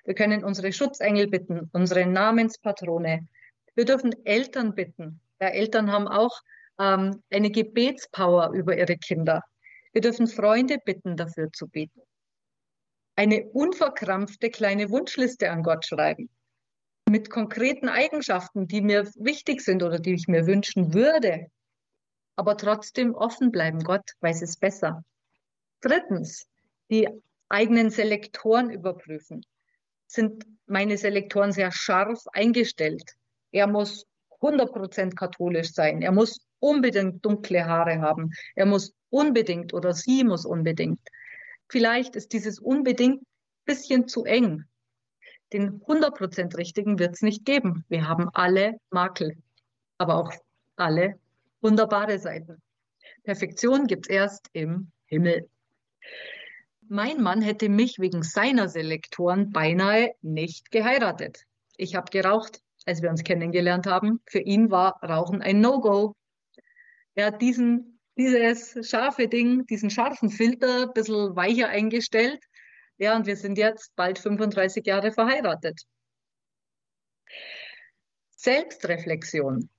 Wir 0.05 0.13
können 0.13 0.43
unsere 0.43 0.71
Schutzengel 0.71 1.27
bitten, 1.27 1.69
unsere 1.73 2.05
Namenspatrone. 2.05 3.27
Wir 3.75 3.85
dürfen 3.85 4.13
Eltern 4.25 4.75
bitten. 4.75 5.19
Ja, 5.41 5.49
Eltern 5.49 5.91
haben 5.91 6.07
auch 6.07 6.41
ähm, 6.79 7.23
eine 7.31 7.51
Gebetspower 7.51 8.51
über 8.53 8.77
ihre 8.77 8.97
Kinder. 8.97 9.41
Wir 9.91 10.01
dürfen 10.01 10.27
Freunde 10.27 10.79
bitten, 10.83 11.17
dafür 11.17 11.51
zu 11.51 11.67
beten. 11.67 12.01
Eine 13.15 13.45
unverkrampfte 13.49 14.49
kleine 14.49 14.89
Wunschliste 14.89 15.51
an 15.51 15.63
Gott 15.63 15.85
schreiben. 15.85 16.29
Mit 17.09 17.29
konkreten 17.29 17.89
Eigenschaften, 17.89 18.67
die 18.67 18.81
mir 18.81 19.05
wichtig 19.15 19.61
sind 19.61 19.83
oder 19.83 19.99
die 19.99 20.13
ich 20.13 20.27
mir 20.27 20.47
wünschen 20.47 20.93
würde. 20.93 21.47
Aber 22.35 22.57
trotzdem 22.57 23.13
offen 23.13 23.51
bleiben. 23.51 23.83
Gott 23.83 24.09
weiß 24.21 24.41
es 24.41 24.57
besser. 24.57 25.03
Drittens, 25.81 26.47
die 26.89 27.07
eigenen 27.49 27.91
Selektoren 27.91 28.71
überprüfen. 28.71 29.45
Sind 30.07 30.45
meine 30.65 30.97
Selektoren 30.97 31.51
sehr 31.51 31.71
scharf 31.71 32.23
eingestellt? 32.31 33.13
Er 33.53 33.67
muss 33.67 34.05
100% 34.41 35.15
katholisch 35.15 35.71
sein. 35.71 36.01
Er 36.01 36.11
muss 36.11 36.45
unbedingt 36.59 37.23
dunkle 37.23 37.65
Haare 37.65 38.01
haben. 38.01 38.31
Er 38.55 38.65
muss 38.65 38.93
unbedingt 39.09 39.73
oder 39.73 39.93
sie 39.93 40.23
muss 40.23 40.45
unbedingt. 40.45 40.99
Vielleicht 41.69 42.15
ist 42.15 42.33
dieses 42.33 42.59
unbedingt 42.59 43.21
ein 43.21 43.25
bisschen 43.65 44.07
zu 44.07 44.25
eng. 44.25 44.65
Den 45.53 45.81
100% 45.81 46.57
richtigen 46.57 46.97
wird 46.97 47.13
es 47.13 47.21
nicht 47.21 47.45
geben. 47.45 47.85
Wir 47.89 48.07
haben 48.07 48.29
alle 48.33 48.79
Makel, 48.89 49.37
aber 49.99 50.17
auch 50.17 50.33
alle 50.75 51.19
wunderbare 51.61 52.17
Seiten. 52.17 52.61
Perfektion 53.23 53.85
gibt 53.85 54.07
es 54.07 54.15
erst 54.15 54.47
im 54.53 54.91
Himmel. 55.05 55.47
Mein 56.81 57.21
Mann 57.21 57.41
hätte 57.41 57.69
mich 57.69 57.99
wegen 57.99 58.23
seiner 58.23 58.67
Selektoren 58.67 59.51
beinahe 59.51 60.15
nicht 60.21 60.71
geheiratet. 60.71 61.45
Ich 61.77 61.95
habe 61.95 62.09
geraucht, 62.11 62.62
als 62.85 63.01
wir 63.01 63.09
uns 63.09 63.23
kennengelernt 63.23 63.85
haben. 63.87 64.21
Für 64.25 64.39
ihn 64.39 64.71
war 64.71 65.01
Rauchen 65.03 65.41
ein 65.41 65.61
No-Go. 65.61 66.15
Er 67.15 67.27
hat 67.27 67.41
diesen, 67.41 67.99
dieses 68.17 68.87
scharfe 68.87 69.27
Ding, 69.27 69.65
diesen 69.67 69.89
scharfen 69.89 70.29
Filter 70.29 70.83
ein 70.83 70.93
bisschen 70.93 71.35
weicher 71.35 71.69
eingestellt. 71.69 72.43
Ja, 72.97 73.15
und 73.15 73.25
wir 73.25 73.35
sind 73.35 73.57
jetzt 73.57 73.95
bald 73.95 74.19
35 74.19 74.85
Jahre 74.85 75.11
verheiratet. 75.11 75.81
Selbstreflexion 78.35 79.69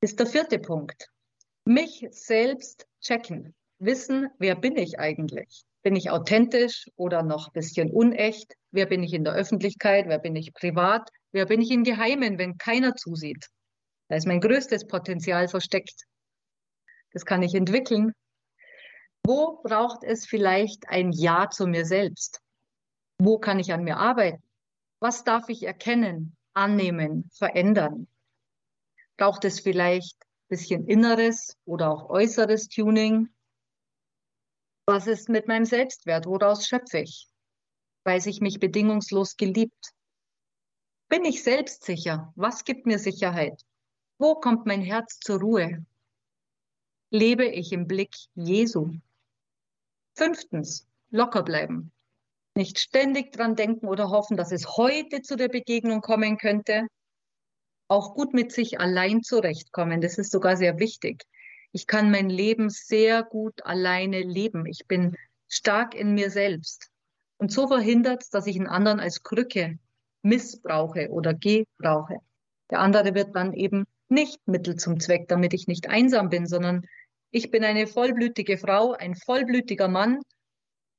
ist 0.00 0.18
der 0.18 0.26
vierte 0.26 0.58
Punkt. 0.58 1.08
Mich 1.64 2.06
selbst 2.10 2.86
checken. 3.00 3.54
Wissen, 3.78 4.28
wer 4.38 4.54
bin 4.54 4.76
ich 4.76 4.98
eigentlich? 4.98 5.64
Bin 5.82 5.96
ich 5.96 6.10
authentisch 6.10 6.88
oder 6.96 7.22
noch 7.22 7.48
ein 7.48 7.52
bisschen 7.52 7.90
unecht? 7.90 8.54
Wer 8.70 8.86
bin 8.86 9.02
ich 9.02 9.12
in 9.12 9.24
der 9.24 9.34
Öffentlichkeit? 9.34 10.06
Wer 10.08 10.18
bin 10.18 10.36
ich 10.36 10.54
privat? 10.54 11.08
Wer 11.32 11.46
bin 11.46 11.60
ich 11.60 11.70
im 11.70 11.82
Geheimen, 11.82 12.38
wenn 12.38 12.56
keiner 12.56 12.94
zusieht? 12.94 13.48
Da 14.08 14.16
ist 14.16 14.26
mein 14.26 14.40
größtes 14.40 14.86
Potenzial 14.86 15.48
versteckt. 15.48 16.04
Das 17.12 17.24
kann 17.24 17.42
ich 17.42 17.54
entwickeln. 17.54 18.12
Wo 19.24 19.60
braucht 19.62 20.04
es 20.04 20.26
vielleicht 20.26 20.88
ein 20.88 21.12
Ja 21.12 21.48
zu 21.50 21.66
mir 21.66 21.84
selbst? 21.84 22.40
Wo 23.18 23.38
kann 23.38 23.58
ich 23.58 23.72
an 23.72 23.84
mir 23.84 23.96
arbeiten? 23.96 24.42
Was 25.00 25.24
darf 25.24 25.48
ich 25.48 25.64
erkennen, 25.64 26.36
annehmen, 26.54 27.28
verändern? 27.32 28.06
Braucht 29.16 29.44
es 29.44 29.60
vielleicht 29.60 30.16
ein 30.22 30.48
bisschen 30.48 30.86
inneres 30.86 31.56
oder 31.64 31.90
auch 31.90 32.08
äußeres 32.08 32.68
Tuning? 32.68 33.28
Was 34.86 35.06
ist 35.06 35.28
mit 35.28 35.46
meinem 35.46 35.64
Selbstwert? 35.64 36.26
Woraus 36.26 36.66
schöpfe 36.66 36.98
ich? 36.98 37.28
Weiß 38.04 38.26
ich 38.26 38.40
mich 38.40 38.58
bedingungslos 38.58 39.36
geliebt? 39.36 39.92
Bin 41.08 41.24
ich 41.24 41.44
selbstsicher? 41.44 42.32
Was 42.34 42.64
gibt 42.64 42.86
mir 42.86 42.98
Sicherheit? 42.98 43.62
Wo 44.18 44.34
kommt 44.34 44.66
mein 44.66 44.82
Herz 44.82 45.20
zur 45.20 45.40
Ruhe? 45.40 45.86
Lebe 47.10 47.46
ich 47.46 47.72
im 47.72 47.86
Blick 47.86 48.14
Jesu? 48.34 48.92
Fünftens, 50.14 50.88
locker 51.10 51.42
bleiben. 51.42 51.92
Nicht 52.54 52.80
ständig 52.80 53.32
dran 53.32 53.54
denken 53.54 53.86
oder 53.86 54.10
hoffen, 54.10 54.36
dass 54.36 54.50
es 54.50 54.76
heute 54.76 55.22
zu 55.22 55.36
der 55.36 55.48
Begegnung 55.48 56.00
kommen 56.00 56.38
könnte. 56.38 56.88
Auch 57.88 58.14
gut 58.14 58.34
mit 58.34 58.50
sich 58.50 58.80
allein 58.80 59.22
zurechtkommen. 59.22 60.00
Das 60.00 60.18
ist 60.18 60.32
sogar 60.32 60.56
sehr 60.56 60.78
wichtig. 60.78 61.22
Ich 61.72 61.86
kann 61.86 62.10
mein 62.10 62.28
Leben 62.28 62.70
sehr 62.70 63.22
gut 63.22 63.64
alleine 63.64 64.20
leben. 64.20 64.66
Ich 64.66 64.86
bin 64.86 65.16
stark 65.48 65.94
in 65.94 66.14
mir 66.14 66.30
selbst. 66.30 66.90
Und 67.38 67.50
so 67.50 67.66
verhindert 67.66 68.24
dass 68.32 68.46
ich 68.46 68.56
einen 68.56 68.68
anderen 68.68 69.00
als 69.00 69.22
Krücke 69.22 69.78
missbrauche 70.22 71.10
oder 71.10 71.34
gebrauche. 71.34 72.18
Der 72.70 72.80
andere 72.80 73.14
wird 73.14 73.34
dann 73.34 73.52
eben 73.52 73.84
nicht 74.08 74.46
Mittel 74.46 74.76
zum 74.76 75.00
Zweck, 75.00 75.28
damit 75.28 75.52
ich 75.54 75.66
nicht 75.66 75.88
einsam 75.88 76.28
bin, 76.28 76.46
sondern 76.46 76.86
ich 77.30 77.50
bin 77.50 77.64
eine 77.64 77.86
vollblütige 77.86 78.58
Frau, 78.58 78.92
ein 78.92 79.16
vollblütiger 79.16 79.88
Mann 79.88 80.20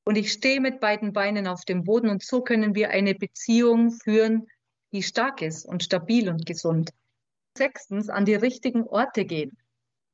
und 0.04 0.18
ich 0.18 0.32
stehe 0.32 0.60
mit 0.60 0.80
beiden 0.80 1.14
Beinen 1.14 1.48
auf 1.48 1.64
dem 1.64 1.84
Boden 1.84 2.10
und 2.10 2.24
so 2.24 2.42
können 2.42 2.76
wir 2.76 2.90
eine 2.90 3.16
Beziehung 3.16 3.92
führen, 3.92 4.48
die 4.92 5.04
stark 5.04 5.42
ist 5.42 5.66
und 5.66 5.84
stabil 5.84 6.30
und 6.30 6.46
gesund. 6.46 6.92
Sechstens, 7.56 8.10
an 8.10 8.26
die 8.26 8.36
richtigen 8.36 8.84
Orte 8.84 9.26
gehen. 9.26 9.58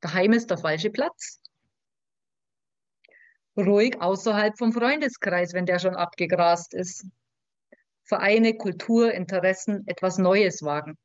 Daheim 0.01 0.33
ist 0.33 0.49
der 0.49 0.57
falsche 0.57 0.89
Platz. 0.89 1.41
Ruhig 3.57 4.01
außerhalb 4.01 4.57
vom 4.57 4.71
Freundeskreis, 4.71 5.53
wenn 5.53 5.65
der 5.65 5.79
schon 5.79 5.95
abgegrast 5.95 6.73
ist. 6.73 7.05
Vereine, 8.03 8.55
Kultur, 8.55 9.13
Interessen, 9.13 9.83
etwas 9.87 10.17
Neues 10.17 10.63
wagen. 10.63 10.97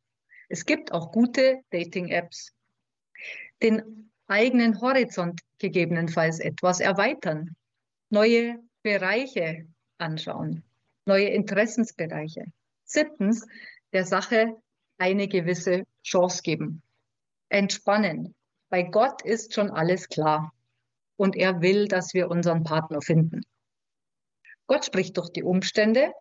Es 0.49 0.65
gibt 0.65 0.93
auch 0.93 1.11
gute 1.11 1.61
Dating-Apps. 1.71 2.53
Den 3.63 4.11
eigenen 4.27 4.81
Horizont 4.81 5.41
gegebenenfalls 5.59 6.39
etwas 6.39 6.81
erweitern, 6.81 7.57
neue 8.11 8.59
Bereiche 8.83 9.67
anschauen, 9.99 10.63
neue 11.07 11.29
Interessensbereiche. 11.29 12.45
Siebtens, 12.85 13.47
der 13.93 14.05
Sache 14.05 14.57
eine 14.99 15.29
gewisse 15.29 15.85
Chance 16.03 16.43
geben. 16.43 16.83
Entspannen, 17.49 18.35
bei 18.75 18.83
Gott 18.83 19.23
ist 19.23 19.55
schon 19.55 19.71
alles 19.71 20.09
klar 20.09 20.53
und 21.17 21.37
er 21.37 21.61
will, 21.61 21.87
dass 21.87 22.13
wir 22.13 22.29
unseren 22.29 22.65
Partner 22.65 23.01
finden. 23.01 23.43
Gott 24.67 24.85
spricht 24.85 25.17
durch 25.17 25.31
die 25.31 25.45
Umstände. 25.45 26.13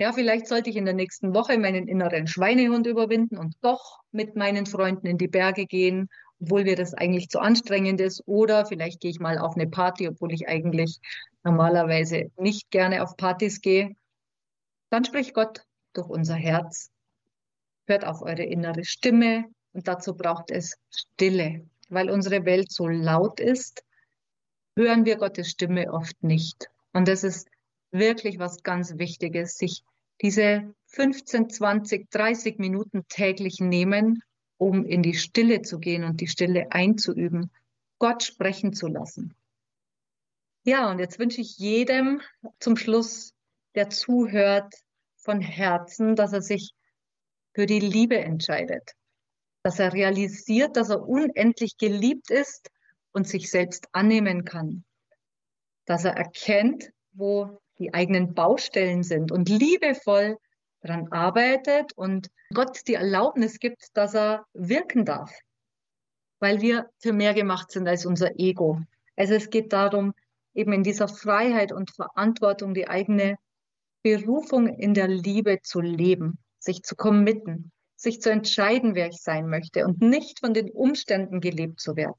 Ja, 0.00 0.12
vielleicht 0.12 0.46
sollte 0.46 0.70
ich 0.70 0.76
in 0.76 0.84
der 0.84 0.94
nächsten 0.94 1.34
Woche 1.34 1.58
meinen 1.58 1.88
inneren 1.88 2.28
Schweinehund 2.28 2.86
überwinden 2.86 3.36
und 3.36 3.56
doch 3.62 3.98
mit 4.12 4.36
meinen 4.36 4.64
Freunden 4.66 5.08
in 5.08 5.18
die 5.18 5.26
Berge 5.26 5.66
gehen, 5.66 6.08
obwohl 6.40 6.62
mir 6.62 6.76
das 6.76 6.94
eigentlich 6.94 7.30
zu 7.30 7.40
anstrengend 7.40 8.00
ist. 8.00 8.22
Oder 8.26 8.64
vielleicht 8.64 9.00
gehe 9.00 9.10
ich 9.10 9.18
mal 9.18 9.36
auf 9.36 9.56
eine 9.56 9.66
Party, 9.66 10.06
obwohl 10.06 10.32
ich 10.32 10.46
eigentlich 10.46 11.00
normalerweise 11.42 12.30
nicht 12.36 12.70
gerne 12.70 13.02
auf 13.02 13.16
Partys 13.16 13.60
gehe. 13.60 13.96
Dann 14.90 15.04
spricht 15.04 15.34
Gott 15.34 15.64
durch 15.94 16.08
unser 16.08 16.36
Herz. 16.36 16.92
Hört 17.88 18.04
auf 18.04 18.22
eure 18.22 18.44
innere 18.44 18.84
Stimme 18.84 19.46
und 19.72 19.88
dazu 19.88 20.14
braucht 20.14 20.52
es 20.52 20.76
Stille 20.90 21.66
weil 21.88 22.10
unsere 22.10 22.44
Welt 22.44 22.70
so 22.70 22.88
laut 22.88 23.40
ist, 23.40 23.84
hören 24.76 25.04
wir 25.04 25.16
Gottes 25.16 25.50
Stimme 25.50 25.92
oft 25.92 26.22
nicht. 26.22 26.68
Und 26.92 27.08
das 27.08 27.24
ist 27.24 27.48
wirklich 27.90 28.38
was 28.38 28.62
ganz 28.62 28.98
Wichtiges, 28.98 29.56
sich 29.56 29.82
diese 30.20 30.74
15, 30.86 31.50
20, 31.50 32.10
30 32.10 32.58
Minuten 32.58 33.06
täglich 33.08 33.60
nehmen, 33.60 34.22
um 34.56 34.84
in 34.84 35.02
die 35.02 35.14
Stille 35.14 35.62
zu 35.62 35.78
gehen 35.78 36.04
und 36.04 36.20
die 36.20 36.26
Stille 36.26 36.70
einzuüben, 36.70 37.50
Gott 37.98 38.22
sprechen 38.22 38.72
zu 38.72 38.88
lassen. 38.88 39.34
Ja, 40.64 40.90
und 40.90 40.98
jetzt 40.98 41.18
wünsche 41.18 41.40
ich 41.40 41.56
jedem 41.58 42.20
zum 42.58 42.76
Schluss, 42.76 43.32
der 43.74 43.90
zuhört, 43.90 44.74
von 45.28 45.40
Herzen, 45.40 46.16
dass 46.16 46.32
er 46.32 46.40
sich 46.40 46.72
für 47.52 47.66
die 47.66 47.80
Liebe 47.80 48.18
entscheidet, 48.18 48.92
dass 49.62 49.78
er 49.78 49.92
realisiert, 49.92 50.76
dass 50.76 50.90
er 50.90 51.06
unendlich 51.06 51.76
geliebt 51.76 52.30
ist 52.30 52.70
und 53.12 53.26
sich 53.26 53.50
selbst 53.50 53.88
annehmen 53.92 54.44
kann, 54.44 54.84
dass 55.84 56.04
er 56.04 56.16
erkennt, 56.16 56.90
wo 57.12 57.58
die 57.78 57.94
eigenen 57.94 58.34
Baustellen 58.34 59.02
sind 59.02 59.32
und 59.32 59.48
liebevoll 59.48 60.36
daran 60.80 61.08
arbeitet 61.10 61.92
und 61.94 62.30
Gott 62.54 62.80
die 62.86 62.94
Erlaubnis 62.94 63.58
gibt, 63.58 63.88
dass 63.94 64.14
er 64.14 64.46
wirken 64.54 65.04
darf, 65.04 65.32
weil 66.40 66.60
wir 66.60 66.90
für 66.98 67.12
mehr 67.12 67.34
gemacht 67.34 67.70
sind 67.70 67.88
als 67.88 68.06
unser 68.06 68.38
Ego. 68.38 68.80
Also 69.16 69.34
es 69.34 69.50
geht 69.50 69.72
darum, 69.72 70.14
eben 70.54 70.72
in 70.72 70.82
dieser 70.82 71.08
Freiheit 71.08 71.72
und 71.72 71.90
Verantwortung 71.94 72.74
die 72.74 72.88
eigene 72.88 73.36
Berufung 74.02 74.68
in 74.68 74.94
der 74.94 75.08
Liebe 75.08 75.58
zu 75.62 75.80
leben, 75.80 76.38
sich 76.58 76.82
zu 76.82 76.94
committen, 76.94 77.72
sich 77.98 78.22
zu 78.22 78.30
entscheiden, 78.30 78.94
wer 78.94 79.08
ich 79.08 79.20
sein 79.20 79.48
möchte 79.48 79.84
und 79.84 80.00
nicht 80.00 80.38
von 80.38 80.54
den 80.54 80.70
Umständen 80.70 81.40
gelebt 81.40 81.80
zu 81.80 81.96
werden. 81.96 82.14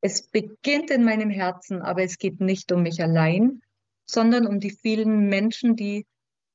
Es 0.00 0.28
beginnt 0.28 0.90
in 0.90 1.04
meinem 1.04 1.30
Herzen, 1.30 1.82
aber 1.82 2.02
es 2.02 2.18
geht 2.18 2.40
nicht 2.40 2.70
um 2.72 2.82
mich 2.82 3.00
allein, 3.00 3.62
sondern 4.04 4.46
um 4.46 4.58
die 4.58 4.70
vielen 4.70 5.28
Menschen, 5.28 5.76
die 5.76 6.04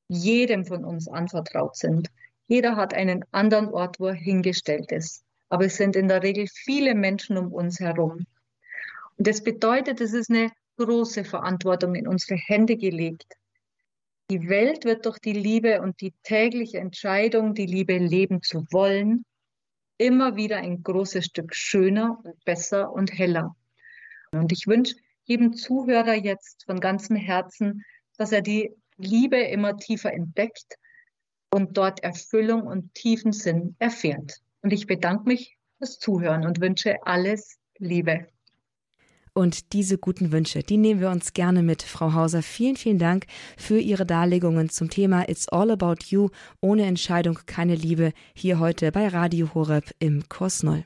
jedem 0.10 0.66
von 0.66 0.84
uns 0.84 1.08
anvertraut 1.08 1.78
sind. 1.78 2.10
Jeder 2.48 2.76
hat 2.76 2.94
einen 2.94 3.24
anderen 3.32 3.70
Ort, 3.70 4.00
wo 4.00 4.08
er 4.08 4.14
hingestellt 4.14 4.92
ist. 4.92 5.24
Aber 5.50 5.66
es 5.66 5.78
sind 5.78 5.96
in 5.96 6.08
der 6.08 6.24
Regel 6.24 6.48
viele 6.48 6.96
Menschen 6.96 7.38
um 7.38 7.52
uns 7.52 7.80
herum. 7.80 8.26
Und 9.18 9.28
das 9.28 9.42
bedeutet, 9.42 10.02
es 10.02 10.14
ist 10.14 10.30
eine 10.30 10.52
große 10.78 11.24
Verantwortung 11.24 11.96
in 11.96 12.08
unsere 12.08 12.36
Hände 12.36 12.76
gelegt. 12.76 13.38
Die 14.34 14.50
Welt 14.50 14.84
wird 14.84 15.06
durch 15.06 15.20
die 15.20 15.34
Liebe 15.34 15.80
und 15.80 16.02
die 16.02 16.12
tägliche 16.24 16.80
Entscheidung, 16.80 17.54
die 17.54 17.68
Liebe 17.68 18.00
leben 18.00 18.42
zu 18.42 18.66
wollen, 18.72 19.26
immer 20.00 20.36
wieder 20.36 20.58
ein 20.58 20.82
großes 20.82 21.26
Stück 21.26 21.54
schöner 21.54 22.18
und 22.24 22.44
besser 22.44 22.92
und 22.92 23.16
heller. 23.16 23.56
Und 24.32 24.52
ich 24.52 24.66
wünsche 24.66 24.96
jedem 25.26 25.54
Zuhörer 25.54 26.16
jetzt 26.16 26.64
von 26.66 26.80
ganzem 26.80 27.16
Herzen, 27.16 27.86
dass 28.18 28.32
er 28.32 28.42
die 28.42 28.72
Liebe 28.98 29.38
immer 29.38 29.78
tiefer 29.78 30.12
entdeckt 30.12 30.80
und 31.52 31.78
dort 31.78 32.04
Erfüllung 32.04 32.64
und 32.64 32.92
tiefen 32.96 33.34
Sinn 33.34 33.76
erfährt. 33.78 34.42
Und 34.64 34.74
ich 34.74 34.88
bedanke 34.88 35.26
mich 35.26 35.60
fürs 35.78 36.00
Zuhören 36.00 36.44
und 36.44 36.60
wünsche 36.60 37.06
alles 37.06 37.60
Liebe. 37.78 38.33
Und 39.36 39.74
diese 39.74 39.98
guten 39.98 40.32
Wünsche, 40.32 40.62
die 40.62 40.78
nehmen 40.78 41.02
wir 41.02 41.10
uns 41.10 41.34
gerne 41.34 41.64
mit. 41.64 41.82
Frau 41.82 42.14
Hauser, 42.14 42.44
vielen, 42.44 42.76
vielen 42.76 43.00
Dank 43.00 43.26
für 43.58 43.80
Ihre 43.80 44.06
Darlegungen 44.06 44.70
zum 44.70 44.92
Thema 44.92 45.28
It's 45.28 45.50
All 45.50 45.72
About 45.72 46.06
You, 46.10 46.30
ohne 46.62 46.86
Entscheidung 46.86 47.40
keine 47.48 47.74
Liebe, 47.74 48.14
hier 48.36 48.60
heute 48.60 48.92
bei 48.92 49.08
Radio 49.08 49.56
Horeb 49.56 49.86
im 49.98 50.30
Kurs 50.30 50.62
Null. 50.62 50.86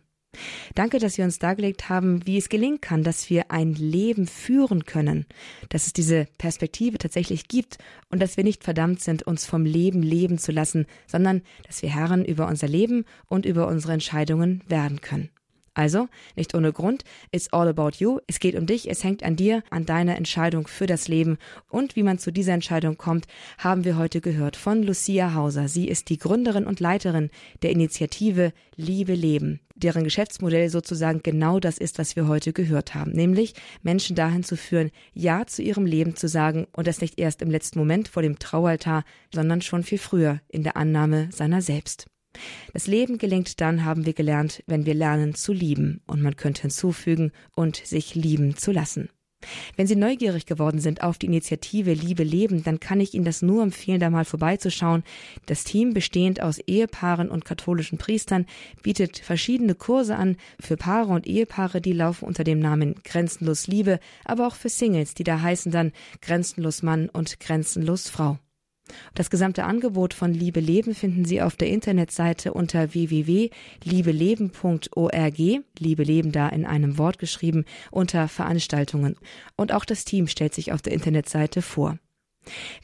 Danke, 0.75 0.99
dass 0.99 1.15
Sie 1.15 1.23
uns 1.23 1.39
dargelegt 1.39 1.89
haben, 1.89 2.25
wie 2.25 2.37
es 2.37 2.47
gelingen 2.47 2.79
kann, 2.79 3.03
dass 3.03 3.29
wir 3.29 3.51
ein 3.51 3.73
Leben 3.73 4.27
führen 4.27 4.85
können, 4.85 5.25
dass 5.67 5.87
es 5.87 5.93
diese 5.93 6.27
Perspektive 6.37 6.97
tatsächlich 6.99 7.49
gibt 7.49 7.77
und 8.09 8.21
dass 8.21 8.37
wir 8.37 8.45
nicht 8.45 8.63
verdammt 8.63 9.01
sind, 9.01 9.23
uns 9.23 9.45
vom 9.45 9.65
Leben 9.65 10.03
leben 10.03 10.37
zu 10.37 10.53
lassen, 10.53 10.85
sondern 11.05 11.41
dass 11.65 11.81
wir 11.81 11.89
Herren 11.89 12.23
über 12.23 12.47
unser 12.47 12.67
Leben 12.67 13.03
und 13.27 13.45
über 13.45 13.67
unsere 13.67 13.93
Entscheidungen 13.93 14.63
werden 14.67 15.01
können. 15.01 15.31
Also, 15.77 16.07
nicht 16.35 16.55
ohne 16.55 16.73
Grund, 16.73 17.03
it's 17.31 17.53
all 17.53 17.67
about 17.67 17.99
you. 17.99 18.17
Es 18.25 18.39
geht 18.39 18.55
um 18.55 18.65
dich, 18.65 18.89
es 18.89 19.03
hängt 19.03 19.21
an 19.21 19.35
dir, 19.35 19.61
an 19.69 19.85
deiner 19.85 20.15
Entscheidung 20.15 20.65
für 20.65 20.87
das 20.87 21.07
Leben. 21.07 21.37
Und 21.69 21.95
wie 21.95 22.01
man 22.01 22.17
zu 22.17 22.31
dieser 22.31 22.53
Entscheidung 22.53 22.97
kommt, 22.97 23.27
haben 23.59 23.83
wir 23.83 23.95
heute 23.95 24.19
gehört 24.19 24.55
von 24.55 24.81
Lucia 24.81 25.35
Hauser. 25.35 25.67
Sie 25.67 25.87
ist 25.87 26.09
die 26.09 26.17
Gründerin 26.17 26.65
und 26.65 26.79
Leiterin 26.79 27.29
der 27.61 27.69
Initiative 27.69 28.53
Liebe 28.75 29.13
Leben, 29.13 29.59
deren 29.75 30.03
Geschäftsmodell 30.03 30.69
sozusagen 30.69 31.21
genau 31.21 31.59
das 31.59 31.77
ist, 31.77 31.99
was 31.99 32.15
wir 32.15 32.27
heute 32.27 32.53
gehört 32.53 32.95
haben, 32.95 33.11
nämlich 33.11 33.53
Menschen 33.83 34.15
dahin 34.15 34.43
zu 34.43 34.57
führen, 34.57 34.89
Ja 35.13 35.45
zu 35.45 35.61
ihrem 35.61 35.85
Leben 35.85 36.15
zu 36.15 36.27
sagen 36.27 36.65
und 36.75 36.87
das 36.87 37.01
nicht 37.01 37.19
erst 37.19 37.43
im 37.43 37.51
letzten 37.51 37.77
Moment 37.77 38.07
vor 38.07 38.23
dem 38.23 38.39
Traualtar, 38.39 39.03
sondern 39.31 39.61
schon 39.61 39.83
viel 39.83 39.99
früher 39.99 40.41
in 40.47 40.63
der 40.63 40.75
Annahme 40.75 41.29
seiner 41.31 41.61
selbst. 41.61 42.07
Das 42.73 42.87
Leben 42.87 43.17
gelingt 43.17 43.61
dann, 43.61 43.85
haben 43.85 44.05
wir 44.05 44.13
gelernt, 44.13 44.63
wenn 44.67 44.85
wir 44.85 44.93
lernen 44.93 45.35
zu 45.35 45.53
lieben 45.53 46.01
und 46.07 46.21
man 46.21 46.35
könnte 46.35 46.63
hinzufügen 46.63 47.31
und 47.55 47.77
sich 47.77 48.15
lieben 48.15 48.55
zu 48.57 48.71
lassen. 48.71 49.09
Wenn 49.75 49.85
Sie 49.85 49.95
neugierig 49.95 50.47
geworden 50.47 50.79
sind 50.79 51.03
auf 51.03 51.17
die 51.17 51.27
Initiative 51.27 51.93
Liebe 51.93 52.23
Leben, 52.23 52.63
dann 52.63 52.79
kann 52.79 52.99
ich 52.99 53.13
Ihnen 53.13 53.25
das 53.25 53.41
nur 53.43 53.61
empfehlen, 53.61 53.99
da 53.99 54.09
mal 54.09 54.25
vorbeizuschauen. 54.25 55.03
Das 55.45 55.63
Team, 55.63 55.93
bestehend 55.93 56.41
aus 56.41 56.57
Ehepaaren 56.57 57.29
und 57.29 57.45
katholischen 57.45 57.99
Priestern, 57.99 58.47
bietet 58.81 59.19
verschiedene 59.19 59.75
Kurse 59.75 60.15
an 60.15 60.37
für 60.59 60.75
Paare 60.75 61.13
und 61.13 61.27
Ehepaare, 61.27 61.81
die 61.81 61.93
laufen 61.93 62.25
unter 62.25 62.43
dem 62.43 62.59
Namen 62.59 62.95
Grenzenlos 63.03 63.67
Liebe, 63.67 63.99
aber 64.25 64.47
auch 64.47 64.55
für 64.55 64.69
Singles, 64.69 65.13
die 65.13 65.23
da 65.23 65.39
heißen 65.39 65.71
dann 65.71 65.91
Grenzenlos 66.21 66.81
Mann 66.81 67.07
und 67.09 67.39
Grenzenlos 67.39 68.09
Frau. 68.09 68.39
Das 69.15 69.29
gesamte 69.29 69.63
Angebot 69.63 70.13
von 70.13 70.33
Liebe 70.33 70.59
Leben 70.59 70.95
finden 70.95 71.25
Sie 71.25 71.41
auf 71.41 71.55
der 71.55 71.69
Internetseite 71.69 72.53
unter 72.53 72.93
www.liebeleben.org, 72.93 75.37
Liebe 75.79 76.03
Leben 76.03 76.31
da 76.31 76.49
in 76.49 76.65
einem 76.65 76.97
Wort 76.97 77.19
geschrieben, 77.19 77.65
unter 77.91 78.27
Veranstaltungen. 78.27 79.15
Und 79.55 79.71
auch 79.71 79.85
das 79.85 80.05
Team 80.05 80.27
stellt 80.27 80.53
sich 80.53 80.71
auf 80.71 80.81
der 80.81 80.93
Internetseite 80.93 81.61
vor. 81.61 81.97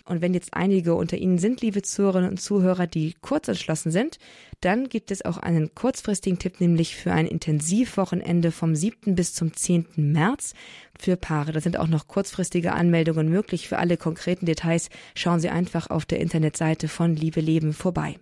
Und 0.05 0.21
wenn 0.21 0.33
jetzt 0.33 0.53
einige 0.53 0.95
unter 0.95 1.17
Ihnen 1.17 1.37
sind, 1.37 1.61
liebe 1.61 1.81
Zuhörerinnen 1.81 2.31
und 2.31 2.37
Zuhörer, 2.37 2.87
die 2.87 3.15
kurz 3.21 3.47
entschlossen 3.47 3.91
sind, 3.91 4.17
dann 4.61 4.89
gibt 4.89 5.11
es 5.11 5.25
auch 5.25 5.37
einen 5.37 5.75
kurzfristigen 5.75 6.39
Tipp, 6.39 6.61
nämlich 6.61 6.95
für 6.95 7.11
ein 7.11 7.27
Intensivwochenende 7.27 8.51
vom 8.51 8.75
7. 8.75 9.15
bis 9.15 9.33
zum 9.33 9.53
10. 9.53 9.85
März 9.95 10.53
für 10.97 11.17
Paare. 11.17 11.51
Da 11.51 11.59
sind 11.59 11.77
auch 11.77 11.87
noch 11.87 12.07
kurzfristige 12.07 12.73
Anmeldungen 12.73 13.29
möglich. 13.29 13.67
Für 13.67 13.77
alle 13.77 13.97
konkreten 13.97 14.45
Details 14.45 14.89
schauen 15.15 15.39
Sie 15.39 15.49
einfach 15.49 15.89
auf 15.89 16.05
der 16.05 16.19
Internetseite 16.19 16.87
von 16.87 17.15
Liebe 17.15 17.41
Leben 17.41 17.73
vorbei. 17.73 18.17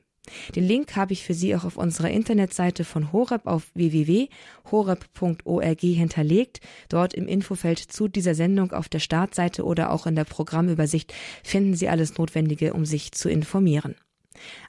Den 0.55 0.65
Link 0.65 0.95
habe 0.95 1.13
ich 1.13 1.23
für 1.23 1.33
Sie 1.33 1.55
auch 1.55 1.63
auf 1.63 1.77
unserer 1.77 2.09
Internetseite 2.09 2.83
von 2.83 3.11
Horeb 3.11 3.47
auf 3.47 3.71
www.horeb.org 3.73 5.79
hinterlegt. 5.79 6.59
Dort 6.89 7.13
im 7.13 7.27
Infofeld 7.27 7.79
zu 7.79 8.07
dieser 8.07 8.35
Sendung 8.35 8.71
auf 8.71 8.87
der 8.87 8.99
Startseite 8.99 9.65
oder 9.65 9.91
auch 9.91 10.05
in 10.05 10.15
der 10.15 10.25
Programmübersicht 10.25 11.13
finden 11.43 11.73
Sie 11.73 11.89
alles 11.89 12.17
Notwendige, 12.17 12.73
um 12.73 12.85
sich 12.85 13.11
zu 13.11 13.29
informieren. 13.29 13.95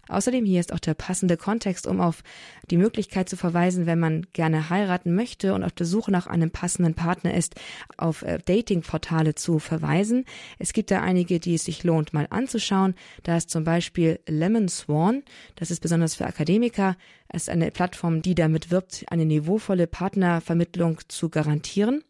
Außerdem 0.08 0.44
hier 0.44 0.60
ist 0.60 0.72
auch 0.72 0.80
der 0.80 0.94
passende 0.94 1.36
Kontext, 1.36 1.86
um 1.86 2.00
auf 2.00 2.22
die 2.70 2.76
Möglichkeit 2.76 3.28
zu 3.28 3.36
verweisen, 3.36 3.86
wenn 3.86 3.98
man 3.98 4.26
gerne 4.32 4.68
heiraten 4.68 5.14
möchte 5.14 5.54
und 5.54 5.62
auf 5.62 5.72
der 5.72 5.86
Suche 5.86 6.10
nach 6.10 6.26
einem 6.26 6.50
passenden 6.50 6.94
Partner 6.94 7.34
ist, 7.34 7.54
auf 7.96 8.22
äh, 8.22 8.38
Datingportale 8.44 9.34
zu 9.34 9.58
verweisen. 9.58 10.24
Es 10.58 10.72
gibt 10.72 10.90
da 10.90 11.00
einige, 11.00 11.40
die 11.40 11.54
es 11.54 11.64
sich 11.64 11.84
lohnt, 11.84 12.12
mal 12.12 12.26
anzuschauen. 12.30 12.94
Da 13.22 13.36
ist 13.36 13.50
zum 13.50 13.64
Beispiel 13.64 14.20
Lemon 14.26 14.68
Swan. 14.68 15.22
Das 15.56 15.70
ist 15.70 15.80
besonders 15.80 16.14
für 16.14 16.26
Akademiker. 16.26 16.96
Es 17.28 17.42
ist 17.42 17.48
eine 17.48 17.70
Plattform, 17.70 18.22
die 18.22 18.34
damit 18.34 18.70
wirbt, 18.70 19.04
eine 19.08 19.24
niveauvolle 19.24 19.86
Partnervermittlung 19.86 21.00
zu 21.08 21.28
garantieren 21.28 22.02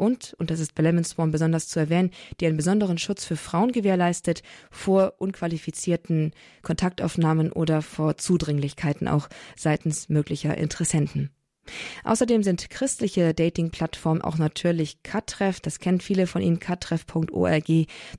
und, 0.00 0.34
und 0.38 0.50
das 0.50 0.58
ist 0.60 0.74
bei 0.74 0.82
Lemon 0.82 1.04
Swan 1.04 1.30
besonders 1.30 1.68
zu 1.68 1.78
erwähnen, 1.78 2.10
die 2.40 2.46
einen 2.46 2.56
besonderen 2.56 2.98
Schutz 2.98 3.24
für 3.24 3.36
Frauen 3.36 3.70
gewährleistet 3.70 4.42
vor 4.70 5.14
unqualifizierten 5.18 6.32
Kontaktaufnahmen 6.62 7.52
oder 7.52 7.82
vor 7.82 8.16
Zudringlichkeiten 8.16 9.06
auch 9.06 9.28
seitens 9.56 10.08
möglicher 10.08 10.56
Interessenten. 10.56 11.30
Außerdem 12.04 12.42
sind 12.42 12.70
christliche 12.70 13.34
Dating-Plattformen 13.34 14.22
auch 14.22 14.38
natürlich 14.38 15.02
Katreff. 15.02 15.60
Das 15.60 15.78
kennen 15.78 16.00
viele 16.00 16.26
von 16.26 16.42
Ihnen, 16.42 16.58
katreff.org. 16.58 17.68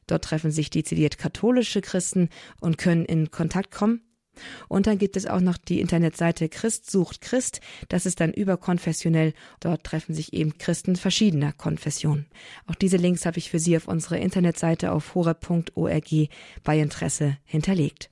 Dort 0.07 0.23
treffen 0.23 0.51
sich 0.51 0.69
dezidiert 0.69 1.17
katholische 1.17 1.81
Christen 1.81 2.29
und 2.61 2.77
können 2.77 3.05
in 3.05 3.31
Kontakt 3.31 3.71
kommen. 3.71 4.01
Und 4.67 4.87
dann 4.87 4.97
gibt 4.97 5.17
es 5.17 5.25
auch 5.25 5.41
noch 5.41 5.57
die 5.57 5.81
Internetseite 5.81 6.49
Christ 6.49 6.89
sucht 6.89 7.21
Christ. 7.21 7.61
Das 7.89 8.05
ist 8.05 8.19
dann 8.19 8.33
überkonfessionell. 8.33 9.33
Dort 9.59 9.83
treffen 9.83 10.13
sich 10.13 10.33
eben 10.33 10.57
Christen 10.57 10.95
verschiedener 10.95 11.53
Konfessionen. 11.53 12.27
Auch 12.67 12.75
diese 12.75 12.97
Links 12.97 13.25
habe 13.25 13.37
ich 13.37 13.49
für 13.49 13.59
Sie 13.59 13.75
auf 13.75 13.87
unserer 13.87 14.17
Internetseite 14.17 14.91
auf 14.91 15.15
horeb.org 15.15 16.09
bei 16.63 16.79
Interesse 16.79 17.37
hinterlegt 17.45 18.11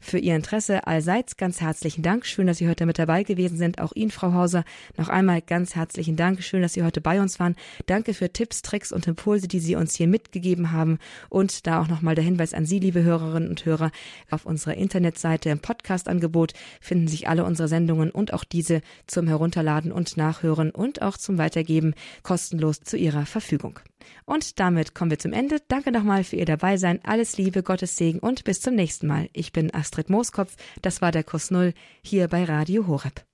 für 0.00 0.18
Ihr 0.18 0.36
Interesse 0.36 0.86
allseits 0.86 1.36
ganz 1.36 1.60
herzlichen 1.60 2.02
Dank. 2.02 2.26
Schön, 2.26 2.46
dass 2.46 2.58
Sie 2.58 2.68
heute 2.68 2.86
mit 2.86 2.98
dabei 2.98 3.22
gewesen 3.22 3.56
sind. 3.56 3.80
Auch 3.80 3.92
Ihnen, 3.94 4.10
Frau 4.10 4.32
Hauser, 4.32 4.64
noch 4.96 5.08
einmal 5.08 5.42
ganz 5.42 5.74
herzlichen 5.74 6.16
Dank. 6.16 6.42
Schön, 6.42 6.62
dass 6.62 6.72
Sie 6.72 6.82
heute 6.82 7.00
bei 7.00 7.20
uns 7.20 7.40
waren. 7.40 7.56
Danke 7.86 8.14
für 8.14 8.32
Tipps, 8.32 8.62
Tricks 8.62 8.92
und 8.92 9.06
Impulse, 9.06 9.48
die 9.48 9.60
Sie 9.60 9.76
uns 9.76 9.94
hier 9.94 10.08
mitgegeben 10.08 10.72
haben. 10.72 10.98
Und 11.28 11.66
da 11.66 11.80
auch 11.80 11.88
nochmal 11.88 12.14
der 12.14 12.24
Hinweis 12.24 12.54
an 12.54 12.66
Sie, 12.66 12.78
liebe 12.78 13.02
Hörerinnen 13.02 13.48
und 13.48 13.64
Hörer. 13.64 13.90
Auf 14.30 14.46
unserer 14.46 14.74
Internetseite 14.74 15.50
im 15.50 15.60
Podcast-Angebot 15.60 16.52
finden 16.80 17.08
sich 17.08 17.28
alle 17.28 17.44
unsere 17.44 17.68
Sendungen 17.68 18.10
und 18.10 18.32
auch 18.32 18.44
diese 18.44 18.80
zum 19.06 19.26
Herunterladen 19.26 19.92
und 19.92 20.16
Nachhören 20.16 20.70
und 20.70 21.02
auch 21.02 21.16
zum 21.16 21.38
Weitergeben 21.38 21.94
kostenlos 22.22 22.80
zu 22.80 22.96
Ihrer 22.96 23.26
Verfügung. 23.26 23.80
Und 24.24 24.60
damit 24.60 24.94
kommen 24.94 25.10
wir 25.10 25.18
zum 25.18 25.32
Ende. 25.32 25.58
Danke 25.68 25.90
nochmal 25.90 26.24
für 26.24 26.36
Ihr 26.36 26.44
Dabeisein. 26.44 27.00
Alles 27.04 27.38
Liebe, 27.38 27.62
Gottes 27.62 27.96
Segen 27.96 28.18
und 28.18 28.44
bis 28.44 28.60
zum 28.60 28.74
nächsten 28.74 29.06
Mal. 29.06 29.28
Ich 29.32 29.52
bin 29.52 29.70
Astrid 29.88 30.10
Mooskopf. 30.10 30.54
Das 30.82 31.00
war 31.00 31.12
der 31.12 31.24
Kurs 31.24 31.50
Null 31.50 31.72
hier 32.02 32.28
bei 32.28 32.44
Radio 32.44 32.86
Horeb. 32.86 33.24